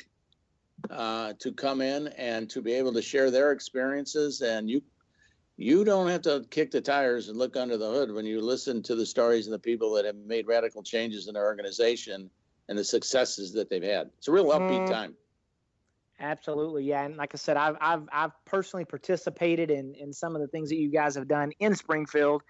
uh, 0.90 1.34
to 1.40 1.52
come 1.52 1.82
in 1.82 2.08
and 2.08 2.50
to 2.52 2.62
be 2.62 2.74
able 2.74 2.94
to 2.94 3.02
share 3.02 3.32
their 3.32 3.52
experiences. 3.52 4.42
And 4.42 4.70
you 4.70 4.82
you 5.58 5.84
don't 5.84 6.08
have 6.08 6.22
to 6.22 6.46
kick 6.52 6.70
the 6.70 6.80
tires 6.80 7.30
and 7.30 7.38
look 7.38 7.58
under 7.58 7.78
the 7.78 7.90
hood 7.90 8.12
when 8.12 8.26
you 8.26 8.40
listen 8.40 8.84
to 8.84 8.96
the 8.96 9.06
stories 9.06 9.48
of 9.48 9.52
the 9.52 9.60
people 9.60 9.92
that 9.94 10.06
have 10.06 10.16
made 10.16 10.46
radical 10.48 10.84
changes 10.84 11.28
in 11.28 11.34
their 11.34 11.46
organization 11.46 12.30
and 12.70 12.78
the 12.78 12.84
successes 12.84 13.52
that 13.54 13.70
they've 13.70 13.84
had. 13.84 14.12
It's 14.20 14.28
a 14.28 14.32
real 14.32 14.46
upbeat 14.46 14.88
mm. 14.88 14.92
time. 14.92 15.16
Absolutely, 16.20 16.86
yeah. 16.86 17.04
And 17.04 17.16
like 17.16 17.32
I 17.34 17.38
said, 17.38 17.58
I've 17.58 17.76
I've 17.80 18.10
I've 18.12 18.32
personally 18.46 18.86
participated 18.86 19.70
in 19.70 19.94
in 19.96 20.12
some 20.12 20.36
of 20.36 20.42
the 20.42 20.48
things 20.48 20.70
that 20.70 20.78
you 20.78 20.90
guys 20.90 21.16
have 21.16 21.28
done 21.28 21.52
in 21.60 21.76
Springfield, 21.76 22.42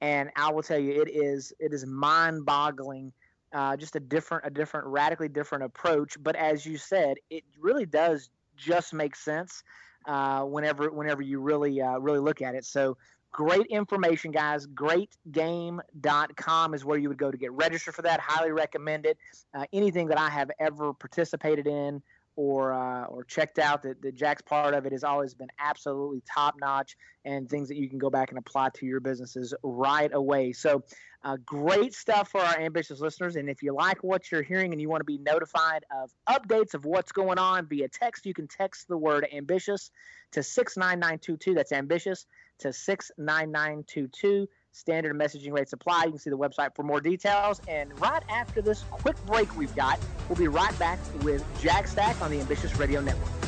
and 0.00 0.30
I 0.36 0.52
will 0.52 0.62
tell 0.62 0.78
you, 0.78 1.02
it 1.02 1.10
is 1.10 1.52
it 1.58 1.72
is 1.72 1.84
mind-boggling. 1.86 3.12
Uh, 3.52 3.76
just 3.76 3.96
a 3.96 4.00
different, 4.00 4.44
a 4.44 4.50
different, 4.50 4.86
radically 4.88 5.28
different 5.28 5.64
approach. 5.64 6.22
But 6.22 6.36
as 6.36 6.66
you 6.66 6.76
said, 6.76 7.16
it 7.30 7.42
really 7.58 7.86
does 7.86 8.28
just 8.56 8.92
make 8.92 9.16
sense 9.16 9.62
uh, 10.06 10.42
whenever 10.42 10.90
whenever 10.90 11.22
you 11.22 11.40
really 11.40 11.80
uh, 11.80 11.98
really 11.98 12.18
look 12.18 12.42
at 12.42 12.54
it. 12.54 12.64
So 12.64 12.96
great 13.32 13.66
information, 13.66 14.30
guys. 14.30 14.66
Greatgame.com 14.66 16.74
is 16.74 16.84
where 16.84 16.98
you 16.98 17.08
would 17.08 17.18
go 17.18 17.30
to 17.30 17.36
get 17.36 17.52
registered 17.52 17.94
for 17.94 18.02
that. 18.02 18.20
Highly 18.20 18.52
recommend 18.52 19.06
it. 19.06 19.16
Uh, 19.54 19.64
anything 19.72 20.08
that 20.08 20.18
I 20.18 20.28
have 20.28 20.50
ever 20.58 20.92
participated 20.92 21.66
in 21.66 22.02
or 22.36 22.72
uh, 22.72 23.04
or 23.06 23.24
checked 23.24 23.58
out 23.58 23.82
that, 23.82 24.00
that 24.02 24.14
Jack's 24.14 24.42
part 24.42 24.74
of 24.74 24.86
it 24.86 24.92
has 24.92 25.02
always 25.02 25.34
been 25.34 25.48
absolutely 25.58 26.22
top 26.32 26.54
notch 26.60 26.96
and 27.24 27.48
things 27.48 27.68
that 27.68 27.76
you 27.76 27.88
can 27.88 27.98
go 27.98 28.10
back 28.10 28.30
and 28.30 28.38
apply 28.38 28.68
to 28.74 28.86
your 28.86 29.00
businesses 29.00 29.54
right 29.62 30.10
away. 30.12 30.52
So 30.52 30.82
uh, 31.24 31.38
great 31.44 31.94
stuff 31.94 32.30
for 32.30 32.40
our 32.40 32.60
ambitious 32.60 33.00
listeners. 33.00 33.36
And 33.36 33.48
if 33.48 33.62
you 33.62 33.74
like 33.74 34.04
what 34.04 34.30
you're 34.30 34.42
hearing 34.42 34.72
and 34.72 34.80
you 34.80 34.88
want 34.88 35.00
to 35.00 35.04
be 35.04 35.18
notified 35.18 35.84
of 35.90 36.12
updates 36.28 36.74
of 36.74 36.84
what's 36.84 37.10
going 37.10 37.38
on 37.38 37.66
via 37.66 37.88
text, 37.88 38.26
you 38.26 38.34
can 38.34 38.46
text 38.46 38.86
the 38.86 38.96
word 38.96 39.26
ambitious 39.32 39.90
to 40.32 40.42
69922. 40.42 41.54
That's 41.54 41.72
ambitious 41.72 42.26
to 42.60 42.72
69922. 42.72 44.46
Standard 44.76 45.16
messaging 45.16 45.52
rates 45.52 45.72
apply. 45.72 46.04
You 46.04 46.10
can 46.10 46.18
see 46.18 46.28
the 46.28 46.36
website 46.36 46.74
for 46.74 46.82
more 46.82 47.00
details. 47.00 47.62
And 47.66 47.98
right 47.98 48.22
after 48.28 48.60
this 48.60 48.82
quick 48.90 49.16
break 49.24 49.56
we've 49.56 49.74
got, 49.74 49.98
we'll 50.28 50.36
be 50.36 50.48
right 50.48 50.78
back 50.78 50.98
with 51.22 51.42
Jack 51.62 51.88
Stack 51.88 52.20
on 52.20 52.30
the 52.30 52.40
Ambitious 52.40 52.76
Radio 52.76 53.00
Network. 53.00 53.45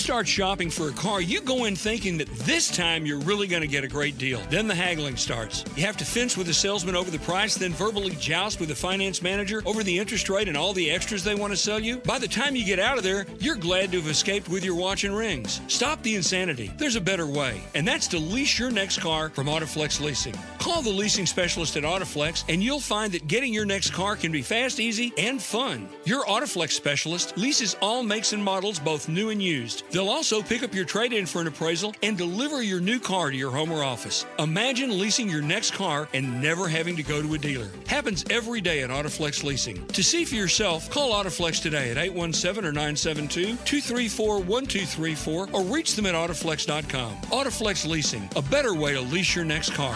Start 0.00 0.26
shopping 0.26 0.70
for 0.70 0.88
a 0.88 0.92
car, 0.92 1.20
you 1.20 1.42
go 1.42 1.66
in 1.66 1.76
thinking 1.76 2.16
that 2.18 2.28
this 2.30 2.74
time 2.74 3.04
you're 3.04 3.20
really 3.20 3.46
going 3.46 3.60
to 3.60 3.68
get 3.68 3.84
a 3.84 3.88
great 3.88 4.16
deal. 4.16 4.40
Then 4.48 4.66
the 4.66 4.74
haggling 4.74 5.16
starts. 5.16 5.62
You 5.76 5.84
have 5.84 5.96
to 5.98 6.04
fence 6.04 6.36
with 6.36 6.46
the 6.46 6.54
salesman 6.54 6.96
over 6.96 7.10
the 7.10 7.18
price, 7.18 7.54
then 7.54 7.72
verbally 7.72 8.16
joust 8.16 8.60
with 8.60 8.70
the 8.70 8.74
finance 8.74 9.20
manager 9.20 9.62
over 9.66 9.82
the 9.82 9.98
interest 9.98 10.30
rate 10.30 10.48
and 10.48 10.56
all 10.56 10.72
the 10.72 10.90
extras 10.90 11.22
they 11.22 11.34
want 11.34 11.52
to 11.52 11.56
sell 11.56 11.78
you. 11.78 11.98
By 11.98 12.18
the 12.18 12.26
time 12.26 12.56
you 12.56 12.64
get 12.64 12.78
out 12.78 12.96
of 12.96 13.04
there, 13.04 13.26
you're 13.40 13.56
glad 13.56 13.92
to 13.92 13.98
have 13.98 14.10
escaped 14.10 14.48
with 14.48 14.64
your 14.64 14.74
watch 14.74 15.04
and 15.04 15.14
rings. 15.14 15.60
Stop 15.68 16.02
the 16.02 16.16
insanity. 16.16 16.72
There's 16.78 16.96
a 16.96 17.00
better 17.00 17.26
way, 17.26 17.60
and 17.74 17.86
that's 17.86 18.08
to 18.08 18.18
lease 18.18 18.58
your 18.58 18.70
next 18.70 19.00
car 19.00 19.28
from 19.28 19.48
Autoflex 19.48 20.00
Leasing. 20.00 20.34
Call 20.58 20.80
the 20.80 20.90
leasing 20.90 21.26
specialist 21.26 21.76
at 21.76 21.82
Autoflex, 21.82 22.44
and 22.48 22.62
you'll 22.62 22.80
find 22.80 23.12
that 23.12 23.26
getting 23.26 23.52
your 23.52 23.66
next 23.66 23.92
car 23.92 24.16
can 24.16 24.32
be 24.32 24.42
fast, 24.42 24.80
easy, 24.80 25.12
and 25.18 25.42
fun. 25.42 25.88
Your 26.04 26.24
Autoflex 26.24 26.70
specialist 26.70 27.36
leases 27.36 27.76
all 27.82 28.02
makes 28.02 28.32
and 28.32 28.42
models, 28.42 28.78
both 28.78 29.08
new 29.08 29.30
and 29.30 29.42
used. 29.42 29.82
They'll 29.90 30.08
also 30.08 30.42
pick 30.42 30.62
up 30.62 30.74
your 30.74 30.84
trade 30.84 31.12
in 31.12 31.26
for 31.26 31.40
an 31.40 31.46
appraisal 31.46 31.94
and 32.02 32.16
deliver 32.16 32.62
your 32.62 32.80
new 32.80 33.00
car 33.00 33.30
to 33.30 33.36
your 33.36 33.50
home 33.50 33.72
or 33.72 33.82
office. 33.82 34.24
Imagine 34.38 34.98
leasing 34.98 35.28
your 35.28 35.42
next 35.42 35.72
car 35.72 36.08
and 36.14 36.40
never 36.40 36.68
having 36.68 36.96
to 36.96 37.02
go 37.02 37.20
to 37.22 37.34
a 37.34 37.38
dealer. 37.38 37.68
Happens 37.86 38.24
every 38.30 38.60
day 38.60 38.82
at 38.82 38.90
Autoflex 38.90 39.42
Leasing. 39.42 39.84
To 39.88 40.02
see 40.02 40.24
for 40.24 40.36
yourself, 40.36 40.88
call 40.90 41.12
Autoflex 41.12 41.60
today 41.60 41.90
at 41.90 41.98
817 41.98 42.64
or 42.64 42.72
972 42.72 43.56
234 43.64 44.38
1234 44.40 45.48
or 45.52 45.62
reach 45.64 45.94
them 45.94 46.06
at 46.06 46.14
Autoflex.com. 46.14 47.16
Autoflex 47.30 47.86
Leasing, 47.86 48.28
a 48.36 48.42
better 48.42 48.74
way 48.74 48.92
to 48.92 49.00
lease 49.00 49.34
your 49.34 49.44
next 49.44 49.74
car. 49.74 49.94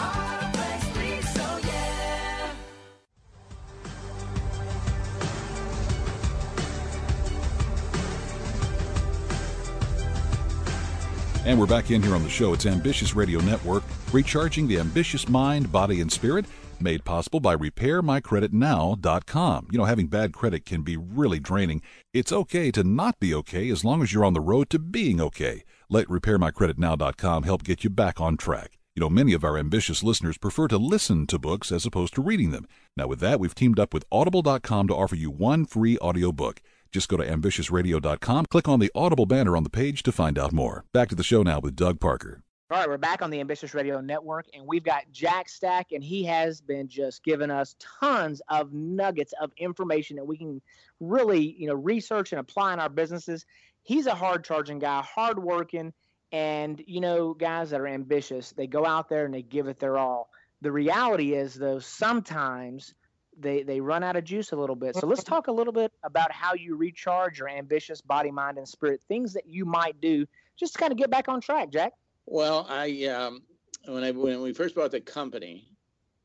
And 11.45 11.57
we're 11.59 11.67
back 11.67 11.91
in 11.91 12.01
here 12.01 12.15
on 12.15 12.23
the 12.23 12.29
show. 12.29 12.53
It's 12.53 12.65
Ambitious 12.65 13.15
Radio 13.15 13.39
Network, 13.39 13.83
recharging 14.11 14.67
the 14.67 14.79
ambitious 14.79 15.29
mind, 15.29 15.71
body, 15.71 16.01
and 16.01 16.11
spirit, 16.11 16.47
made 16.79 17.05
possible 17.05 17.39
by 17.39 17.55
RepairMyCreditNow.com. 17.55 19.67
You 19.69 19.77
know, 19.77 19.85
having 19.85 20.07
bad 20.07 20.33
credit 20.33 20.65
can 20.65 20.81
be 20.81 20.97
really 20.97 21.39
draining. 21.39 21.83
It's 22.15 22.31
okay 22.31 22.71
to 22.71 22.83
not 22.83 23.19
be 23.19 23.31
okay 23.35 23.69
as 23.69 23.85
long 23.85 24.01
as 24.01 24.11
you're 24.11 24.25
on 24.25 24.33
the 24.33 24.41
road 24.41 24.71
to 24.71 24.79
being 24.79 25.21
okay. 25.21 25.63
Let 25.87 26.07
RepairMyCreditNow.com 26.07 27.43
help 27.43 27.63
get 27.63 27.83
you 27.83 27.91
back 27.91 28.19
on 28.19 28.37
track. 28.37 28.79
You 28.95 29.01
know, 29.01 29.09
many 29.09 29.33
of 29.33 29.43
our 29.43 29.55
ambitious 29.55 30.01
listeners 30.01 30.39
prefer 30.39 30.67
to 30.69 30.79
listen 30.79 31.27
to 31.27 31.37
books 31.37 31.71
as 31.71 31.85
opposed 31.85 32.15
to 32.15 32.23
reading 32.23 32.49
them. 32.49 32.67
Now, 32.97 33.05
with 33.05 33.19
that, 33.19 33.39
we've 33.39 33.53
teamed 33.53 33.79
up 33.79 33.93
with 33.93 34.05
Audible.com 34.11 34.87
to 34.87 34.95
offer 34.95 35.15
you 35.15 35.29
one 35.29 35.65
free 35.65 35.99
audiobook. 35.99 36.63
Just 36.95 37.09
go 37.09 37.17
to 37.17 37.29
ambitiousradio.com, 37.29 38.45
click 38.45 38.69
on 38.69 38.79
the 38.79 38.89
Audible 38.95 39.25
banner 39.25 39.57
on 39.57 39.63
the 39.63 39.69
page 39.69 40.01
to 40.03 40.13
find 40.13 40.39
out 40.39 40.53
more. 40.53 40.85
Back 40.93 41.09
to 41.09 41.15
the 41.15 41.25
show 41.25 41.43
now 41.43 41.59
with 41.59 41.75
Doug 41.75 41.99
Parker. 41.99 42.41
All 42.71 42.77
right, 42.77 42.87
we're 42.87 42.97
back 42.97 43.21
on 43.21 43.31
the 43.31 43.41
Ambitious 43.41 43.73
Radio 43.73 43.99
Network, 43.99 44.45
and 44.53 44.65
we've 44.65 44.85
got 44.85 45.03
Jack 45.11 45.49
Stack, 45.49 45.91
and 45.91 46.01
he 46.01 46.23
has 46.23 46.61
been 46.61 46.87
just 46.87 47.21
giving 47.21 47.51
us 47.51 47.75
tons 47.99 48.41
of 48.47 48.71
nuggets 48.71 49.33
of 49.41 49.51
information 49.57 50.15
that 50.15 50.23
we 50.23 50.37
can 50.37 50.61
really, 51.01 51.53
you 51.59 51.67
know, 51.67 51.73
research 51.73 52.31
and 52.31 52.39
apply 52.39 52.71
in 52.71 52.79
our 52.79 52.87
businesses. 52.87 53.45
He's 53.83 54.07
a 54.07 54.15
hard 54.15 54.45
charging 54.45 54.79
guy, 54.79 55.01
hard 55.01 55.37
working, 55.37 55.91
and 56.31 56.81
you 56.87 57.01
know, 57.01 57.33
guys 57.33 57.71
that 57.71 57.81
are 57.81 57.87
ambitious, 57.87 58.53
they 58.53 58.67
go 58.67 58.85
out 58.85 59.09
there 59.09 59.25
and 59.25 59.33
they 59.33 59.41
give 59.41 59.67
it 59.67 59.79
their 59.79 59.97
all. 59.97 60.29
The 60.61 60.71
reality 60.71 61.33
is, 61.33 61.55
though, 61.55 61.79
sometimes 61.79 62.93
they 63.37 63.63
they 63.63 63.79
run 63.79 64.03
out 64.03 64.15
of 64.15 64.23
juice 64.23 64.51
a 64.51 64.55
little 64.55 64.75
bit. 64.75 64.95
So 64.95 65.07
let's 65.07 65.23
talk 65.23 65.47
a 65.47 65.51
little 65.51 65.73
bit 65.73 65.91
about 66.03 66.31
how 66.31 66.53
you 66.53 66.75
recharge 66.75 67.39
your 67.39 67.49
ambitious 67.49 68.01
body, 68.01 68.31
mind, 68.31 68.57
and 68.57 68.67
spirit. 68.67 69.01
Things 69.07 69.33
that 69.33 69.47
you 69.47 69.65
might 69.65 69.99
do 70.01 70.25
just 70.57 70.73
to 70.73 70.79
kind 70.79 70.91
of 70.91 70.97
get 70.97 71.09
back 71.09 71.27
on 71.27 71.41
track, 71.41 71.71
Jack. 71.71 71.93
Well, 72.25 72.65
I 72.69 73.05
um, 73.05 73.43
when 73.85 74.03
I 74.03 74.11
when 74.11 74.41
we 74.41 74.53
first 74.53 74.75
bought 74.75 74.91
the 74.91 75.01
company, 75.01 75.67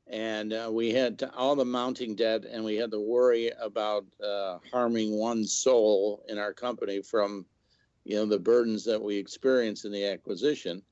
and 0.06 0.52
uh, 0.52 0.68
we 0.70 0.92
had 0.92 1.22
all 1.36 1.54
the 1.54 1.64
mounting 1.64 2.14
debt, 2.14 2.44
and 2.44 2.64
we 2.64 2.76
had 2.76 2.90
to 2.90 3.00
worry 3.00 3.50
about 3.60 4.04
uh, 4.24 4.58
harming 4.72 5.16
one 5.16 5.44
soul 5.44 6.24
in 6.28 6.38
our 6.38 6.52
company 6.52 7.00
from, 7.00 7.46
you 8.04 8.16
know, 8.16 8.26
the 8.26 8.38
burdens 8.38 8.84
that 8.84 9.00
we 9.00 9.16
experienced 9.16 9.84
in 9.84 9.92
the 9.92 10.04
acquisition. 10.04 10.82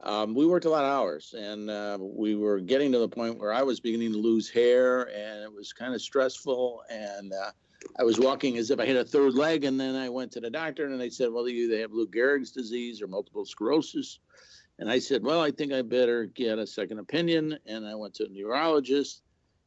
Um, 0.00 0.34
we 0.34 0.46
worked 0.46 0.64
a 0.64 0.70
lot 0.70 0.84
of 0.84 0.92
hours, 0.92 1.34
and 1.36 1.68
uh, 1.68 1.98
we 2.00 2.36
were 2.36 2.60
getting 2.60 2.92
to 2.92 2.98
the 2.98 3.08
point 3.08 3.38
where 3.38 3.52
I 3.52 3.62
was 3.62 3.80
beginning 3.80 4.12
to 4.12 4.18
lose 4.18 4.48
hair, 4.48 5.08
and 5.14 5.42
it 5.42 5.52
was 5.52 5.72
kind 5.72 5.92
of 5.92 6.00
stressful. 6.00 6.82
And 6.88 7.32
uh, 7.32 7.50
I 7.98 8.04
was 8.04 8.20
walking 8.20 8.58
as 8.58 8.70
if 8.70 8.78
I 8.78 8.86
had 8.86 8.96
a 8.96 9.04
third 9.04 9.34
leg, 9.34 9.64
and 9.64 9.78
then 9.78 9.96
I 9.96 10.08
went 10.08 10.30
to 10.32 10.40
the 10.40 10.50
doctor, 10.50 10.86
and 10.86 11.00
they 11.00 11.10
said, 11.10 11.32
"Well, 11.32 11.48
you 11.48 11.64
either 11.64 11.80
have 11.80 11.92
Lou 11.92 12.06
Gehrig's 12.06 12.52
disease 12.52 13.02
or 13.02 13.08
multiple 13.08 13.44
sclerosis." 13.44 14.20
And 14.78 14.88
I 14.88 15.00
said, 15.00 15.24
"Well, 15.24 15.40
I 15.40 15.50
think 15.50 15.72
I 15.72 15.82
better 15.82 16.26
get 16.26 16.60
a 16.60 16.66
second 16.66 17.00
opinion." 17.00 17.58
And 17.66 17.84
I 17.84 17.96
went 17.96 18.14
to 18.14 18.26
a 18.26 18.28
neurologist. 18.28 19.22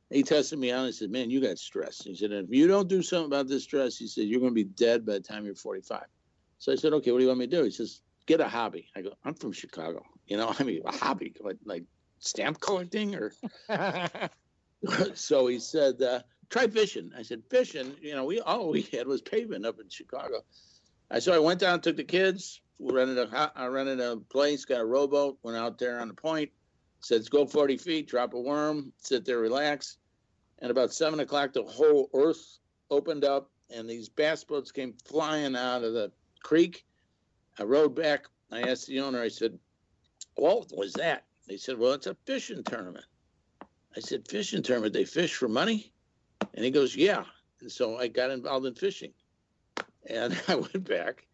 He 0.09 0.23
tested 0.23 0.59
me 0.59 0.71
out 0.71 0.79
and 0.79 0.87
he 0.87 0.93
said, 0.93 1.11
"Man, 1.11 1.29
you 1.29 1.41
got 1.41 1.57
stress." 1.57 2.01
He 2.01 2.15
said, 2.15 2.31
"If 2.31 2.45
you 2.49 2.67
don't 2.67 2.87
do 2.87 3.01
something 3.01 3.27
about 3.27 3.49
this 3.49 3.63
stress," 3.63 3.97
he 3.97 4.07
said, 4.07 4.27
"you're 4.27 4.39
going 4.39 4.51
to 4.51 4.55
be 4.55 4.63
dead 4.63 5.05
by 5.05 5.13
the 5.13 5.19
time 5.19 5.43
you're 5.43 5.55
45." 5.55 6.05
So 6.59 6.71
I 6.71 6.75
said, 6.75 6.93
"Okay, 6.93 7.11
what 7.11 7.17
do 7.17 7.23
you 7.23 7.27
want 7.27 7.39
me 7.39 7.47
to 7.47 7.57
do?" 7.57 7.63
He 7.65 7.71
says, 7.71 8.01
"Get 8.27 8.39
a 8.39 8.47
hobby." 8.47 8.87
I 8.95 9.01
go, 9.01 9.11
"I'm 9.25 9.33
from 9.33 9.51
Chicago." 9.51 10.05
You 10.31 10.37
know, 10.37 10.55
I 10.59 10.63
mean, 10.63 10.81
a 10.85 10.95
hobby 10.95 11.33
like, 11.41 11.57
like 11.65 11.83
stamp 12.19 12.61
collecting 12.61 13.15
or. 13.15 13.33
so 15.13 15.45
he 15.47 15.59
said, 15.59 16.01
uh, 16.01 16.21
"Try 16.49 16.67
fishing." 16.67 17.11
I 17.15 17.21
said, 17.21 17.43
"Fishing." 17.49 17.95
You 18.01 18.15
know, 18.15 18.23
we 18.23 18.39
all 18.39 18.69
we 18.69 18.83
had 18.93 19.07
was 19.07 19.21
pavement 19.21 19.65
up 19.65 19.79
in 19.81 19.89
Chicago. 19.89 20.45
I 21.11 21.19
so 21.19 21.33
I 21.33 21.39
went 21.39 21.59
down, 21.59 21.81
took 21.81 21.97
the 21.97 22.05
kids, 22.05 22.61
rented 22.79 23.17
a 23.17 23.51
I 23.55 23.65
rented 23.67 23.99
a 23.99 24.17
place, 24.17 24.63
got 24.63 24.79
a 24.79 24.85
rowboat, 24.85 25.37
went 25.43 25.57
out 25.57 25.77
there 25.77 25.99
on 25.99 26.07
the 26.07 26.13
point, 26.13 26.49
said, 27.01 27.15
"Let's 27.17 27.29
go 27.29 27.45
40 27.45 27.75
feet, 27.75 28.07
drop 28.07 28.33
a 28.33 28.39
worm, 28.39 28.93
sit 28.97 29.25
there, 29.25 29.39
relax." 29.39 29.97
And 30.59 30.71
about 30.71 30.93
seven 30.93 31.19
o'clock, 31.19 31.51
the 31.51 31.63
whole 31.63 32.09
earth 32.13 32.59
opened 32.89 33.25
up, 33.25 33.51
and 33.69 33.89
these 33.89 34.07
bass 34.07 34.45
boats 34.45 34.71
came 34.71 34.93
flying 35.03 35.57
out 35.57 35.83
of 35.83 35.93
the 35.93 36.09
creek. 36.41 36.85
I 37.59 37.63
rode 37.63 37.95
back. 37.95 38.27
I 38.49 38.61
asked 38.61 38.87
the 38.87 39.01
owner. 39.01 39.21
I 39.21 39.27
said, 39.27 39.59
"What 40.35 40.71
was 40.71 40.93
that?" 40.93 41.25
They 41.47 41.57
said, 41.57 41.77
"Well, 41.77 41.93
it's 41.93 42.07
a 42.07 42.15
fishing 42.25 42.63
tournament." 42.63 43.05
I 43.95 43.99
said, 43.99 44.27
"Fishing 44.27 44.63
tournament? 44.63 44.93
They 44.93 45.03
fish 45.03 45.35
for 45.35 45.49
money?" 45.49 45.93
And 46.53 46.63
he 46.63 46.71
goes, 46.71 46.95
"Yeah." 46.95 47.25
And 47.59 47.71
so 47.71 47.97
I 47.97 48.07
got 48.07 48.31
involved 48.31 48.65
in 48.65 48.75
fishing, 48.75 49.13
and 50.05 50.39
I 50.47 50.55
went 50.55 50.87
back. 50.87 51.27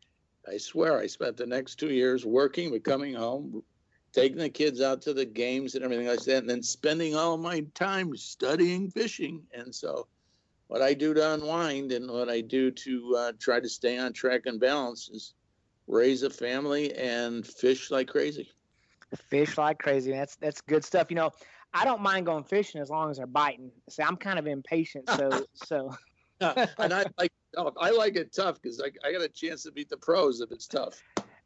I 0.47 0.57
swear, 0.57 0.97
I 0.97 1.07
spent 1.07 1.37
the 1.37 1.45
next 1.45 1.75
two 1.75 1.91
years 1.91 2.25
working, 2.25 2.71
but 2.71 2.83
coming 2.83 3.13
home, 3.13 3.63
taking 4.13 4.37
the 4.37 4.49
kids 4.49 4.81
out 4.81 5.01
to 5.03 5.13
the 5.13 5.25
games 5.25 5.75
and 5.75 5.83
everything 5.83 6.07
like 6.07 6.23
that, 6.23 6.37
and 6.37 6.49
then 6.49 6.63
spending 6.63 7.15
all 7.15 7.37
my 7.37 7.61
time 7.75 8.15
studying 8.15 8.89
fishing. 8.89 9.45
And 9.53 9.75
so, 9.75 10.07
what 10.67 10.81
I 10.81 10.93
do 10.93 11.13
to 11.13 11.33
unwind 11.33 11.91
and 11.91 12.09
what 12.09 12.29
I 12.29 12.41
do 12.41 12.71
to 12.71 13.15
uh, 13.15 13.31
try 13.39 13.59
to 13.59 13.69
stay 13.69 13.97
on 13.97 14.13
track 14.13 14.45
and 14.45 14.59
balance 14.59 15.09
is 15.09 15.33
raise 15.85 16.23
a 16.23 16.29
family 16.29 16.93
and 16.93 17.45
fish 17.45 17.91
like 17.91 18.07
crazy. 18.07 18.49
Fish 19.15 19.57
like 19.57 19.79
crazy. 19.79 20.11
That's 20.11 20.35
that's 20.35 20.61
good 20.61 20.83
stuff. 20.83 21.07
You 21.09 21.15
know, 21.15 21.31
I 21.73 21.85
don't 21.85 22.01
mind 22.01 22.25
going 22.25 22.43
fishing 22.43 22.81
as 22.81 22.89
long 22.89 23.09
as 23.09 23.17
they're 23.17 23.27
biting. 23.27 23.71
See, 23.89 24.03
I'm 24.03 24.17
kind 24.17 24.37
of 24.37 24.47
impatient, 24.47 25.09
so 25.09 25.45
so. 25.53 25.95
and 26.41 26.93
I 26.93 27.05
like 27.17 27.31
I 27.57 27.89
like 27.91 28.15
it 28.15 28.33
tough 28.33 28.61
because 28.61 28.81
I, 28.81 28.91
I 29.07 29.11
got 29.11 29.21
a 29.21 29.29
chance 29.29 29.63
to 29.63 29.71
beat 29.71 29.89
the 29.89 29.97
pros 29.97 30.41
if 30.41 30.51
it's 30.51 30.67
tough. 30.67 31.01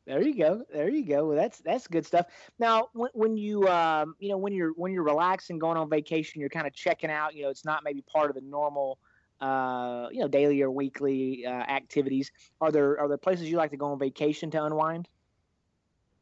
There 0.07 0.21
you 0.21 0.35
go. 0.35 0.63
There 0.73 0.89
you 0.89 1.05
go. 1.05 1.27
Well, 1.27 1.37
that's 1.37 1.59
that's 1.59 1.87
good 1.87 2.05
stuff. 2.05 2.25
Now, 2.57 2.89
when, 2.93 3.11
when 3.13 3.37
you 3.37 3.67
um, 3.67 4.15
you 4.19 4.29
know 4.29 4.37
when 4.37 4.53
you're 4.53 4.71
when 4.71 4.91
you're 4.91 5.03
relaxing, 5.03 5.59
going 5.59 5.77
on 5.77 5.89
vacation, 5.89 6.41
you're 6.41 6.49
kind 6.49 6.65
of 6.65 6.73
checking 6.73 7.11
out. 7.11 7.35
You 7.35 7.43
know, 7.43 7.49
it's 7.49 7.65
not 7.65 7.83
maybe 7.83 8.01
part 8.01 8.29
of 8.29 8.35
the 8.35 8.41
normal, 8.41 8.97
uh, 9.39 10.07
you 10.11 10.19
know, 10.19 10.27
daily 10.27 10.61
or 10.61 10.71
weekly 10.71 11.45
uh, 11.45 11.51
activities. 11.51 12.31
Are 12.59 12.71
there 12.71 12.99
are 12.99 13.07
there 13.07 13.17
places 13.17 13.49
you 13.49 13.57
like 13.57 13.71
to 13.71 13.77
go 13.77 13.87
on 13.87 13.99
vacation 13.99 14.49
to 14.51 14.63
unwind? 14.63 15.07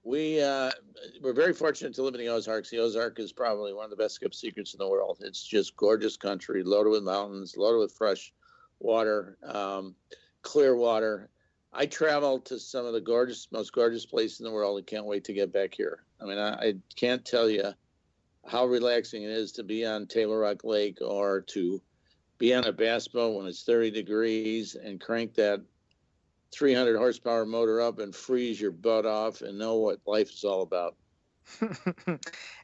We 0.09 0.41
uh, 0.41 0.71
we're 1.21 1.33
very 1.33 1.53
fortunate 1.53 1.93
to 1.93 2.01
live 2.01 2.15
in 2.15 2.19
the 2.19 2.29
Ozarks. 2.29 2.71
The 2.71 2.79
Ozark 2.79 3.19
is 3.19 3.31
probably 3.31 3.75
one 3.75 3.83
of 3.83 3.91
the 3.91 3.95
best 3.95 4.19
kept 4.19 4.33
secrets 4.33 4.73
in 4.73 4.79
the 4.79 4.89
world. 4.89 5.19
It's 5.21 5.43
just 5.43 5.77
gorgeous 5.77 6.17
country, 6.17 6.63
loaded 6.63 6.89
with 6.89 7.03
mountains, 7.03 7.55
loaded 7.55 7.77
with 7.77 7.93
fresh 7.93 8.33
water, 8.79 9.37
um, 9.43 9.93
clear 10.41 10.75
water. 10.75 11.29
I 11.71 11.85
travel 11.85 12.39
to 12.39 12.57
some 12.57 12.87
of 12.87 12.93
the 12.93 13.01
gorgeous, 13.01 13.49
most 13.51 13.71
gorgeous 13.71 14.07
places 14.07 14.39
in 14.39 14.45
the 14.45 14.51
world 14.51 14.79
and 14.79 14.87
can't 14.87 15.05
wait 15.05 15.25
to 15.25 15.33
get 15.33 15.53
back 15.53 15.75
here. 15.75 15.99
I 16.19 16.25
mean, 16.25 16.39
I, 16.39 16.53
I 16.53 16.73
can't 16.95 17.23
tell 17.23 17.47
you 17.47 17.71
how 18.47 18.65
relaxing 18.65 19.21
it 19.21 19.29
is 19.29 19.51
to 19.51 19.63
be 19.63 19.85
on 19.85 20.07
Table 20.07 20.37
Rock 20.37 20.63
Lake 20.63 20.97
or 21.05 21.41
to 21.49 21.79
be 22.39 22.51
on 22.55 22.65
a 22.65 22.71
bass 22.71 23.07
boat 23.07 23.37
when 23.37 23.45
it's 23.45 23.61
30 23.61 23.91
degrees 23.91 24.73
and 24.73 24.99
crank 24.99 25.35
that 25.35 25.61
300 26.51 26.97
horsepower 26.97 27.45
motor 27.45 27.81
up 27.81 27.99
and 27.99 28.15
freeze 28.15 28.59
your 28.59 28.71
butt 28.71 29.05
off 29.05 29.41
and 29.41 29.57
know 29.57 29.75
what 29.77 29.99
life 30.05 30.31
is 30.31 30.43
all 30.43 30.61
about. 30.61 30.95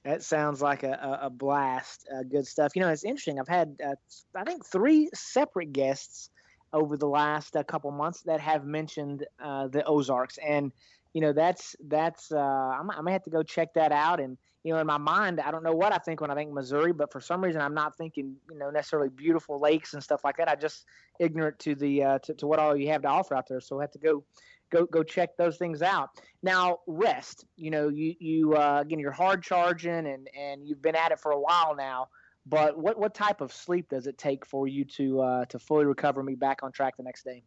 that 0.03 0.21
sounds 0.21 0.61
like 0.61 0.83
a, 0.83 1.19
a, 1.23 1.29
blast. 1.29 2.07
Uh, 2.13 2.23
good 2.23 2.45
stuff. 2.45 2.75
You 2.75 2.81
know, 2.81 2.89
it's 2.89 3.03
interesting. 3.03 3.39
I've 3.39 3.47
had, 3.47 3.75
uh, 3.83 3.95
I 4.35 4.43
think, 4.43 4.65
three 4.65 5.09
separate 5.13 5.73
guests 5.73 6.29
over 6.73 6.97
the 6.97 7.07
last 7.07 7.55
uh, 7.55 7.63
couple 7.63 7.91
months 7.91 8.21
that 8.23 8.39
have 8.39 8.65
mentioned 8.65 9.25
uh, 9.43 9.67
the 9.67 9.83
Ozarks, 9.85 10.37
and 10.37 10.71
you 11.13 11.21
know, 11.21 11.33
that's 11.33 11.75
that's. 11.87 12.31
Uh, 12.31 12.37
I'm, 12.37 12.91
I 12.91 13.01
may 13.01 13.13
have 13.13 13.23
to 13.23 13.29
go 13.29 13.41
check 13.41 13.73
that 13.75 13.91
out. 13.91 14.19
And 14.19 14.37
you 14.65 14.73
know, 14.73 14.79
in 14.79 14.87
my 14.87 14.97
mind, 14.97 15.39
I 15.39 15.51
don't 15.51 15.61
know 15.61 15.75
what 15.75 15.93
I 15.93 15.99
think 15.99 16.21
when 16.21 16.31
I 16.31 16.33
think 16.33 16.51
Missouri, 16.51 16.91
but 16.91 17.11
for 17.11 17.21
some 17.21 17.43
reason, 17.43 17.61
I'm 17.61 17.75
not 17.75 17.95
thinking, 17.95 18.35
you 18.49 18.57
know, 18.57 18.71
necessarily 18.71 19.09
beautiful 19.09 19.59
lakes 19.59 19.93
and 19.93 20.03
stuff 20.03 20.21
like 20.23 20.37
that. 20.37 20.49
I 20.49 20.55
just 20.55 20.85
ignorant 21.19 21.59
to 21.59 21.75
the 21.75 22.03
uh, 22.03 22.19
to, 22.23 22.33
to 22.33 22.47
what 22.47 22.57
all 22.57 22.75
you 22.75 22.87
have 22.87 23.03
to 23.03 23.07
offer 23.07 23.35
out 23.35 23.47
there. 23.47 23.61
So 23.61 23.79
I 23.79 23.83
have 23.83 23.91
to 23.91 23.99
go 23.99 24.23
go 24.71 24.87
go 24.87 25.03
check 25.03 25.37
those 25.37 25.57
things 25.57 25.83
out. 25.83 26.09
Now, 26.41 26.79
rest. 26.87 27.45
You 27.57 27.69
know, 27.69 27.89
you 27.89 28.15
you 28.19 28.55
uh, 28.55 28.79
again, 28.81 28.97
you're 28.97 29.11
hard 29.11 29.43
charging 29.43 30.07
and 30.07 30.27
and 30.35 30.67
you've 30.67 30.81
been 30.81 30.95
at 30.95 31.11
it 31.11 31.19
for 31.19 31.31
a 31.31 31.39
while 31.39 31.75
now. 31.77 32.07
But 32.47 32.75
what 32.75 32.97
what 32.97 33.13
type 33.13 33.41
of 33.41 33.53
sleep 33.53 33.89
does 33.89 34.07
it 34.07 34.17
take 34.17 34.47
for 34.47 34.67
you 34.67 34.83
to 34.97 35.21
uh, 35.21 35.45
to 35.45 35.59
fully 35.59 35.85
recover 35.85 36.23
be 36.23 36.33
back 36.33 36.63
on 36.63 36.71
track 36.71 36.97
the 36.97 37.03
next 37.03 37.23
day? 37.23 37.43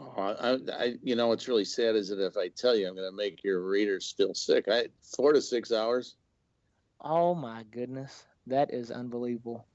Oh, 0.00 0.12
I, 0.16 0.58
I, 0.72 0.94
you 1.02 1.16
know, 1.16 1.28
what's 1.28 1.48
really 1.48 1.64
sad 1.64 1.96
is 1.96 2.08
that 2.08 2.24
if 2.24 2.36
I 2.36 2.48
tell 2.48 2.76
you, 2.76 2.86
I'm 2.86 2.94
going 2.94 3.10
to 3.10 3.16
make 3.16 3.42
your 3.42 3.68
readers 3.68 4.14
feel 4.16 4.34
sick. 4.34 4.66
I 4.68 4.86
four 5.16 5.32
to 5.32 5.40
six 5.40 5.72
hours. 5.72 6.14
Oh 7.00 7.34
my 7.34 7.64
goodness, 7.70 8.24
that 8.46 8.72
is 8.72 8.90
unbelievable. 8.90 9.66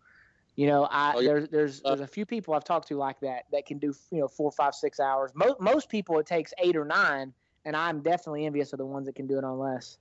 You 0.55 0.67
know, 0.67 0.87
I 0.89 1.13
Oh, 1.15 1.23
there's 1.23 1.49
there's 1.49 1.81
Uh, 1.83 1.89
there's 1.89 2.01
a 2.01 2.07
few 2.07 2.25
people 2.25 2.53
I've 2.53 2.63
talked 2.63 2.87
to 2.89 2.97
like 2.97 3.19
that 3.21 3.45
that 3.51 3.65
can 3.65 3.79
do 3.79 3.93
you 4.11 4.19
know 4.19 4.27
four, 4.27 4.51
five, 4.51 4.75
six 4.75 4.99
hours. 4.99 5.31
Most 5.33 5.59
most 5.59 5.89
people 5.89 6.19
it 6.19 6.25
takes 6.25 6.53
eight 6.57 6.75
or 6.75 6.85
nine, 6.85 7.33
and 7.65 7.75
I'm 7.75 8.01
definitely 8.01 8.45
envious 8.45 8.71
of 8.71 8.79
the 8.79 8.85
ones 8.85 9.07
that 9.07 9.15
can 9.15 9.27
do 9.27 9.37
it 9.37 9.43
on 9.43 9.57
less. 9.57 9.97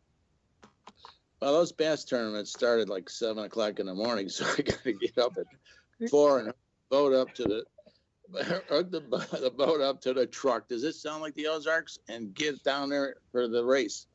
Well, 1.40 1.52
those 1.52 1.72
bass 1.72 2.04
tournaments 2.04 2.52
started 2.52 2.88
like 2.88 3.10
seven 3.10 3.44
o'clock 3.44 3.80
in 3.80 3.86
the 3.86 3.94
morning, 3.94 4.28
so 4.28 4.44
I 4.44 4.62
got 4.62 4.82
to 4.84 4.92
get 4.92 5.18
up 5.18 5.36
at 5.38 5.46
four 6.10 6.38
and 6.38 6.52
boat 6.90 7.12
up 7.12 7.34
to 7.34 7.44
the 7.44 7.64
hook 8.34 8.90
the, 8.90 9.00
the 9.40 9.50
boat 9.50 9.80
up 9.80 10.00
to 10.02 10.12
the 10.12 10.26
truck. 10.26 10.68
Does 10.68 10.82
this 10.82 11.00
sound 11.00 11.22
like 11.22 11.34
the 11.34 11.46
Ozarks? 11.46 11.98
And 12.08 12.34
get 12.34 12.62
down 12.62 12.88
there 12.88 13.16
for 13.30 13.48
the 13.48 13.64
race. 13.64 14.06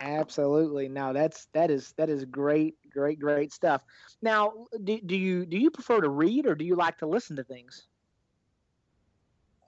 Absolutely. 0.00 0.88
No, 0.88 1.12
that's 1.12 1.46
that 1.52 1.70
is 1.70 1.92
that 1.98 2.08
is 2.08 2.24
great, 2.24 2.76
great, 2.90 3.20
great 3.20 3.52
stuff. 3.52 3.84
Now, 4.22 4.66
do, 4.82 4.98
do 5.00 5.16
you 5.16 5.44
do 5.44 5.58
you 5.58 5.70
prefer 5.70 6.00
to 6.00 6.08
read 6.08 6.46
or 6.46 6.54
do 6.54 6.64
you 6.64 6.74
like 6.74 6.98
to 6.98 7.06
listen 7.06 7.36
to 7.36 7.44
things? 7.44 7.86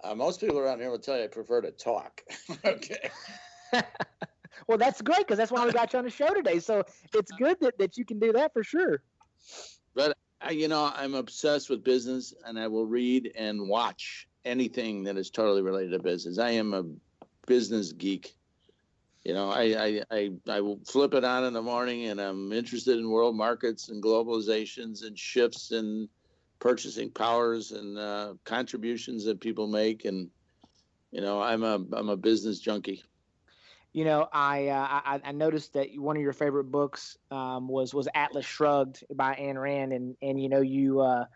Uh, 0.03 0.15
most 0.15 0.41
people 0.41 0.59
around 0.59 0.81
here 0.81 0.91
will 0.91 0.99
tell 0.99 1.19
you 1.19 1.25
I 1.25 1.27
prefer 1.29 1.61
to 1.61 1.71
talk. 1.71 2.23
okay. 2.65 3.11
well, 4.67 4.79
that's 4.79 5.01
great 5.01 5.19
because 5.19 5.39
that's 5.39 5.53
why 5.53 5.65
we 5.65 5.73
got 5.73 5.93
you 5.93 5.99
on 5.99 6.05
the 6.05 6.11
show 6.11 6.33
today. 6.35 6.59
So 6.59 6.83
it's 7.15 7.31
good 7.33 7.59
that, 7.61 7.79
that 7.79 7.97
you 7.97 8.05
can 8.05 8.19
do 8.19 8.33
that 8.33 8.53
for 8.53 8.65
sure. 8.65 9.03
I, 10.43 10.51
you 10.51 10.69
know, 10.69 10.91
I'm 10.95 11.15
obsessed 11.15 11.71
with 11.71 11.85
business, 11.85 12.35
and 12.45 12.59
I 12.59 12.69
will 12.69 12.87
read 12.87 13.33
and 13.37 13.69
watch 13.69 14.27
anything 14.45 15.05
that 15.05 15.17
is 15.17 15.31
totally 15.31 15.63
related 15.63 15.93
to 15.93 15.99
business. 16.01 16.39
I 16.39 16.51
am 16.51 16.75
a 16.75 16.85
business 17.47 17.93
geek. 17.93 18.35
You 19.25 19.35
know, 19.35 19.51
I 19.51 19.63
I, 19.63 20.03
I, 20.11 20.31
I 20.49 20.61
will 20.61 20.81
flip 20.85 21.15
it 21.15 21.25
on 21.25 21.45
in 21.45 21.53
the 21.53 21.63
morning, 21.63 22.07
and 22.07 22.21
I'm 22.21 22.53
interested 22.53 22.99
in 22.99 23.09
world 23.09 23.37
markets 23.37 23.89
and 23.89 24.03
globalizations 24.03 25.07
and 25.07 25.17
shifts 25.17 25.71
and 25.71 26.09
purchasing 26.59 27.11
powers 27.11 27.73
and 27.73 27.99
uh, 27.99 28.35
contributions 28.45 29.25
that 29.25 29.41
people 29.41 29.69
make, 29.69 30.05
and 30.05 30.29
you 31.13 31.21
know, 31.21 31.41
I'm 31.41 31.63
a 31.63 31.75
I'm 31.93 32.09
a 32.09 32.17
business 32.17 32.59
junkie. 32.59 33.05
You 33.93 34.07
know, 34.07 34.27
I 34.33 34.69
uh, 34.69 34.87
I, 35.05 35.21
I 35.23 35.33
noticed 35.33 35.75
that 35.75 35.89
one 35.97 36.17
of 36.17 36.23
your 36.23 36.33
favorite 36.33 36.71
books 36.71 37.19
um, 37.31 37.69
was 37.69 37.93
was 37.93 38.09
Atlas 38.15 38.47
Shrugged 38.47 39.05
by 39.13 39.35
Ayn 39.35 39.61
Rand, 39.61 39.93
and 39.93 40.17
and 40.23 40.41
you 40.43 40.49
know 40.49 40.63
you 40.63 41.01
uh, 41.01 41.27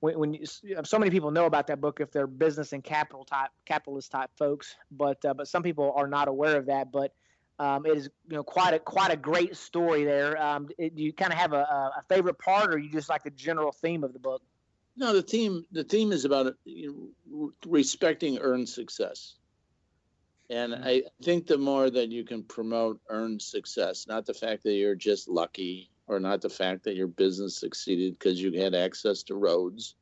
when, 0.00 0.18
when 0.18 0.34
you, 0.34 0.44
so 0.82 0.98
many 0.98 1.10
people 1.10 1.30
know 1.30 1.46
about 1.46 1.68
that 1.68 1.80
book 1.80 2.00
if 2.00 2.10
they're 2.10 2.26
business 2.26 2.72
and 2.72 2.82
capital 2.82 3.24
type 3.24 3.50
capitalist 3.64 4.10
type 4.10 4.30
folks, 4.36 4.74
but 4.90 5.24
uh, 5.24 5.32
but 5.32 5.46
some 5.46 5.62
people 5.62 5.92
are 5.94 6.08
not 6.08 6.26
aware 6.26 6.56
of 6.56 6.66
that. 6.66 6.90
But 6.90 7.14
um, 7.60 7.86
it 7.86 7.96
is 7.96 8.10
you 8.28 8.36
know 8.36 8.42
quite 8.42 8.74
a 8.74 8.80
quite 8.80 9.12
a 9.12 9.16
great 9.16 9.56
story 9.56 10.04
there. 10.04 10.42
Um, 10.42 10.70
it, 10.78 10.96
do 10.96 11.04
you 11.04 11.12
kind 11.12 11.32
of 11.32 11.38
have 11.38 11.52
a, 11.52 11.56
a 11.96 12.02
favorite 12.08 12.38
part, 12.38 12.74
or 12.74 12.78
you 12.78 12.90
just 12.90 13.08
like 13.08 13.22
the 13.22 13.30
general 13.30 13.70
theme 13.70 14.02
of 14.02 14.12
the 14.12 14.18
book? 14.18 14.42
No, 14.96 15.12
the 15.12 15.22
theme 15.22 15.64
the 15.70 15.84
theme 15.84 16.10
is 16.10 16.24
about 16.24 16.54
you 16.64 17.14
know, 17.30 17.52
respecting 17.66 18.38
earned 18.40 18.68
success. 18.68 19.36
And 20.52 20.74
I 20.74 21.04
think 21.22 21.46
the 21.46 21.56
more 21.56 21.88
that 21.88 22.10
you 22.10 22.24
can 22.24 22.42
promote 22.42 23.00
earned 23.08 23.40
success, 23.40 24.06
not 24.06 24.26
the 24.26 24.34
fact 24.34 24.62
that 24.64 24.74
you're 24.74 24.94
just 24.94 25.26
lucky 25.26 25.90
or 26.08 26.20
not 26.20 26.42
the 26.42 26.50
fact 26.50 26.84
that 26.84 26.94
your 26.94 27.06
business 27.06 27.58
succeeded 27.58 28.12
because 28.12 28.42
you 28.42 28.52
had 28.60 28.74
access 28.74 29.22
to 29.24 29.34
roads, 29.34 29.94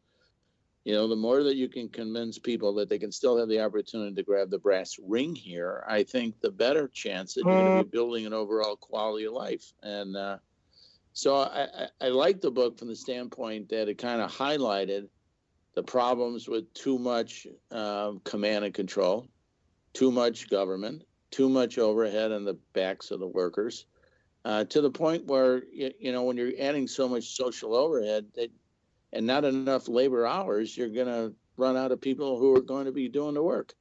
you 0.83 0.93
know, 0.93 1.07
the 1.07 1.15
more 1.15 1.45
that 1.45 1.55
you 1.55 1.69
can 1.69 1.89
convince 1.89 2.37
people 2.37 2.75
that 2.75 2.89
they 2.89 2.99
can 2.99 3.13
still 3.13 3.39
have 3.39 3.49
the 3.49 3.61
opportunity 3.61 4.13
to 4.13 4.25
grab 4.25 4.51
the 4.51 4.59
brass 4.59 4.97
ring 5.01 5.37
here, 5.37 5.85
I 5.87 6.03
think 6.03 6.41
the 6.41 6.51
better 6.51 6.89
chance 6.89 7.35
that 7.35 7.45
you're 7.45 7.55
going 7.55 7.79
to 7.79 7.85
be 7.85 7.91
building 7.91 8.27
an 8.27 8.33
overall 8.33 8.75
quality 8.75 9.27
of 9.27 9.35
life. 9.35 9.73
And 9.85 10.17
uh, 10.17 10.39
so 11.13 11.37
I, 11.37 11.69
I, 12.01 12.07
I 12.07 12.09
like 12.09 12.41
the 12.41 12.51
book 12.51 12.77
from 12.77 12.89
the 12.89 12.97
standpoint 12.97 13.69
that 13.69 13.89
it 13.89 13.99
kind 13.99 14.21
of 14.21 14.33
highlighted 14.33 15.11
the 15.75 15.83
problems 15.85 16.49
with 16.49 16.75
too 16.75 16.99
much 16.99 17.47
um, 17.71 18.21
command 18.25 18.65
and 18.65 18.75
control, 18.75 19.29
too 19.93 20.11
much 20.11 20.49
government, 20.49 21.05
too 21.30 21.49
much 21.49 21.78
overhead 21.78 22.32
on 22.32 22.45
the 22.45 22.59
backs 22.72 23.11
of 23.11 23.20
the 23.20 23.26
workers, 23.26 23.86
uh, 24.45 24.64
to 24.64 24.80
the 24.80 24.91
point 24.91 25.26
where 25.26 25.64
you, 25.72 25.93
you 25.99 26.12
know 26.12 26.22
when 26.22 26.36
you're 26.36 26.53
adding 26.59 26.86
so 26.86 27.09
much 27.09 27.36
social 27.36 27.74
overhead 27.74 28.26
that, 28.34 28.51
and 29.12 29.26
not 29.26 29.45
enough 29.45 29.88
labor 29.88 30.26
hours, 30.26 30.76
you're 30.76 30.88
going 30.88 31.07
to 31.07 31.34
run 31.57 31.76
out 31.76 31.93
of 31.93 32.01
people 32.01 32.38
who 32.38 32.57
are 32.57 32.62
going 32.62 32.86
to 32.86 32.93
be 32.93 33.09
doing 33.09 33.34
the 33.34 33.43
work. 33.43 33.74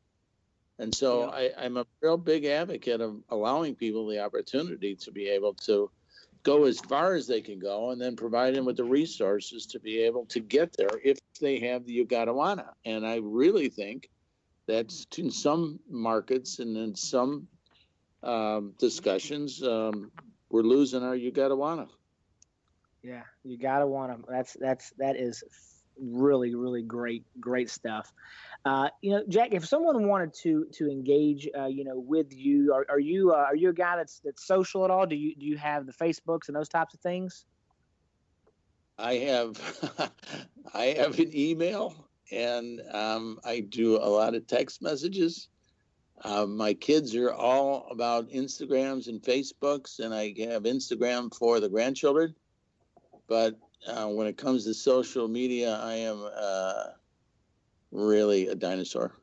And 0.80 0.95
so 0.95 1.30
I, 1.30 1.51
I'm 1.57 1.78
a 1.78 1.86
real 2.01 2.18
big 2.18 2.45
advocate 2.45 3.01
of 3.01 3.22
allowing 3.30 3.76
people 3.76 4.07
the 4.07 4.24
opportunity 4.24 4.95
to 4.95 5.12
be 5.12 5.28
able 5.28 5.53
to 5.66 5.91
go 6.43 6.66
as 6.66 6.80
far 6.80 7.16
as 7.16 7.28
they 7.28 7.41
can 7.41 7.60
go 7.60 7.91
and 7.91 8.01
then 8.01 8.16
provide 8.16 8.55
them 8.55 8.66
with 8.66 8.78
the 8.78 8.84
resources 8.84 9.66
to 9.68 9.80
be 9.80 9.99
able 9.99 10.26
to 10.28 10.39
get 10.39 10.74
there 10.78 10.99
if 11.03 11.20
they 11.41 11.60
have 11.60 11.86
the 11.86 11.91
you 11.91 12.05
gotta 12.05 12.34
wanna. 12.34 12.74
And 12.86 13.05
I 13.05 13.18
really 13.18 13.68
think 13.68 14.10
that's 14.70 15.08
in 15.18 15.32
some 15.32 15.80
markets 15.90 16.60
and 16.60 16.78
in 16.78 16.96
some 16.96 17.48
um, 18.22 18.74
discussions, 18.78 19.64
um, 19.64 20.12
we're 20.50 20.62
losing 20.62 21.04
our 21.04 21.16
you 21.16 21.32
gotta 21.32 21.56
wanna. 21.56 21.88
Yeah, 23.02 23.24
you 23.44 23.58
gotta 23.58 23.88
want 23.88 24.12
them. 24.12 24.26
That's 24.30 24.56
that's 24.60 24.92
that 25.00 25.16
is 25.16 25.44
really 26.00 26.54
really 26.54 26.84
great 26.84 27.26
great 27.40 27.70
stuff. 27.70 28.14
Uh, 28.64 28.90
you 29.02 29.12
know, 29.12 29.24
Jack, 29.28 29.50
if 29.54 29.66
someone 29.66 30.08
wanted 30.08 30.34
to 30.44 30.68
to 30.74 30.90
engage, 30.90 31.50
uh, 31.58 31.66
you 31.66 31.84
know, 31.84 31.98
with 31.98 32.32
you, 32.32 32.72
are, 32.74 32.86
are 32.90 33.00
you 33.00 33.32
uh, 33.32 33.38
are 33.38 33.56
you 33.56 33.70
a 33.70 33.74
guy 33.74 33.96
that's 33.96 34.22
that's 34.24 34.46
social 34.46 34.86
at 34.86 34.92
all? 34.92 35.08
Do 35.08 35.16
you 35.16 35.36
do 35.36 35.48
you 35.48 35.58
have 35.58 35.88
the 35.88 35.94
Facebooks 35.94 36.48
and 36.48 36.56
those 36.56 36.70
types 36.70 36.94
of 36.94 37.00
things? 37.00 37.46
I 39.00 39.16
have 39.16 40.12
I 40.74 40.86
have 40.98 41.18
an 41.18 41.32
email 41.34 42.09
and 42.32 42.82
um, 42.92 43.40
I 43.44 43.62
do 43.62 43.98
a 43.98 44.10
lot 44.10 44.36
of 44.36 44.48
text 44.48 44.82
messages. 44.82 45.50
Uh, 46.24 46.46
my 46.46 46.74
kids 46.74 47.16
are 47.16 47.32
all 47.32 47.88
about 47.92 48.30
Instagrams 48.30 49.08
and 49.08 49.22
Facebooks, 49.22 50.00
and 50.00 50.14
I 50.14 50.34
have 50.50 50.64
Instagram 50.64 51.34
for 51.34 51.60
the 51.60 51.70
grandchildren. 51.70 52.36
But 53.28 53.58
uh, 53.88 54.08
when 54.08 54.28
it 54.28 54.38
comes 54.38 54.66
to 54.66 54.74
social 54.74 55.28
media, 55.28 55.80
I 55.82 55.96
am 55.96 56.28
uh, 56.36 56.84
really 57.92 58.48
a 58.48 58.56
dinosaur. 58.56 59.14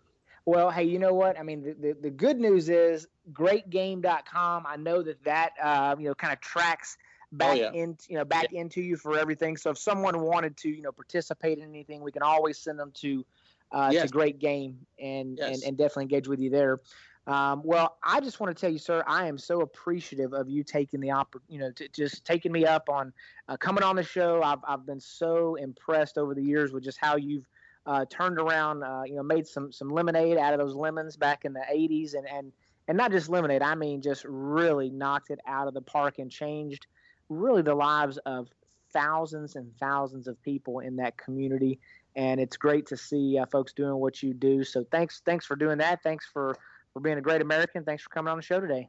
Well, 0.47 0.71
hey, 0.71 0.85
you 0.85 0.99
know 0.99 1.13
what? 1.13 1.39
I 1.39 1.43
mean, 1.43 1.63
the, 1.63 1.73
the, 1.73 1.97
the 2.03 2.11
good 2.11 2.39
news 2.39 2.69
is 2.69 3.09
greatgame.com. 3.33 4.65
I 4.67 4.77
know 4.77 5.03
that 5.03 5.23
that, 5.25 5.51
uh, 5.61 5.97
you 5.99 6.07
know, 6.07 6.15
kind 6.15 6.33
of 6.33 6.41
tracks 6.41 6.97
back 7.33 7.59
yeah. 7.59 7.72
in, 7.72 7.97
you 8.09 8.16
know, 8.16 8.24
back 8.24 8.53
into 8.53 8.81
you 8.81 8.97
for 8.97 9.18
everything. 9.18 9.57
So 9.57 9.70
if 9.70 9.79
someone 9.79 10.20
wanted 10.20 10.57
to, 10.59 10.68
you 10.68 10.83
know, 10.83 10.93
participate 10.93 11.59
in 11.59 11.64
anything, 11.64 12.03
we 12.03 12.12
can 12.12 12.22
always 12.22 12.59
send 12.59 12.79
them 12.79 12.93
to, 12.97 13.24
uh, 13.72 13.91
Yes. 13.93 14.03
to 14.05 14.09
Great 14.09 14.39
Game 14.39 14.87
and, 14.99 15.39
and, 15.39 15.39
Yes. 15.39 15.62
and 15.64 15.77
definitely 15.77 16.05
engage 16.05 16.29
with 16.29 16.41
you 16.41 16.51
there. 16.51 16.81
Um, 17.27 17.62
well, 17.64 17.99
I 18.05 18.20
just 18.20 18.39
want 18.39 18.57
to 18.57 18.61
tell 18.61 18.70
you, 18.70 18.79
sir, 18.79 19.03
I 19.07 19.27
am 19.27 19.37
so 19.37 19.61
appreciative 19.61 20.33
of 20.33 20.49
you 20.49 20.62
taking 20.62 21.01
the 21.01 21.09
oppor- 21.09 21.41
you 21.49 21.59
know, 21.59 21.72
to, 21.72 21.89
just 21.89 22.24
taking 22.24 22.53
me 22.53 22.64
up 22.64 22.89
on 22.89 23.12
uh, 23.49 23.57
coming 23.57 23.83
on 23.83 23.97
the 23.97 24.05
show. 24.05 24.43
I've, 24.43 24.61
I've 24.66 24.87
been 24.87 25.01
so 25.01 25.57
impressed 25.57 26.18
over 26.18 26.35
the 26.35 26.43
years 26.43 26.72
with 26.72 26.85
just 26.85 26.99
how 27.01 27.16
you've 27.16 27.49
uh, 27.87 28.05
turned 28.09 28.39
around, 28.39 28.85
uh, 28.85 29.03
you 29.05 29.16
know, 29.16 29.24
made 29.24 29.47
some 29.47 29.72
some 29.72 29.89
lemonade 29.91 30.39
out 30.39 30.53
of 30.53 30.61
those 30.61 30.74
lemons 30.74 31.16
back 31.16 31.45
in 31.45 31.53
the 31.53 31.64
'80s, 31.72 32.14
and 32.14 32.29
and 32.29 32.53
and 32.89 32.97
not 32.97 33.11
just 33.11 33.29
lemonade. 33.29 33.62
I 33.62 33.74
mean, 33.74 34.03
just 34.03 34.24
really 34.29 34.91
knocked 34.91 35.31
it 35.31 35.41
out 35.47 35.68
of 35.68 35.74
the 35.74 35.83
park 35.83 36.18
and 36.18 36.31
changed 36.31 36.87
really 37.29 37.62
the 37.62 37.74
lives 37.74 38.18
of 38.18 38.49
thousands 38.93 39.57
and 39.57 39.70
thousands 39.79 40.27
of 40.29 40.41
people 40.43 40.81
in 40.81 40.97
that 40.97 41.16
community. 41.16 41.79
And 42.14 42.41
it's 42.41 42.57
great 42.57 42.87
to 42.87 42.97
see 42.97 43.39
uh, 43.39 43.47
folks 43.47 43.72
doing 43.72 43.97
what 43.97 44.22
you 44.22 44.33
do. 44.33 44.64
So 44.64 44.85
thanks, 44.91 45.20
thanks 45.24 45.45
for 45.45 45.57
doing 45.57 45.79
that. 45.79 46.03
Thanks 46.03 46.27
for 46.33 46.57
for 46.97 47.01
being 47.01 47.18
a 47.18 47.20
great 47.20 47.43
American. 47.43 47.85
Thanks 47.85 48.03
for 48.03 48.09
coming 48.09 48.31
on 48.31 48.39
the 48.39 48.43
show 48.43 48.59
today. 48.59 48.89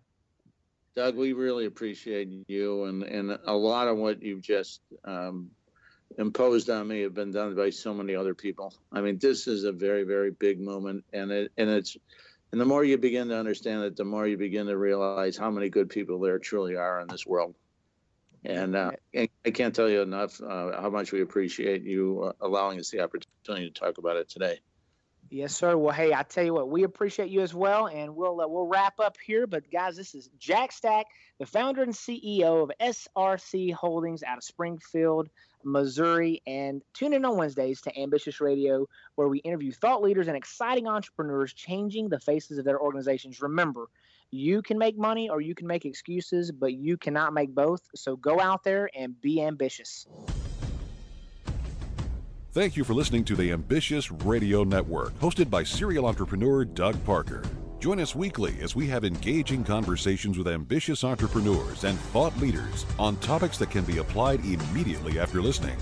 Doug, 0.95 1.17
we 1.17 1.33
really 1.33 1.65
appreciate 1.65 2.29
you, 2.47 2.85
and, 2.85 3.03
and 3.03 3.37
a 3.45 3.53
lot 3.53 3.89
of 3.89 3.97
what 3.97 4.23
you've 4.23 4.41
just 4.41 4.79
um, 5.03 5.51
imposed 6.17 6.69
on 6.69 6.87
me 6.87 7.01
have 7.01 7.13
been 7.13 7.31
done 7.31 7.53
by 7.53 7.69
so 7.69 7.93
many 7.93 8.15
other 8.15 8.33
people. 8.33 8.73
I 8.93 9.01
mean, 9.01 9.17
this 9.19 9.45
is 9.45 9.65
a 9.65 9.73
very, 9.73 10.03
very 10.03 10.31
big 10.31 10.59
moment, 10.59 11.03
and 11.11 11.31
it 11.31 11.51
and 11.57 11.69
it's 11.69 11.97
and 12.53 12.61
the 12.61 12.65
more 12.65 12.85
you 12.85 12.97
begin 12.97 13.27
to 13.27 13.37
understand 13.37 13.83
it, 13.83 13.97
the 13.97 14.05
more 14.05 14.25
you 14.25 14.37
begin 14.37 14.67
to 14.67 14.77
realize 14.77 15.35
how 15.35 15.51
many 15.51 15.67
good 15.69 15.89
people 15.89 16.17
there 16.19 16.39
truly 16.39 16.77
are 16.77 17.01
in 17.01 17.09
this 17.09 17.27
world. 17.27 17.55
And 18.45 18.75
uh, 18.75 18.91
I 19.15 19.51
can't 19.51 19.75
tell 19.75 19.89
you 19.89 20.01
enough 20.01 20.39
uh, 20.41 20.81
how 20.81 20.89
much 20.89 21.11
we 21.11 21.21
appreciate 21.21 21.83
you 21.83 22.23
uh, 22.23 22.45
allowing 22.45 22.79
us 22.79 22.89
the 22.89 23.01
opportunity 23.01 23.69
to 23.69 23.71
talk 23.71 23.97
about 23.97 24.17
it 24.17 24.29
today. 24.29 24.59
Yes, 25.29 25.53
sir. 25.53 25.75
Well, 25.75 25.93
hey, 25.93 26.13
I 26.13 26.23
tell 26.23 26.45
you 26.45 26.53
what, 26.53 26.69
we 26.69 26.83
appreciate 26.83 27.29
you 27.29 27.41
as 27.41 27.53
well, 27.53 27.87
and 27.87 28.15
we'll 28.15 28.39
uh, 28.39 28.47
we'll 28.47 28.67
wrap 28.67 28.99
up 28.99 29.17
here. 29.25 29.45
But 29.45 29.69
guys, 29.69 29.97
this 29.97 30.15
is 30.15 30.29
Jack 30.39 30.71
Stack, 30.71 31.07
the 31.37 31.45
founder 31.45 31.83
and 31.83 31.93
CEO 31.93 32.63
of 32.63 32.71
SRC 32.79 33.73
Holdings 33.73 34.23
out 34.23 34.37
of 34.37 34.43
Springfield, 34.45 35.27
Missouri, 35.65 36.41
and 36.47 36.81
tune 36.93 37.13
in 37.13 37.25
on 37.25 37.35
Wednesdays 37.35 37.81
to 37.81 37.99
Ambitious 37.99 38.39
Radio, 38.39 38.87
where 39.15 39.27
we 39.27 39.39
interview 39.39 39.73
thought 39.73 40.01
leaders 40.01 40.29
and 40.29 40.37
exciting 40.37 40.87
entrepreneurs 40.87 41.51
changing 41.51 42.07
the 42.07 42.21
faces 42.21 42.57
of 42.57 42.63
their 42.63 42.79
organizations. 42.79 43.41
Remember, 43.41 43.87
you 44.31 44.61
can 44.61 44.77
make 44.77 44.97
money 44.97 45.29
or 45.29 45.41
you 45.41 45.55
can 45.55 45.67
make 45.67 45.85
excuses, 45.85 46.51
but 46.51 46.73
you 46.73 46.97
cannot 46.97 47.33
make 47.33 47.53
both. 47.53 47.81
So 47.95 48.15
go 48.15 48.39
out 48.39 48.63
there 48.63 48.89
and 48.95 49.19
be 49.21 49.41
ambitious. 49.41 50.05
Thank 52.51 52.75
you 52.75 52.83
for 52.83 52.93
listening 52.93 53.23
to 53.25 53.35
the 53.35 53.51
Ambitious 53.51 54.11
Radio 54.11 54.63
Network, 54.63 55.13
hosted 55.19 55.49
by 55.49 55.63
serial 55.63 56.07
entrepreneur 56.07 56.65
Doug 56.65 57.03
Parker. 57.05 57.43
Join 57.79 57.99
us 57.99 58.15
weekly 58.15 58.55
as 58.61 58.75
we 58.75 58.87
have 58.87 59.05
engaging 59.05 59.63
conversations 59.63 60.39
with 60.39 60.47
ambitious 60.47 61.03
entrepreneurs 61.03 61.83
and 61.83 61.99
thought 61.99 62.35
leaders 62.39 62.87
on 62.97 63.15
topics 63.17 63.59
that 63.59 63.69
can 63.69 63.83
be 63.83 63.99
applied 63.99 64.39
immediately 64.39 65.19
after 65.19 65.39
listening. 65.39 65.77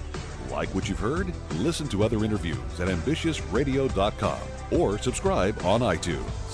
Like 0.52 0.68
what 0.76 0.90
you've 0.90 1.00
heard? 1.00 1.32
Listen 1.60 1.88
to 1.88 2.04
other 2.04 2.26
interviews 2.26 2.80
at 2.82 2.90
ambitiousradio.com 2.90 4.40
or 4.72 4.98
subscribe 4.98 5.58
on 5.64 5.80
iTunes. 5.80 6.45